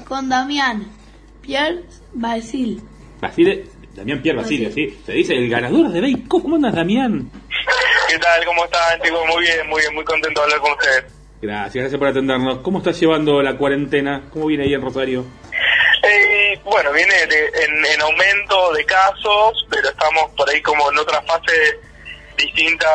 [0.08, 1.01] Con Damián.
[1.52, 1.82] Pierre
[2.14, 2.82] Basil.
[3.20, 4.98] Basile, Damián Pierre Basile, ¿sí?
[5.06, 6.26] Se dice el ganador de Bake.
[6.30, 7.30] ¿Cómo andas, Damián?
[8.08, 8.46] ¿Qué tal?
[8.46, 9.20] ¿Cómo están, chicos?
[9.28, 11.04] Muy bien, muy bien, muy contento de hablar con ustedes.
[11.42, 12.60] Gracias, gracias por atendernos.
[12.60, 14.30] ¿Cómo estás llevando la cuarentena?
[14.32, 15.26] ¿Cómo viene ahí en Rosario?
[16.04, 21.00] Eh, bueno, viene de- en, en aumento de casos, pero estamos por ahí como en
[21.00, 21.52] otra fase
[22.38, 22.88] distinta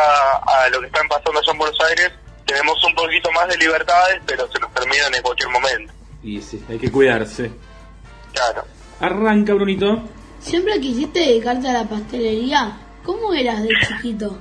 [0.47, 2.11] a lo que están pasando allá en Buenos Aires.
[2.47, 5.93] Tenemos un poquito más de libertades, pero se nos terminan en cualquier momento.
[6.23, 7.51] Y sí, hay que cuidarse.
[8.37, 8.67] Claro.
[9.01, 10.03] Arranca, Brunito.
[10.41, 12.77] ¿Siempre quisiste dedicarte a la pastelería?
[13.03, 14.39] ¿Cómo eras de chiquito?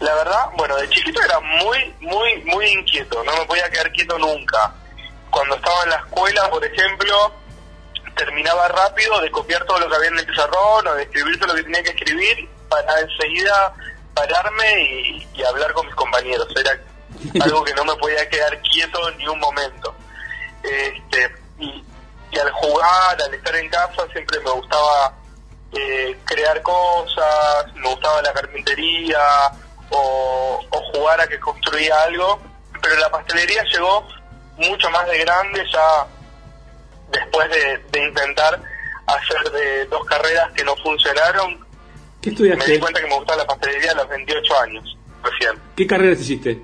[0.00, 3.22] La verdad, bueno, de chiquito era muy, muy, muy inquieto.
[3.22, 4.74] No me podía quedar quieto nunca.
[5.30, 7.32] Cuando estaba en la escuela, por ejemplo,
[8.16, 11.50] terminaba rápido de copiar todo lo que había en el pizarrón o de escribir todo
[11.50, 13.72] lo que tenía que escribir para enseguida
[14.12, 16.48] pararme y, y hablar con mis compañeros.
[16.58, 16.80] Era
[17.44, 19.94] algo que no me podía quedar quieto ni un momento.
[20.64, 21.84] Este, y,
[22.30, 25.14] y al jugar, al estar en casa, siempre me gustaba
[25.72, 29.18] eh, crear cosas, me gustaba la carpintería
[29.90, 32.40] o, o jugar a que construía algo,
[32.82, 34.06] pero la pastelería llegó
[34.56, 36.06] mucho más de grande ya
[37.12, 38.60] después de, de intentar
[39.06, 41.66] hacer de dos carreras que no funcionaron.
[42.22, 42.80] ¿Qué Me di estudiaste?
[42.80, 45.58] cuenta que me gustaba la pastelería a los 28 años, recién.
[45.76, 46.60] ¿Qué carreras hiciste?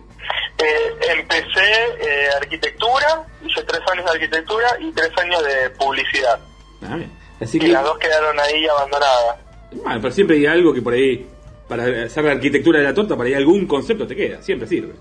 [0.59, 6.39] Eh, empecé eh, arquitectura, hice tres años de arquitectura y tres años de publicidad.
[6.83, 7.13] Ah, bien.
[7.41, 9.37] Así Y que, las dos quedaron ahí abandonadas.
[9.73, 11.27] bueno, pero siempre hay algo que por ahí,
[11.69, 14.95] para hacer la arquitectura de la torta, para ahí algún concepto te queda, siempre sirve.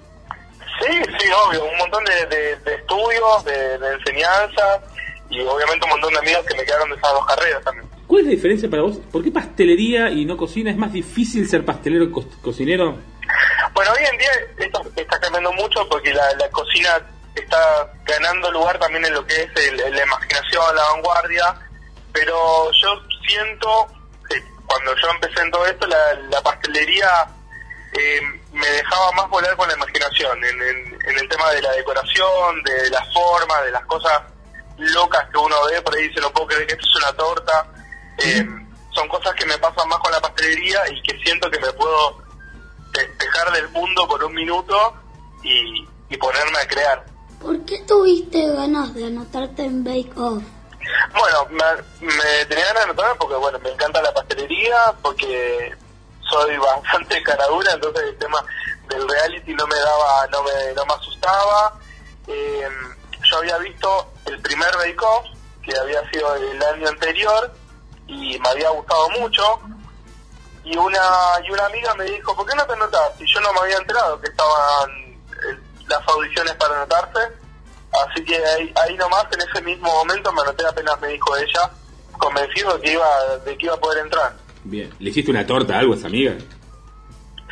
[0.82, 4.82] Sí, sí, obvio, un montón de, de- de estudios, de, de enseñanza
[5.30, 7.88] y obviamente un montón de amigos que me quedaron de esas dos carreras también.
[8.06, 8.98] ¿Cuál es la diferencia para vos?
[9.12, 10.70] ¿Por qué pastelería y no cocina?
[10.70, 12.98] ¿Es más difícil ser pastelero que co- cocinero?
[13.74, 16.98] Bueno, hoy en día esto está cambiando mucho porque la, la cocina
[17.36, 21.56] está ganando lugar también en lo que es el- la imaginación, la vanguardia,
[22.14, 23.88] pero yo siento
[24.30, 27.10] que cuando yo empecé en todo esto, la, la pastelería
[27.94, 28.22] eh,
[28.54, 32.64] me dejaba más volar con la imaginación, en, en- en el tema de la decoración,
[32.64, 34.22] de las formas, de las cosas
[34.78, 37.66] locas que uno ve, por ahí dice, no puedo creer que esto es una torta.
[38.18, 38.46] Eh,
[38.94, 42.18] son cosas que me pasan más con la pastelería y que siento que me puedo
[42.98, 44.94] despejar del mundo por un minuto
[45.44, 47.06] y, y ponerme a crear.
[47.42, 50.44] ¿Por qué tuviste ganas de anotarte en Bake Off?
[51.18, 55.76] Bueno, me, me tenía ganas de anotarme porque, bueno, me encanta la pastelería, porque
[56.30, 58.44] soy bastante caradura, entonces el tema
[58.90, 61.80] del reality no me daba, no me, no me asustaba.
[62.28, 62.68] Eh,
[63.30, 65.26] yo había visto el primer Bake Off,
[65.64, 67.52] que había sido el año anterior,
[68.08, 69.60] y me había gustado mucho.
[70.66, 71.00] Y una,
[71.48, 73.12] y una amiga me dijo, ¿por qué no te anotas?
[73.20, 74.90] Y yo no me había enterado que estaban
[75.32, 77.20] eh, las audiciones para anotarse.
[78.04, 81.72] Así que ahí, ahí nomás, en ese mismo momento, me anoté apenas me dijo ella,
[82.18, 84.36] convencido de que iba, de que iba a poder entrar.
[84.64, 84.92] Bien.
[85.00, 86.36] ¿Le hiciste una torta, algo a esa amiga?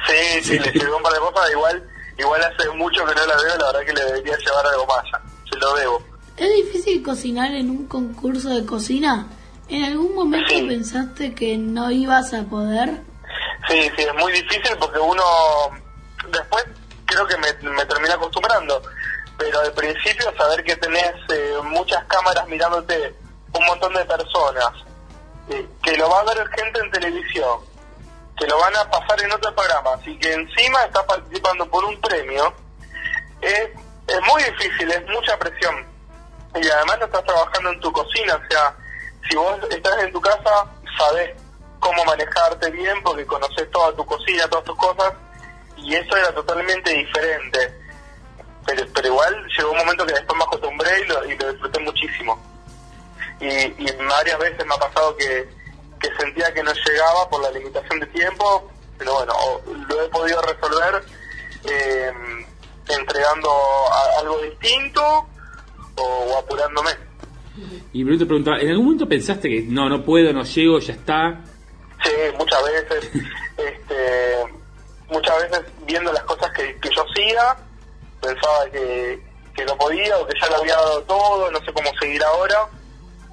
[0.07, 3.35] Sí, sí, le escribí un par de cosas, igual, igual hace mucho que no la
[3.35, 6.03] veo, la verdad que le debería llevar algo más ya, se lo debo.
[6.35, 9.27] ¿Es difícil cocinar en un concurso de cocina?
[9.69, 13.01] ¿En algún momento pensaste que no ibas a poder?
[13.67, 15.23] Sí, sí, es muy difícil porque uno
[16.31, 16.65] después
[17.05, 18.81] creo que me, me termina acostumbrando,
[19.37, 23.15] pero al principio saber que tenés eh, muchas cámaras mirándote,
[23.53, 24.71] un montón de personas,
[25.49, 27.59] eh, que lo va a ver gente en televisión,
[28.37, 31.99] que lo van a pasar en otros programas y que encima estás participando por un
[32.01, 32.53] premio,
[33.41, 33.69] es,
[34.07, 35.85] es muy difícil, es mucha presión.
[36.55, 38.75] Y además no estás trabajando en tu cocina, o sea,
[39.29, 40.65] si vos estás en tu casa,
[40.97, 41.31] sabés
[41.79, 45.13] cómo manejarte bien porque conoces toda tu cocina, todas tus cosas,
[45.77, 47.79] y eso era totalmente diferente.
[48.65, 51.79] Pero, pero igual llegó un momento que después me acostumbré y lo, y lo disfruté
[51.81, 52.39] muchísimo.
[53.41, 55.49] Y, y varias veces me ha pasado que,
[56.19, 59.33] sentía que no llegaba por la limitación de tiempo, pero bueno,
[59.87, 61.03] lo he podido resolver
[61.65, 62.11] eh,
[62.87, 63.49] entregando
[63.91, 65.27] a- algo distinto
[65.95, 66.91] o apurándome.
[67.91, 70.93] Y primero te preguntaba, ¿en algún momento pensaste que no, no puedo, no llego, ya
[70.93, 71.41] está?
[72.03, 73.11] Sí, muchas veces,
[73.57, 74.35] este,
[75.09, 77.55] muchas veces viendo las cosas que, que yo hacía,
[78.21, 79.21] pensaba que,
[79.55, 82.67] que no podía o que ya lo había dado todo, no sé cómo seguir ahora.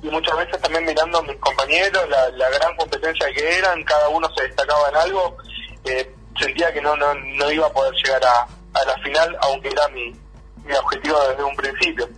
[0.03, 4.09] Y muchas veces también mirando a mis compañeros, la, la gran competencia que eran, cada
[4.09, 5.37] uno se destacaba en algo,
[5.85, 8.47] eh, sentía que no, no, no iba a poder llegar a,
[8.79, 10.13] a la final, aunque era mi,
[10.65, 12.09] mi objetivo desde un principio.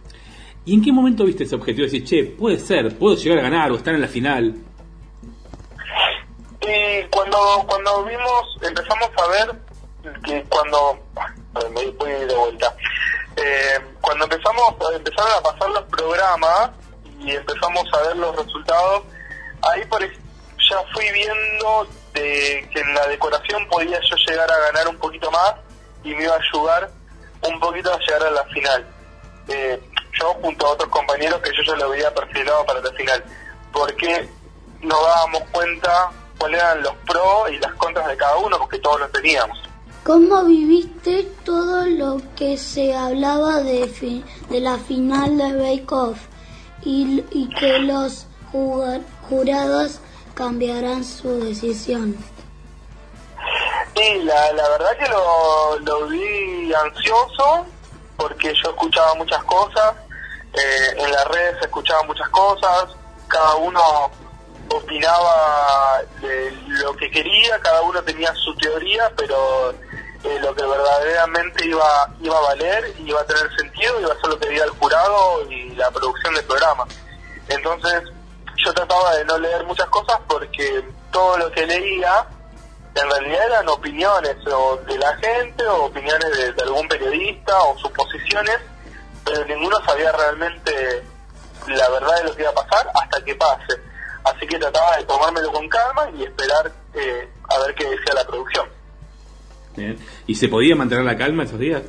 [0.64, 1.86] ¿Y en qué momento viste ese objetivo?
[1.86, 4.54] de Decir, che, puede ser, puedo llegar a ganar o estar en la final.
[6.60, 9.60] Y cuando cuando vimos, empezamos a ver
[10.24, 10.98] que cuando
[11.74, 12.74] me voy de vuelta,
[13.34, 16.70] Eh, cuando empezamos empezaron a pasar los programas
[17.18, 19.04] y empezamos a ver los resultados,
[19.62, 24.96] ahí ya fui viendo de que en la decoración podía yo llegar a ganar un
[24.98, 25.54] poquito más
[26.04, 26.90] y me iba a ayudar
[27.42, 28.86] un poquito a llegar a la final.
[29.48, 29.80] Eh,
[30.18, 33.24] yo junto a otros compañeros que yo ya lo había perfilado para la final,
[33.72, 34.28] porque
[34.80, 39.00] nos dábamos cuenta cuáles eran los pros y las contras de cada uno, porque todos
[39.00, 39.58] los teníamos.
[40.04, 46.18] ¿Cómo viviste todo lo que se hablaba de, fi- de la final de Bake Off
[46.82, 48.26] y, y que los
[49.28, 50.00] jurados
[50.34, 52.16] cambiarán su decisión?
[53.94, 57.64] Y la, la verdad que lo, lo vi ansioso
[58.16, 59.94] porque yo escuchaba muchas cosas,
[60.54, 62.88] eh, en las redes se escuchaban muchas cosas,
[63.28, 64.10] cada uno
[64.68, 69.70] opinaba de lo que quería, cada uno tenía su teoría, pero
[70.24, 74.30] eh, lo que verdaderamente iba, iba a valer, iba a tener sentido, iba a ser
[74.30, 76.86] lo que diga el jurado y la producción del programa.
[77.48, 78.02] Entonces
[78.56, 82.26] yo trataba de no leer muchas cosas porque todo lo que leía
[82.94, 87.78] en realidad eran opiniones o de la gente o opiniones de, de algún periodista o
[87.78, 88.58] suposiciones,
[89.24, 91.02] pero ninguno sabía realmente
[91.68, 93.74] la verdad de lo que iba a pasar hasta que pase.
[94.24, 98.26] Así que trataba de tomármelo con calma y esperar eh, a ver qué decía la
[98.26, 98.68] producción.
[99.76, 99.98] Bien.
[100.26, 101.82] ¿Y se podía mantener la calma esos días?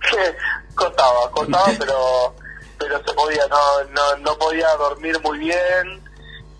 [0.74, 2.34] costaba, costaba, pero
[2.78, 6.02] pero se podía, no, no, no podía dormir muy bien,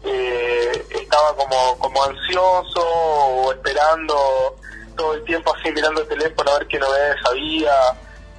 [0.05, 4.57] eh, estaba como, como ansioso o esperando
[4.97, 7.73] todo el tiempo así mirando el teléfono a ver qué novedades había,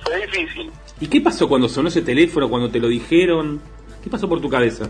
[0.03, 0.71] fue difícil.
[0.99, 3.61] ¿Y qué pasó cuando sonó ese teléfono, cuando te lo dijeron?
[4.03, 4.89] ¿Qué pasó por tu cabeza?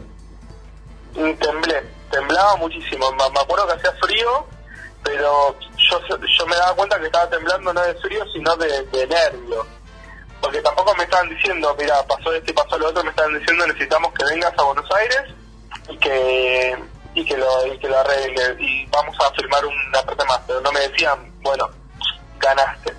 [1.16, 4.46] Y temblé, temblaba muchísimo, me, me acuerdo que hacía frío,
[5.04, 9.08] pero yo, yo me daba cuenta que estaba temblando no de frío, sino de, de
[9.08, 9.66] nervio.
[10.42, 13.66] Porque tampoco me estaban diciendo, mira, pasó esto y pasó lo otro, me estaban diciendo
[13.66, 15.34] necesitamos que vengas a Buenos Aires
[15.90, 16.76] y que
[17.16, 20.60] y que lo, y que lo arregle y vamos a firmar una parte más, pero
[20.62, 21.70] no me decían, bueno,
[22.40, 22.94] ganaste.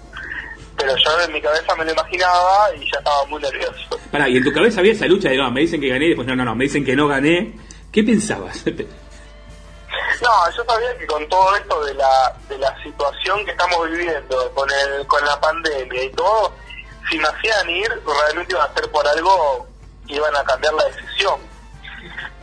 [0.77, 3.99] Pero yo en mi cabeza me lo imaginaba y ya estaba muy nervioso.
[4.11, 6.09] Pará, ¿y en tu cabeza había esa lucha de, no, me dicen que gané, y
[6.09, 7.53] después, no, no, no, me dicen que no gané?
[7.93, 8.65] ¿Qué pensabas?
[10.23, 14.51] No, yo sabía que con todo esto de la, de la situación que estamos viviendo,
[14.55, 16.53] con el, con la pandemia y todo,
[17.11, 19.67] si me hacían ir, realmente iba a ser por algo
[20.07, 21.39] que iban a cambiar la decisión.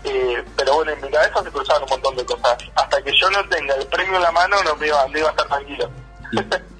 [0.06, 2.58] Eh, pero bueno, en mi cabeza se cruzaban un montón de cosas.
[2.76, 5.28] Hasta que yo no tenga el premio en la mano, no me iba, no iba
[5.30, 5.90] a estar tranquilo.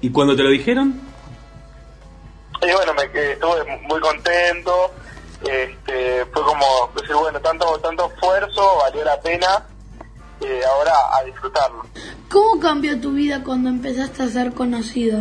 [0.00, 1.00] ¿Y cuando te lo dijeron?
[2.62, 4.92] Y bueno, me estuve muy contento.
[5.42, 9.66] Este, fue como decir, bueno, tanto, tanto esfuerzo, valió la pena.
[10.40, 11.84] eh, ahora a disfrutarlo.
[12.30, 15.20] ¿Cómo cambió tu vida cuando empezaste a ser conocido?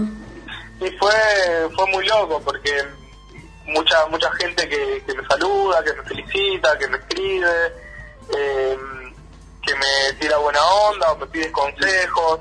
[0.82, 1.14] Y fue,
[1.76, 2.72] fue muy loco porque
[3.68, 7.48] mucha mucha gente que, que me saluda, que me felicita, que me escribe,
[8.38, 8.78] eh,
[9.62, 12.40] que me tira buena onda o me pide consejos.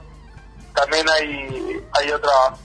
[0.75, 2.59] También hay, hay otras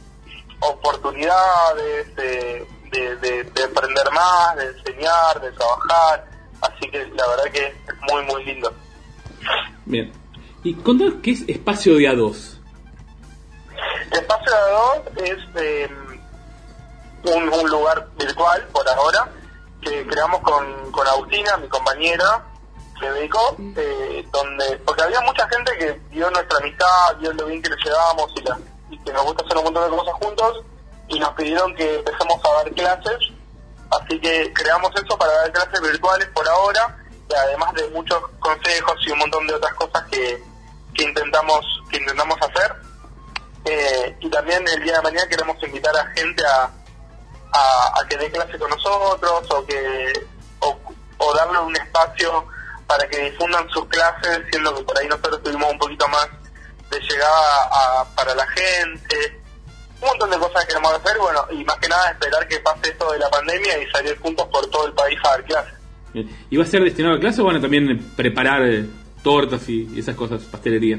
[0.60, 6.26] oportunidades de, de, de- de emprender más, de enseñar, de trabajar.
[6.62, 8.74] Así que la verdad que es muy, muy lindo.
[9.86, 10.12] Bien.
[10.64, 12.58] Y contanos qué es Espacio de A2.
[14.12, 15.90] Espacio de dos es eh,
[17.26, 19.30] un, un lugar virtual por ahora
[19.82, 22.44] que creamos con, con Agustina, mi compañera,
[23.00, 27.62] que dedicó, eh, donde porque había mucha gente que vio nuestra amistad, vio lo bien
[27.62, 28.32] que le llevábamos
[28.90, 30.64] y, que nos gusta hacer un montón de cosas juntos
[31.08, 33.18] y nos pidieron que empecemos a dar clases,
[33.92, 36.98] así que creamos eso para dar clases virtuales por ahora
[37.30, 40.44] y además de muchos consejos y un montón de otras cosas que,
[40.94, 42.76] que intentamos que intentamos hacer.
[43.66, 46.72] Eh, y también el día de mañana queremos invitar a gente a,
[47.52, 50.14] a, que dé clase con nosotros o que
[51.20, 52.46] o darle un espacio
[52.88, 56.28] para que difundan sus clases siendo que por ahí nosotros tuvimos un poquito más
[56.90, 59.42] de llegada a- para la gente
[60.02, 62.90] un montón de cosas que queremos hacer bueno y más que nada esperar que pase
[62.90, 65.74] esto de la pandemia y salir juntos por todo el país a dar clases.
[66.50, 68.86] ¿Y va a ser destinado a clase o van a también preparar eh,
[69.24, 70.98] tortas y esas cosas, pastelería?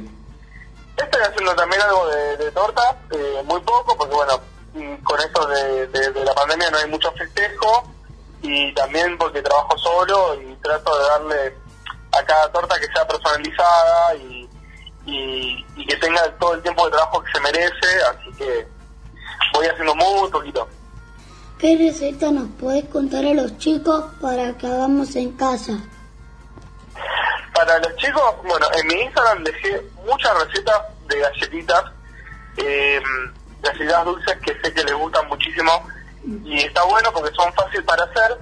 [0.97, 4.41] Estoy haciendo también algo de, de torta, eh, muy poco, porque bueno,
[4.75, 7.89] mm, con esto de, de- de la pandemia no hay mucho festejo
[8.43, 11.55] y también porque trabajo solo y trato de darle
[12.13, 14.49] a cada torta que sea personalizada y,
[15.07, 18.67] y, y que tenga todo el tiempo de trabajo que se merece, así que
[19.55, 20.69] voy haciendo muy poquito.
[21.59, 25.77] ¿Qué receta nos puedes contar a los chicos para que hagamos en casa?
[27.53, 31.85] Para los chicos, bueno, en mi Instagram dejé muchas recetas de galletitas,
[32.59, 33.01] eh,
[33.61, 35.85] galletitas dulces que sé que les gustan muchísimo
[36.45, 38.39] y está bueno porque son fáciles para hacer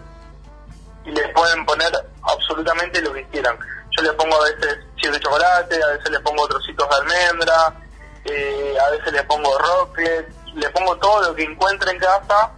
[1.07, 1.93] y les pueden poner
[2.23, 3.57] absolutamente lo que quieran.
[3.97, 7.81] Yo le pongo a veces chip de chocolate, a veces le pongo trocitos de almendra,
[8.25, 12.51] eh, a veces le pongo rocket, le pongo todo lo que encuentre en casa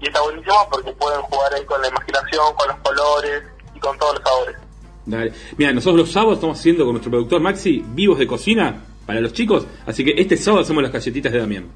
[0.00, 3.42] y está buenísimo porque pueden jugar ahí con la imaginación, con los colores
[3.74, 4.56] y con todos los sabores.
[5.04, 5.32] Dale.
[5.56, 9.32] Mira, nosotros los sábados estamos haciendo con nuestro productor Maxi vivos de cocina para los
[9.32, 11.70] chicos, así que este sábado hacemos las galletitas de Damián.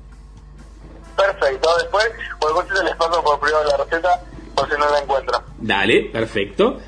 [1.17, 2.07] Perfecto, después
[2.39, 4.21] cualquier cosa les paso por privado la receta
[4.55, 5.43] por si no la encuentran.
[5.59, 6.81] Dale, perfecto.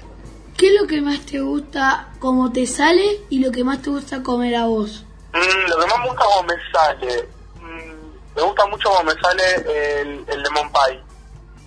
[0.56, 3.90] ¿Qué es lo que más te gusta cómo te sale y lo que más te
[3.90, 5.04] gusta comer a vos?
[5.34, 7.28] Mm, lo que más me gusta como me sale,
[7.60, 11.00] mm, me gusta mucho como me sale el, el lemon pie.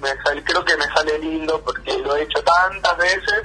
[0.01, 3.43] Me sale, creo que me sale lindo porque lo he hecho tantas veces,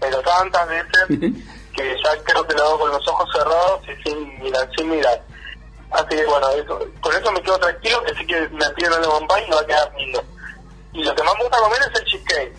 [0.00, 4.42] pero tantas veces, que ya creo que lo hago con los ojos cerrados y sin
[4.42, 5.22] mirar, sin mirar.
[5.90, 9.02] Así que bueno, eso, con eso me quedo tranquilo, que sí que me piden el
[9.02, 10.24] lemon pie y me va a quedar lindo.
[10.92, 12.54] Y lo que más me gusta comer es el cheesecake.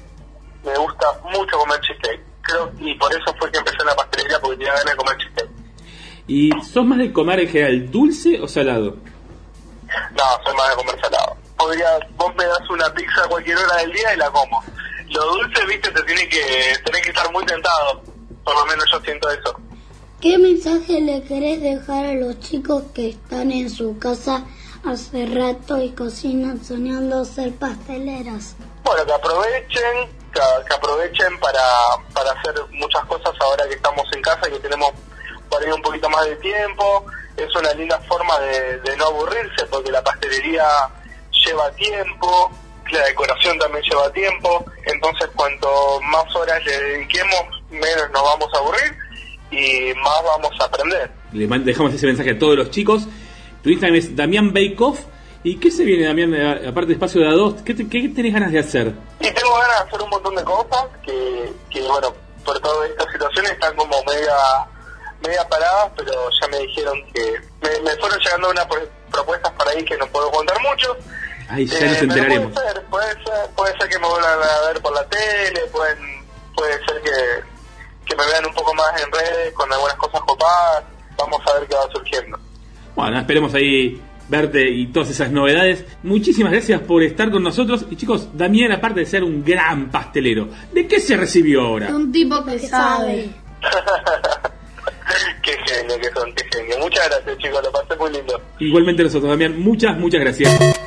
[0.64, 2.22] Me gusta mucho comer cheesecake.
[2.41, 5.18] Creo, y por eso fue que empecé en la pastelería, porque tenía ganas de comer
[5.18, 5.52] cheesecake.
[6.28, 8.98] ¿Y sos más de comer en general dulce o salado?
[10.12, 11.38] No, soy más de comer salado.
[11.58, 14.64] Podría, vos me das una pizza a cualquier hora del día y la como.
[15.10, 18.02] Lo dulce, viste, te tiene que, tenés que estar muy tentado.
[18.44, 19.60] Por lo menos yo siento eso.
[20.22, 24.45] ¿Qué mensaje le querés dejar a los chicos que están en su casa
[24.84, 28.56] hace rato y cocinan soñando ser pasteleras?
[28.84, 31.62] Bueno, que aprovechen, que, que aprovechen para,
[32.14, 34.91] para hacer muchas cosas ahora que estamos en casa y que tenemos
[35.49, 37.06] por ahí un poquito más de tiempo.
[37.38, 40.66] Es una linda forma de, de no aburrirse porque la pastelería
[41.45, 42.52] lleva tiempo,
[42.91, 48.58] la decoración también lleva tiempo, entonces cuanto más horas le dediquemos, menos nos vamos a
[48.58, 48.98] aburrir
[49.49, 51.12] y más vamos a aprender.
[51.32, 53.08] Le dejamos ese mensaje a todos los chicos.
[53.64, 55.00] Tu Instagram es Damián Bake Off.
[55.44, 57.64] ¿Y qué se viene, Damián, eh, aparte de espacio de A2?
[57.64, 58.94] ¿Qué, te- qué tenés ganas de hacer?
[59.20, 62.14] Y tengo ganas de hacer un montón de cosas que, que bueno,
[62.46, 64.36] por toda esta situación están como media
[65.26, 66.12] media paradas, pero
[66.42, 70.08] ya me dijeron que me, me fueron llegando unas pro- propuestas para ahí que no
[70.08, 70.96] puedo contar mucho.
[71.50, 72.52] Ay, ya Eh, nos enteraremos.
[72.54, 75.98] Puede ser, puede ser, puede ser que me vuelvan a ver por la tele, pueden,
[76.56, 77.12] puede ser que,
[78.08, 80.84] que me vean un poco más en redes con algunas cosas copadas.
[81.18, 82.40] Vamos a ver qué va surgiendo.
[82.95, 83.99] Bueno, esperemos ahí
[84.31, 85.85] verte y todas esas novedades.
[86.03, 87.85] Muchísimas gracias por estar con nosotros.
[87.91, 91.93] Y chicos, Damián, aparte de ser un gran pastelero, ¿de qué se recibió ahora?
[91.95, 93.30] Un tipo que sabe.
[95.43, 96.80] qué genio que son, qué genio.
[96.80, 98.41] Muchas gracias chicos, lo pasé muy lindo.
[98.59, 100.80] Igualmente nosotros, Damián, muchas, muchas gracias.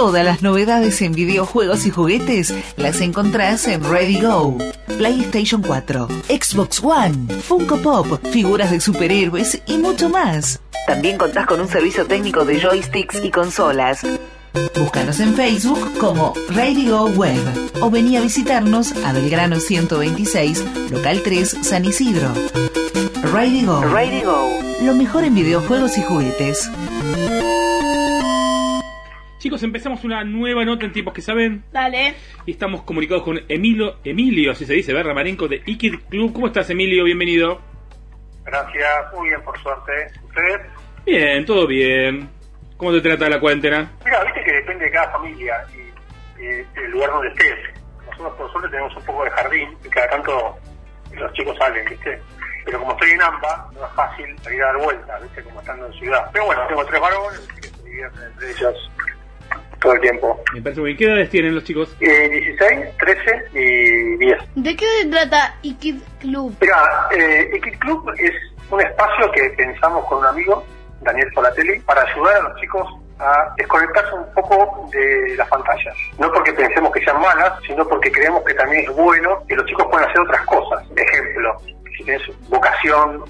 [0.00, 4.56] Todas las novedades en videojuegos y juguetes las encontrás en Ready Go.
[4.96, 10.58] PlayStation 4, Xbox One, Funko Pop, figuras de superhéroes y mucho más.
[10.86, 14.00] También contás con un servicio técnico de joysticks y consolas.
[14.74, 21.20] Búscanos en Facebook como Ready Go Web o vení a visitarnos a Belgrano 126, local
[21.22, 22.32] 3, San Isidro.
[23.34, 23.82] Ready Go.
[23.82, 24.48] Ready Go.
[24.80, 26.70] Lo mejor en videojuegos y juguetes.
[29.40, 31.64] Chicos, empezamos una nueva nota en tiempos que saben.
[31.72, 32.14] Dale.
[32.44, 36.34] Y estamos comunicados con Emilio, Emilio, así se dice, Berra Marenco de Ikid Club.
[36.34, 37.04] ¿Cómo estás, Emilio?
[37.04, 37.58] Bienvenido.
[38.44, 40.08] Gracias, muy bien, por suerte.
[40.24, 40.60] ¿Ustedes?
[41.06, 42.28] Bien, todo bien.
[42.76, 43.90] ¿Cómo te trata la cuarentena?
[44.04, 46.46] Mira, viste que depende de cada familia y, y
[46.76, 47.56] el lugar donde estés.
[48.10, 50.58] Nosotros, por suerte, tenemos un poco de jardín y cada tanto
[51.14, 52.20] los chicos salen, ¿viste?
[52.66, 55.42] Pero como estoy en AMBA, no es fácil salir a dar vueltas, ¿viste?
[55.44, 56.28] Como estando en ciudad.
[56.30, 58.90] Pero bueno, tengo tres varones que se divierten entre ellos
[59.80, 60.42] todo el tiempo.
[60.54, 60.98] Me parece muy bien.
[60.98, 61.96] ¿Qué edades tienen los chicos?
[62.00, 64.38] Eh, 16, 13 y 10.
[64.56, 66.54] ¿De qué se trata Ikid Club?
[66.60, 68.32] Mira, eh, X Club es
[68.70, 70.64] un espacio que pensamos con un amigo,
[71.00, 72.86] Daniel Solatelli, para ayudar a los chicos
[73.18, 75.94] a desconectarse un poco de las pantallas.
[76.18, 79.66] No porque pensemos que sean malas, sino porque creemos que también es bueno que los
[79.66, 80.82] chicos puedan hacer otras cosas.
[80.96, 81.56] Ejemplo,
[81.96, 83.22] si tienes vocación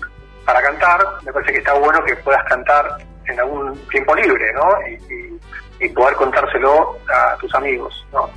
[0.45, 4.69] para cantar, me parece que está bueno que puedas cantar en algún tiempo libre, ¿no?
[4.89, 5.40] Y, y-
[5.81, 8.31] y poder contárselo a tus amigos, ¿no?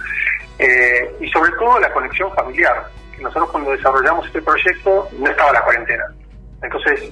[0.60, 2.88] Eh, y sobre todo la conexión familiar.
[3.20, 6.06] Nosotros cuando desarrollamos este proyecto no estaba la cuarentena.
[6.62, 7.12] Entonces,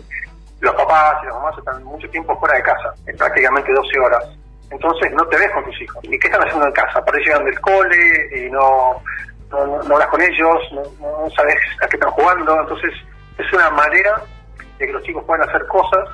[0.60, 4.24] los papás y las mamás están mucho tiempo fuera de casa, en prácticamente 12 horas.
[4.70, 6.00] Entonces no te ves con tus hijos.
[6.04, 7.04] ¿Y qué están haciendo en casa?
[7.04, 9.02] Por ahí llegan del cole y no,
[9.52, 12.62] no, hablas con ellos, no, no sabes a qué están jugando.
[12.62, 12.94] Entonces
[13.38, 14.22] es una manera
[14.80, 16.10] de que los chicos puedan hacer cosas,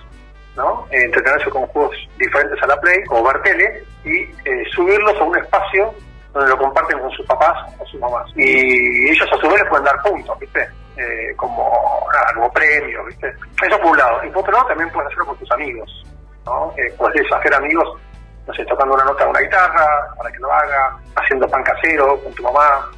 [0.57, 0.85] ¿no?
[0.91, 5.23] Eh, entretenerse con juegos diferentes a la Play o ver tele y eh, subirlos a
[5.23, 5.93] un espacio
[6.34, 8.25] donde lo comparten con sus papás o sus mamás.
[8.35, 10.67] Y ellos a su vez les pueden dar puntos, ¿viste?
[10.97, 11.71] Eh, como
[12.11, 13.34] nada, premio, ¿viste?
[13.63, 14.23] Eso por un lado.
[14.23, 16.05] Y por otro lado también puedes hacerlo con tus amigos,
[16.45, 16.73] ¿no?
[16.77, 17.99] Eh, puedes hacer amigos,
[18.47, 22.19] no sé, tocando una nota de una guitarra para que lo haga, haciendo pan casero
[22.23, 22.89] con tu mamá.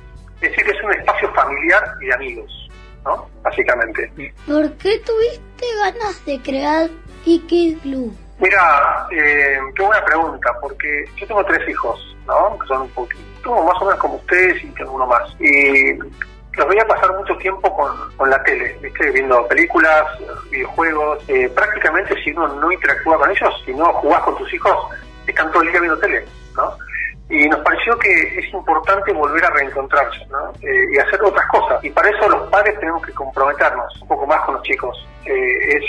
[0.42, 2.70] Es decir, que es un espacio familiar y de amigos,
[3.04, 3.30] ¿no?
[3.42, 4.12] Básicamente.
[4.48, 6.90] ¿Por qué tuviste ganas de crear
[7.26, 8.12] Iki Glue?
[8.40, 12.58] Mira, eh, qué buena pregunta, porque yo tengo tres hijos, ¿no?
[12.60, 15.30] Que son un poquito más o menos como ustedes y tengo uno más.
[15.40, 19.12] Y los veía pasar mucho tiempo con, con la tele, ¿viste?
[19.12, 20.06] Viendo películas,
[20.50, 21.24] videojuegos.
[21.28, 24.76] Eh, prácticamente si uno no interactúa con ellos, si no jugás con tus hijos,
[25.28, 26.26] están todo el día viendo tele,
[26.56, 26.74] ¿no?
[27.30, 30.52] Y nos pareció que es importante volver a reencontrarse, ¿no?
[30.62, 31.84] Eh, y hacer otras cosas.
[31.84, 35.08] Y para eso los padres tenemos que comprometernos un poco más con los chicos.
[35.26, 35.84] Eh, es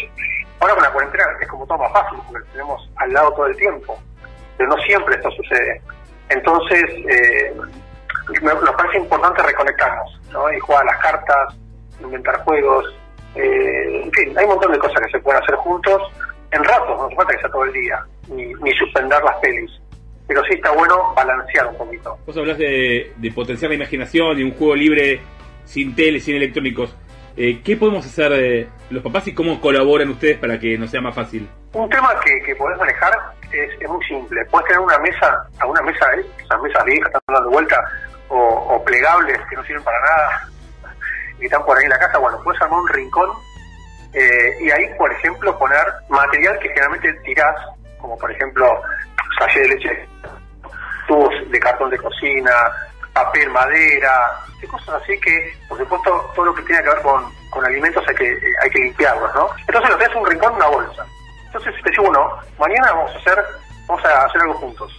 [0.60, 3.56] Ahora con la cuarentena es como todo más fácil, porque tenemos al lado todo el
[3.56, 3.98] tiempo,
[4.56, 5.80] pero no siempre esto sucede.
[6.28, 7.54] Entonces, eh,
[8.42, 10.52] nos parece importante reconectarnos, ¿no?
[10.52, 11.56] Y jugar las cartas,
[12.00, 12.94] inventar juegos,
[13.34, 16.02] eh, en fin, hay un montón de cosas que se pueden hacer juntos
[16.50, 19.70] en ratos, no hace falta que sea todo el día, ni, ni suspender las pelis.
[20.26, 22.18] Pero sí está bueno balancear un poquito.
[22.26, 25.20] Vos hablás de, de potenciar la imaginación y un juego libre
[25.64, 26.94] sin tele, sin electrónicos.
[27.42, 31.00] Eh, ¿Qué podemos hacer eh, los papás y cómo colaboran ustedes para que nos sea
[31.00, 31.48] más fácil?
[31.72, 33.18] Un tema que, que podés manejar
[33.50, 34.44] es, es muy simple.
[34.50, 36.26] Puedes tener una mesa, a una mesa, ¿eh?
[36.36, 37.82] esas mesas viejas están dando vuelta,
[38.28, 40.48] o, o plegables que no sirven para nada,
[41.40, 42.18] y están por ahí en la casa.
[42.18, 43.30] Bueno, puedes armar un rincón
[44.12, 47.56] eh, y ahí, por ejemplo, poner material que generalmente tirás,
[48.02, 48.82] como por ejemplo,
[49.38, 50.08] sachet de leche,
[51.08, 52.52] tubos de cartón de cocina,
[53.12, 57.64] papel, madera, cosas así que, por supuesto, todo lo que tiene que ver con, con
[57.64, 59.48] alimentos hay que, eh, hay que limpiarlos, ¿no?
[59.66, 61.06] Entonces lo en un rincón, una bolsa.
[61.46, 63.44] Entonces te digo, bueno, mañana vamos a hacer,
[63.86, 64.92] vamos a hacer algo juntos.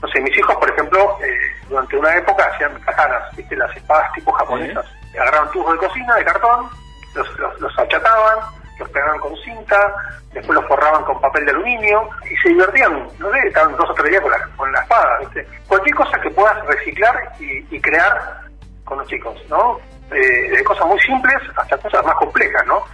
[0.00, 3.56] No sé, mis hijos, por ejemplo, eh, durante una época hacían katanas, ¿viste?
[3.56, 4.84] Las espadas tipo japonesas.
[5.14, 6.68] Agarraban tubos de cocina, de cartón,
[7.14, 8.38] los, los, los achataban,
[8.78, 9.94] los pegaban con cinta,
[10.32, 13.94] después los forraban con papel de aluminio y se divertían, no sé, estaban dos o
[13.94, 15.46] tres días con la, con la espada, ¿viste?
[15.66, 18.42] Cualquier cosa que puedas reciclar y, y crear
[18.84, 19.78] con los chicos, ¿no?
[20.10, 22.84] Eh, de cosas muy simples hasta cosas más complejas, ¿no?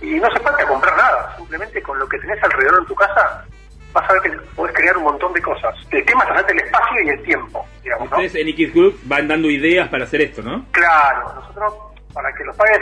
[0.00, 3.44] Y no hace falta comprar nada, simplemente con lo que tenés alrededor en tu casa
[3.92, 5.74] vas a ver que podés crear un montón de cosas.
[5.90, 8.16] El tema es hacerte el espacio y el tiempo, digamos, ¿no?
[8.16, 10.66] Ustedes en X Group van dando ideas para hacer esto, ¿no?
[10.72, 11.74] Claro, nosotros,
[12.12, 12.80] para que los padres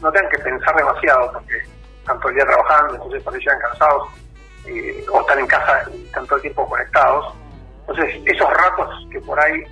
[0.00, 1.60] no tengan que pensar demasiado, porque
[2.04, 4.08] están todo el día trabajando, entonces por ahí llegan cansados,
[4.66, 7.34] eh, o están en casa y están todo el tiempo conectados.
[7.80, 9.64] Entonces, esos ratos que por ahí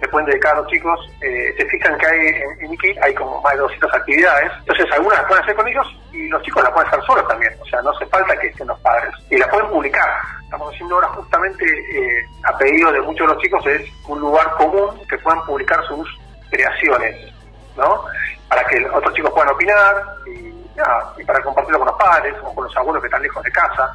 [0.00, 3.14] le pueden dedicar a los chicos, eh, se fijan que hay en, en Iki hay
[3.14, 6.62] como más de 200 actividades, entonces algunas las pueden hacer con ellos y los chicos
[6.64, 9.14] las pueden hacer solos también, o sea, no hace falta que estén los padres.
[9.30, 10.08] Y las pueden publicar.
[10.42, 14.50] Estamos haciendo ahora justamente, eh, a pedido de muchos de los chicos, es un lugar
[14.56, 16.08] común que puedan publicar sus
[16.50, 17.32] creaciones,
[17.76, 18.04] ¿no?
[18.48, 22.54] Para que otros chicos puedan opinar y, nada, y para compartirlo con los padres o
[22.54, 23.94] con los abuelos que están lejos de casa.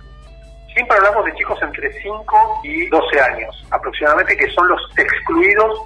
[0.73, 5.79] Siempre hablamos de chicos entre 5 y 12 años aproximadamente, que son los excluidos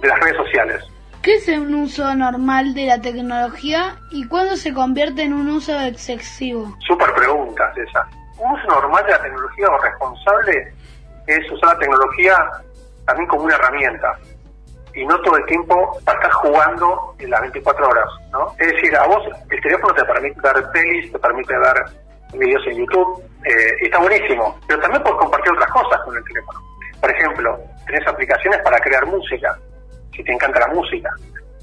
[0.00, 0.84] de las redes sociales.
[1.22, 5.78] ¿Qué es un uso normal de la tecnología y cuándo se convierte en un uso
[5.80, 6.76] excesivo?
[6.80, 8.08] Súper preguntas esa.
[8.38, 10.74] Un uso normal de la tecnología o responsable
[11.28, 12.34] es usar la tecnología
[13.06, 14.18] también como una herramienta
[14.94, 18.54] y no todo el tiempo para estar jugando en las 24 horas, ¿no?
[18.58, 21.84] Es decir, a vos el teléfono te permite ver pelis, te permite ver
[22.34, 26.60] videos en YouTube, eh, está buenísimo, pero también puedes compartir otras cosas con el teléfono.
[27.00, 29.58] Por ejemplo, tenés aplicaciones para crear música,
[30.14, 31.10] si te encanta la música,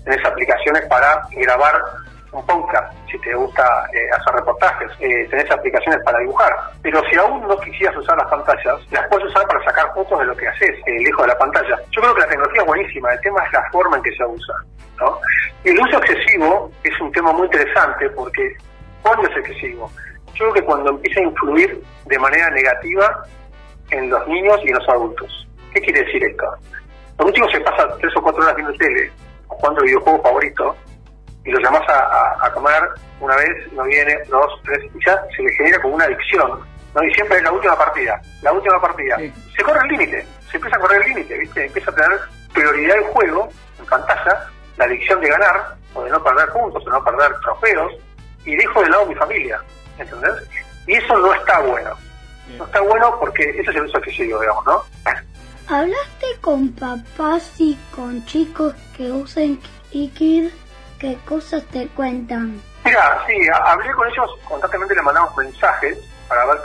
[0.04, 1.82] tenés aplicaciones para grabar
[2.32, 7.16] un podcast, si te gusta eh, hacer reportajes, eh, tenés aplicaciones para dibujar, pero si
[7.18, 10.48] aún no quisieras usar las pantallas, las puedes usar para sacar fotos de lo que
[10.48, 11.76] haces, eh, lejos de la pantalla.
[11.92, 14.26] Yo creo que la tecnología es buenísima, el tema es la forma en que se
[14.26, 14.56] usa.
[15.00, 15.20] ¿no?
[15.64, 18.56] El uso excesivo es un tema muy interesante porque,
[19.02, 19.90] ¿cuándo es excesivo?
[20.40, 23.24] yo creo que cuando empieza a influir de manera negativa
[23.92, 25.48] en los niños y en los adultos.
[25.74, 26.46] ¿Qué quiere decir esto?
[27.18, 29.12] Un chico se pasa tres o cuatro horas viendo tele,
[29.48, 30.76] jugando videojuego favorito,
[31.46, 32.82] y lo llamas a, a- a comer
[33.20, 36.60] una vez, no viene, dos, tres, y ya se le genera como una adicción,
[36.96, 37.04] ¿no?
[37.04, 39.18] Y siempre es la última partida, la última partida.
[39.56, 41.66] Se corre el límite, se empieza a correr el límite, ¿viste?
[41.66, 42.20] Empieza a tener
[42.54, 43.50] prioridad el juego,
[43.80, 44.48] en pantalla,
[44.78, 47.94] la adicción de ganar, o de no perder puntos, o no perder trofeos,
[48.46, 49.60] y dejo de lado mi familia,
[49.98, 50.32] ¿entendés?
[50.88, 51.92] Y eso no está bueno.
[52.58, 54.84] No está bueno porque ese es el uso que yo digo, digamos, ¿no?
[55.68, 59.60] ¿Hablaste con papás y con chicos que usen
[59.94, 60.50] Ikid?
[61.00, 62.62] ¿Qué cosas te cuentan?
[62.84, 65.98] Mira, sí, hablé con ellos, constantemente les mandamos mensajes
[66.28, 66.58] para ver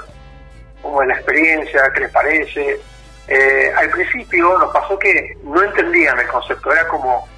[0.82, 2.80] cómo es la experiencia, qué les parece.
[3.28, 7.28] Eh, al principio nos pasó que no entendían el concepto, era como,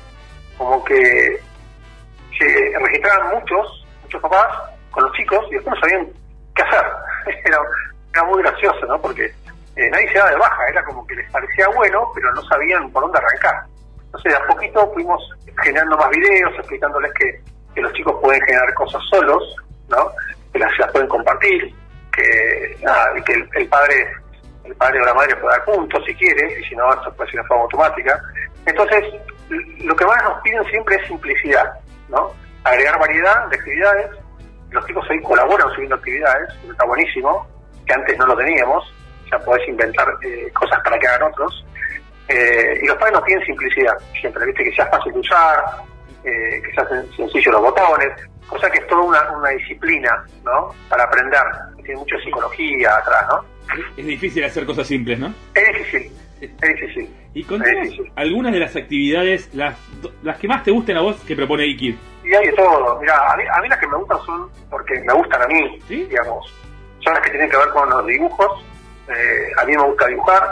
[0.56, 1.38] como que
[2.38, 4.46] se registraban muchos, muchos papás
[4.90, 6.08] con los chicos y después no sabían
[6.54, 6.86] qué hacer.
[7.44, 7.58] Era,
[8.12, 8.98] era muy gracioso, ¿no?
[9.00, 9.26] Porque
[9.76, 12.90] eh, nadie se daba de baja, era como que les parecía bueno, pero no sabían
[12.90, 13.66] por dónde arrancar.
[14.16, 15.30] Entonces, de a poquito fuimos
[15.62, 17.40] generando más videos, explicándoles que,
[17.74, 19.56] que los chicos pueden generar cosas solos,
[19.88, 20.10] ¿no?
[20.52, 21.74] Que las, pueden compartir,
[22.14, 24.08] que, nada, que el, padre
[24.64, 27.30] el padre o la madre puede dar puntos si quiere, y si no, esto puede
[27.30, 28.20] ser de forma automática.
[28.64, 29.04] Entonces,
[29.80, 31.74] lo que más nos piden siempre es simplicidad,
[32.08, 32.32] ¿no?
[32.64, 34.10] Agregar variedad de actividades.
[34.70, 37.46] Los chicos hoy colaboran subiendo actividades, está buenísimo,
[37.86, 38.92] que antes no lo teníamos,
[39.30, 41.64] ya podés inventar eh, cosas para que hagan otros.
[42.28, 44.64] Eh, y los padres nos piden simplicidad, siempre, ¿viste?
[44.64, 45.64] Que sea fácil de usar,
[46.24, 48.08] eh, que sean sen- sencillos los botones,
[48.48, 50.74] cosa que es toda una, una disciplina, ¿no?
[50.88, 51.40] Para aprender,
[51.84, 53.44] tiene mucha psicología atrás, ¿no?
[53.96, 55.32] Es difícil hacer cosas simples, ¿no?
[55.54, 57.14] Es difícil, es difícil.
[57.34, 59.76] Y contanos algunas de las actividades, las,
[60.22, 61.94] las que más te gusten a vos que propone Ikid.
[62.24, 62.98] Y hay de todo.
[63.00, 65.78] Mira, a mí, a mí las que me gustan son porque me gustan a mí,
[65.88, 66.52] digamos.
[67.00, 68.64] Son las que tienen que ver con los dibujos.
[69.08, 70.42] Eh, a mí me gusta dibujar.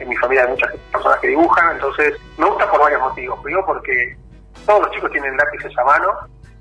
[0.00, 1.72] En mi familia hay muchas personas que dibujan.
[1.76, 3.38] Entonces, me gusta por varios motivos.
[3.42, 4.16] Primero porque
[4.66, 6.08] todos los chicos tienen lápices a mano,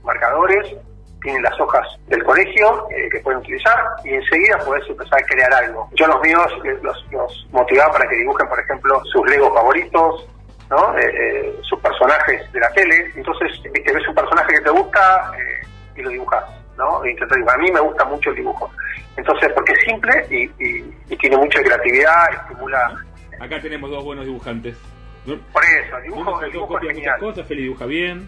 [0.03, 0.75] marcadores,
[1.21, 5.53] tienen las hojas del colegio eh, que pueden utilizar y enseguida podés empezar a crear
[5.53, 5.89] algo.
[5.93, 10.25] Yo los míos eh, los, los motivaba para que dibujen, por ejemplo, sus legos favoritos,
[10.69, 10.97] ¿no?
[10.97, 13.11] Eh, eh, sus personajes de la tele.
[13.15, 15.67] Entonces, viste, ves un personaje que te gusta eh,
[15.97, 16.43] y lo dibujas,
[16.77, 16.97] ¿no?
[16.99, 18.71] A mí me gusta mucho el dibujo.
[19.17, 22.93] Entonces, porque es simple y, y- y tiene mucha creatividad, estimula.
[23.39, 24.77] Acá tenemos dos buenos dibujantes.
[25.25, 28.27] Por eso, dibujo, el dibujo copia muchas cosas, Feli dibuja bien.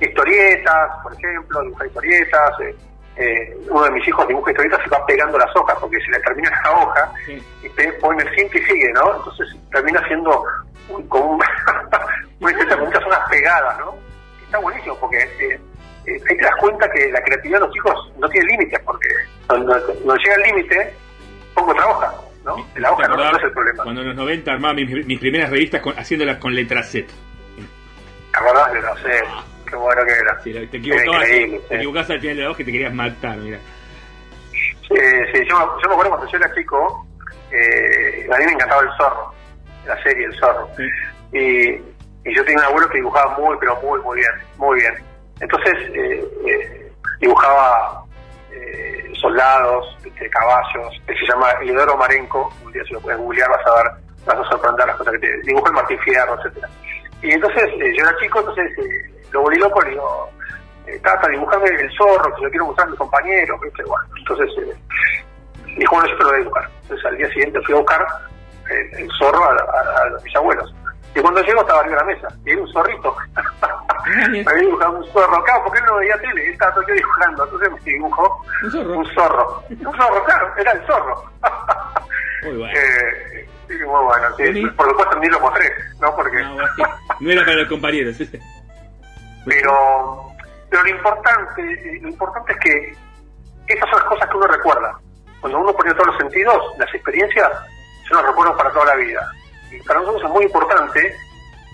[0.00, 2.60] Historietas, por ejemplo, dibujar historietas.
[2.60, 2.76] eh,
[3.16, 6.20] eh, uno de mis hijos dibuja historietas y va pegando las hojas porque se le
[6.20, 7.12] termina la hoja
[7.62, 9.16] y te pone el cinto y sigue, ¿no?
[9.16, 10.42] Entonces termina siendo
[10.88, 11.42] un, como un-
[12.40, 13.94] una historieta con muchas zonas pegadas, ¿no?
[14.42, 15.60] Está buenísimo porque eh,
[16.06, 19.08] eh, ahí te das cuenta que la creatividad de los chicos no tiene límites porque
[19.46, 20.94] cuando, cuando llega el límite,
[21.54, 22.66] poco trabaja, ¿no?
[22.76, 23.82] La hoja no, no es el problema.
[23.84, 27.06] Cuando en los 90 armaba mis, mis primeras revistas con- haciéndolas con letra Z.
[28.32, 29.22] ¿Te acordás de no sé?
[29.68, 30.40] Qué bueno que era.
[30.42, 31.60] Sí, te equivocabas, te sí.
[31.70, 33.58] equivocabas al final de la hoja y te querías matar, mira.
[34.52, 34.98] Sí,
[35.32, 37.06] sí, yo, yo me acuerdo cuando yo era chico,
[37.50, 39.32] eh, a mí me encantaba el zorro,
[39.86, 40.68] la serie El Zorro.
[41.32, 41.70] Y,
[42.28, 44.94] y yo tenía un abuelo que dibujaba muy, pero muy, muy bien, muy bien.
[45.40, 48.01] Entonces eh, eh, dibujaba
[48.52, 53.48] eh, soldados, este, caballos, que se llama Eleodoro Marenco, un día si lo puedes googlear
[53.50, 53.92] vas a ver,
[54.26, 56.68] vas a sorprender las cosas que te dibuja el Martín Fierro, etcétera.
[57.22, 60.30] Y entonces eh, yo era chico, entonces eh, lo volví loco, le digo,
[60.86, 63.84] eh, Tata, dibujame el zorro, que lo quiero mostrar a mis compañeros, ¿viste?
[63.84, 64.76] Bueno, entonces eh,
[65.78, 66.68] dijo, bueno, yo te lo voy a dibujar.
[66.82, 68.06] Entonces al día siguiente fui a buscar
[68.70, 70.74] el, el zorro a, a- a mis abuelos.
[71.14, 73.16] Y cuando llego estaba arriba de la mesa, y era un zorrito.
[74.30, 76.94] me había dibujado un zorro, claro, porque él no veía tele, él estaba todo día
[76.94, 78.98] dibujando, entonces me dibujó un zorro.
[78.98, 81.24] Un zorro, Un zorro, claro, era el zorro.
[82.44, 82.74] Muy bueno.
[82.82, 84.66] Eh, sí, muy bueno, sí.
[84.76, 86.14] Por supuesto ni lo mostré, ¿no?
[86.16, 86.42] Porque...
[87.20, 88.16] No era para los compañeros.
[89.46, 90.32] pero
[90.72, 92.96] pero lo importante lo importante es que
[93.74, 94.98] esas son las cosas que uno recuerda
[95.40, 97.50] cuando uno pone todos los sentidos las experiencias
[98.08, 99.32] son los recuerdos para toda la vida
[99.80, 101.16] para nosotros es muy importante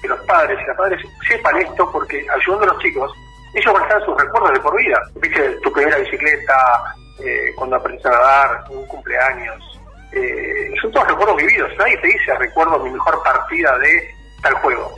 [0.01, 3.13] que los padres y las madres sepan esto porque ayudando a los chicos
[3.55, 6.95] ellos van a estar en sus recuerdos de por vida viste tu primera bicicleta
[7.25, 9.81] eh, cuando aprendiste a nadar un cumpleaños
[10.13, 14.11] eh, son todos recuerdos vividos nadie te dice recuerdo mi mejor partida de
[14.43, 14.95] tal juego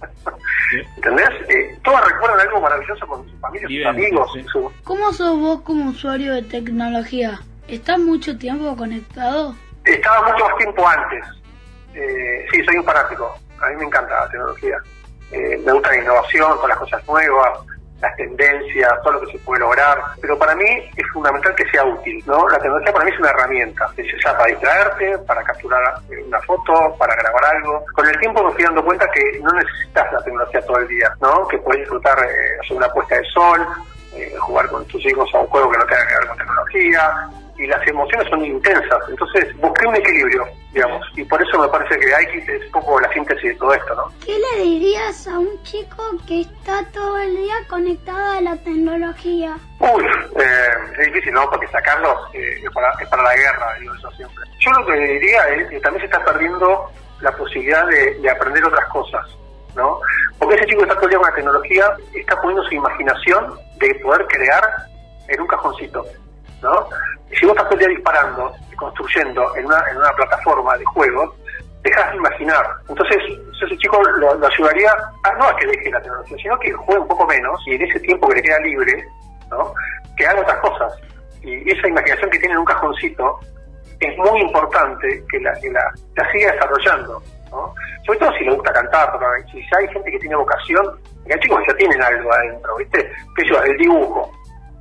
[0.96, 1.28] ¿Entendés?
[1.48, 4.30] Eh, todos recuerdan algo maravilloso con sus familias, sus amigos.
[4.52, 7.40] su- ¿Cómo sos vos como usuario de tecnología?
[7.68, 9.54] ¿Estás mucho tiempo conectado?
[9.84, 11.24] Estaba mucho más tiempo antes.
[11.94, 13.34] Eh, sí, soy un fanático.
[13.60, 14.76] A mí me encanta la tecnología.
[15.32, 17.60] Eh, me gusta la innovación, todas las cosas nuevas.
[18.00, 20.64] las tendencias, todo lo que se puede lograr, pero para mí
[20.96, 22.48] es fundamental que sea útil, ¿no?
[22.48, 26.40] La tecnología para mí es una herramienta, es usada para distraerte, para capturar eh, una
[26.42, 27.84] foto, para grabar algo.
[27.94, 31.12] Con el tiempo me fui dando cuenta que no necesitas la tecnología todo el día,
[31.20, 31.46] ¿no?
[31.48, 33.66] Que puedes disfrutar eh, hacer una puesta de sol,
[34.14, 37.28] eh, jugar con tus hijos a un juego que no tenga que ver con tecnología,
[37.60, 38.98] y las emociones son intensas.
[39.08, 42.72] Entonces busqué un equilibrio, digamos, y por eso me parece que hay que es un
[42.72, 44.04] poco la síntesis de todo esto, ¿no?
[44.24, 49.58] ¿Qué le dirías a un chico que está todo el día conectado a la tecnología?
[49.78, 50.04] Uy,
[50.36, 50.68] eh,
[50.98, 51.50] es difícil, ¿no?
[51.50, 54.44] Porque sacarlos eh, es, para, es para la guerra, digo yo siempre.
[54.58, 58.64] Yo lo que diría es que también se está perdiendo la posibilidad de, de aprender
[58.64, 59.26] otras cosas,
[59.76, 60.00] ¿no?
[60.38, 63.54] Porque ese chico que está todo el día con la tecnología está poniendo su imaginación
[63.76, 64.62] de poder crear
[65.28, 66.06] en un cajoncito,
[66.62, 66.88] ¿no?
[67.38, 70.84] Si vos estás todo el día disparando y construyendo en una, en una plataforma de
[70.86, 71.34] juegos,
[71.82, 72.66] dejas de imaginar.
[72.88, 73.16] Entonces,
[73.62, 74.92] ese chico lo, ayudaría
[75.24, 77.82] a, no a que deje la tecnología, sino que juegue un poco menos y en
[77.82, 79.04] ese tiempo que le queda libre,
[79.50, 79.72] ¿no?
[80.16, 80.92] que haga otras cosas.
[81.42, 83.40] Y esa imaginación que tiene en un cajoncito
[84.00, 87.22] es muy importante que la, que la, siga desarrollando.
[87.50, 87.74] ¿no?
[88.06, 89.12] Sobre todo si le gusta cantar,
[89.50, 90.98] si hay gente que tiene vocación,
[91.30, 93.12] hay chicos que ya tienen algo adentro, ¿viste?
[93.36, 94.32] Que el dibujo,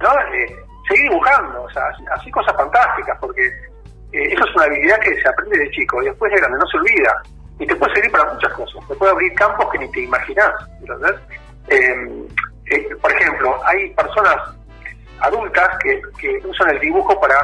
[0.02, 0.10] ¿no?
[0.34, 0.56] Eh,
[0.90, 1.84] seguir dibujando, o sea,
[2.16, 3.48] así cosas fantásticas, porque
[4.11, 6.68] eh, eso es una habilidad que se aprende de chico y después de grande no
[6.68, 7.24] se olvida.
[7.60, 10.52] Y te puede servir para muchas cosas, te puede abrir campos que ni te imaginás,
[10.80, 11.16] ¿entendés?
[11.68, 14.36] Eh, por ejemplo, hay personas
[15.22, 17.36] adultas que, que usan el dibujo para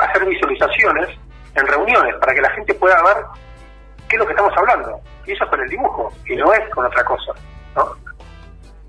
[0.00, 1.08] hacer visualizaciones
[1.54, 3.24] en reuniones, para que la gente pueda ver
[4.08, 5.00] qué es lo que estamos hablando.
[5.26, 7.32] Y eso es con el dibujo, y no es con otra cosa,
[7.74, 7.96] ¿no?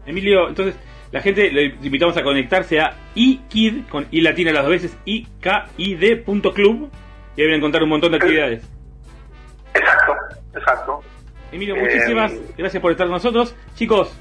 [0.06, 0.76] Emilio, entonces
[1.12, 6.90] la gente le invitamos a conectarse a iKid, con i latina las dos veces, ikid.club,
[7.36, 8.64] y ahí van a encontrar un montón de actividades.
[9.74, 10.14] Exacto,
[10.56, 11.04] exacto.
[11.52, 13.56] Emilio, Eh, muchísimas gracias por estar con nosotros.
[13.76, 14.16] Chicos,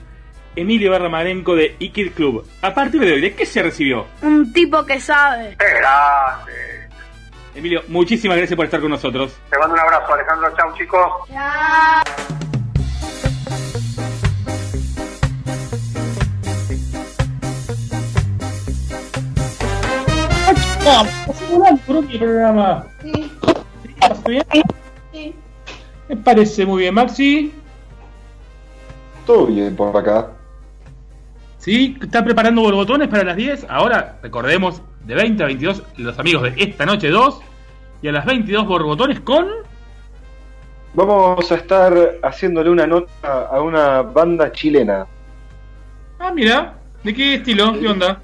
[0.57, 2.47] Emilio Barramarenco de iKid Club.
[2.63, 4.07] A partir de hoy, ¿de qué se recibió?
[4.23, 5.57] Un tipo que sabe.
[7.55, 9.39] Emilio, muchísimas gracias por estar con nosotros.
[9.51, 10.55] Te mando un abrazo, Alejandro.
[10.57, 12.48] Chau, chicos.
[21.87, 22.87] Por mi programa.
[23.03, 23.33] Sí.
[24.01, 24.45] ¿Está bien?
[25.13, 25.35] Sí.
[26.09, 27.53] Me parece muy bien, Maxi.
[29.27, 30.31] Todo bien por acá.
[31.59, 31.99] ¿Sí?
[32.01, 33.67] ¿Está preparando borbotones para las 10?
[33.69, 37.41] Ahora, recordemos, de 20 a 22, los amigos de esta noche 2.
[38.01, 39.49] Y a las 22, borbotones con.
[40.95, 45.07] Vamos a estar haciéndole una nota a una banda chilena.
[46.19, 46.75] Ah, mira.
[47.03, 47.79] ¿De qué estilo?
[47.79, 48.21] ¿Qué onda?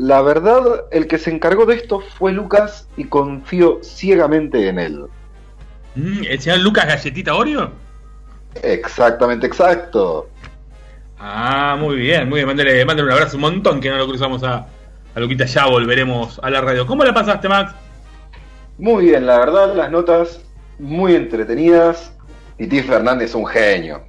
[0.00, 5.04] La verdad, el que se encargó de esto fue Lucas y confío ciegamente en él.
[5.94, 7.70] Mm, ¿El señor Lucas Galletita Oreo?
[8.62, 10.30] Exactamente, exacto.
[11.18, 12.46] Ah, muy bien, muy bien.
[12.46, 14.68] Mándale, mándale un abrazo, un montón que no lo cruzamos a,
[15.14, 15.44] a Luquita.
[15.44, 16.86] Ya volveremos a la radio.
[16.86, 17.74] ¿Cómo la pasaste, Max?
[18.78, 20.40] Muy bien, la verdad, las notas
[20.78, 22.16] muy entretenidas.
[22.56, 22.82] Y T.
[22.84, 24.02] Fernández un genio.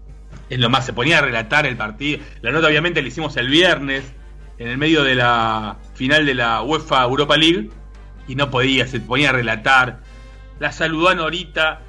[0.49, 2.21] Es lo más, se ponía a relatar el partido.
[2.41, 4.05] La nota obviamente la hicimos el viernes,
[4.61, 7.69] en el medio de la final de la UEFA Europa League,
[8.27, 9.99] y no podía, se ponía a relatar.
[10.59, 11.81] La saludó a Norita.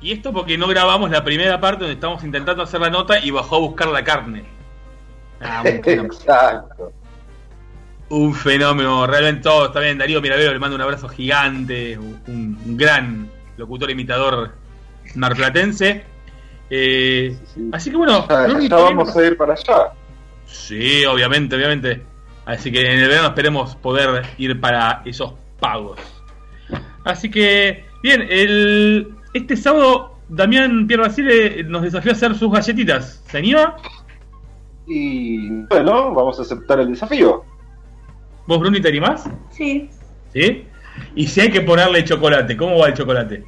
[0.00, 3.30] Y esto porque no grabamos la primera parte donde estábamos intentando hacer la nota y
[3.30, 4.44] bajó a buscar la carne.
[5.40, 6.14] Ah, un fenómeno.
[6.14, 6.92] Exacto.
[8.10, 9.98] Un fenómeno, realmente todo está bien.
[9.98, 12.20] Darío Miravero le mando un abrazo gigante, un,
[12.64, 14.54] un gran locutor imitador
[15.14, 16.04] marplatense.
[16.70, 17.36] Eh,
[17.72, 19.92] Así que bueno, Ya, vamos a ir para allá.
[20.48, 22.02] Sí, obviamente, obviamente.
[22.44, 26.00] Así que en el verano esperemos poder ir para esos pagos.
[27.04, 33.22] Así que, bien, el, este sábado Damián Pierre Basile nos desafió a hacer sus galletitas.
[33.26, 33.76] ¿Se anima?
[34.86, 37.44] Y bueno, vamos a aceptar el desafío.
[38.46, 39.28] ¿Vos, Bruni, te animás?
[39.50, 39.90] Sí.
[40.32, 40.64] ¿Sí?
[41.14, 43.44] Y si hay que ponerle chocolate, ¿cómo va el chocolate?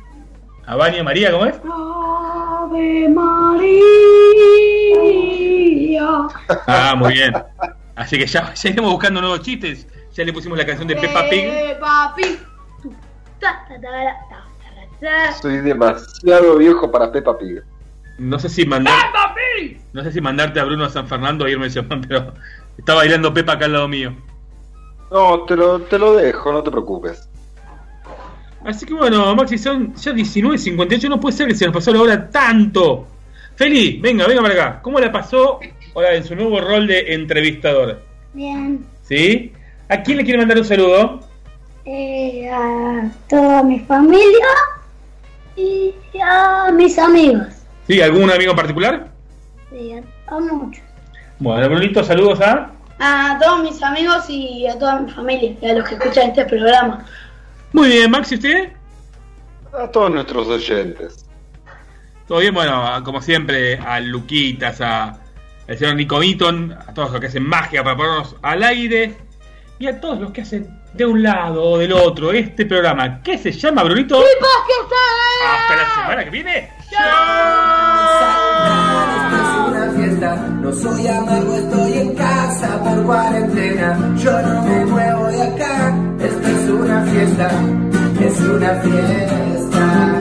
[0.67, 1.59] ¿A Baño María, cómo es?
[1.65, 4.70] Ave María.
[6.67, 7.33] Ah, muy bien.
[7.97, 9.87] Así que ya, ya iremos buscando nuevos chistes.
[10.15, 11.49] Ya le pusimos la canción de Peppa Pig.
[11.51, 12.39] Peppa Pig.
[13.39, 13.67] Ta,
[15.01, 15.33] ta.
[15.41, 17.63] Soy demasiado viejo para Peppa Pig.
[18.19, 18.95] No sé si mandar.
[19.93, 22.35] No sé si mandarte a Bruno a San Fernando a irme ese pero
[22.77, 24.15] está bailando Pepa acá al lado mío.
[25.11, 27.29] No, te lo, te lo dejo, no te preocupes.
[28.65, 32.01] Así que bueno, Maxi, son ya 19.58, no puede ser que se nos pasó la
[32.03, 33.07] hora tanto.
[33.57, 34.83] Feli, venga, venga para acá.
[34.83, 35.61] ¿Cómo la pasó
[36.01, 38.03] ahora en su nuevo rol de entrevistador?
[38.33, 38.85] Bien.
[39.03, 39.53] ¿Sí?
[39.89, 41.21] ¿A quién le quiere mandar un saludo?
[41.85, 44.47] Eh, a toda mi familia
[45.57, 47.49] y a mis amigos.
[47.87, 48.01] ¿Sí?
[48.01, 49.09] ¿Algún amigo en particular?
[49.71, 50.83] Sí, a, a muchos.
[51.39, 52.71] Bueno, Brunito, saludos a.
[52.99, 56.45] A todos mis amigos y a toda mi familia y a los que escuchan este
[56.45, 57.07] programa.
[57.73, 58.73] Muy bien, Maxi, ¿usted?
[59.73, 61.27] A todos nuestros oyentes.
[62.27, 65.19] Todo bien, bueno, como siempre, a Luquitas, a
[65.71, 69.15] el señor Nico Mitton, a todos los que hacen magia para ponernos al aire
[69.79, 73.23] y a todos los que hacen de un lado o del otro este programa.
[73.23, 74.21] ¿Qué se llama, Brunito?
[75.47, 76.71] Hasta la semana que viene.
[79.69, 80.37] una fiesta.
[80.61, 84.17] No soy amargo, estoy en casa por cuarentena.
[84.17, 85.97] Yo no me muevo de acá.
[86.19, 87.51] Esto es una fiesta,
[88.21, 90.20] es una fiesta.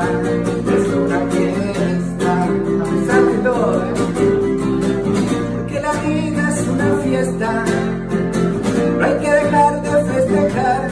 [0.00, 2.44] Es una fiesta.
[2.44, 3.92] A pesar de todo, ¿eh?
[5.68, 7.64] que la vida es una fiesta.
[8.98, 10.90] No hay que dejar de festejar.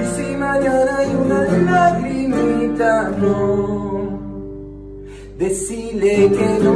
[0.00, 4.18] Y si mañana hay una lagrimita, no.
[5.38, 6.74] Decile que no.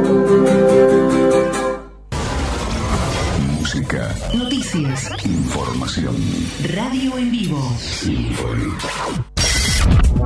[3.59, 5.09] Música, Noticias.
[5.25, 6.15] información.
[6.75, 7.59] Radio en vivo.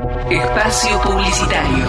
[0.04, 1.86] Espacio publicitario.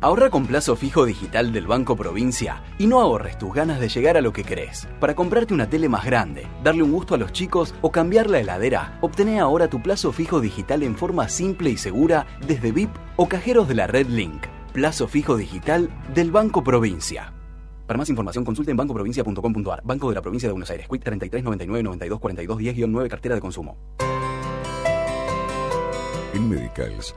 [0.00, 4.16] Ahorra con plazo fijo digital del Banco Provincia y no ahorres tus ganas de llegar
[4.16, 4.88] a lo que querés.
[4.98, 8.40] Para comprarte una tele más grande, darle un gusto a los chicos o cambiar la
[8.40, 13.28] heladera, obtené ahora tu plazo fijo digital en forma simple y segura desde VIP o
[13.28, 14.42] cajeros de la Red Link.
[14.72, 17.32] Plazo fijo digital del Banco Provincia.
[17.86, 19.82] Para más información consulte en bancoprovincia.com.ar.
[19.84, 20.88] Banco de la Provincia de Buenos Aires.
[20.88, 23.76] Quit 33 99 92 42 10 9 cartera de consumo.
[26.32, 27.12] En Medicals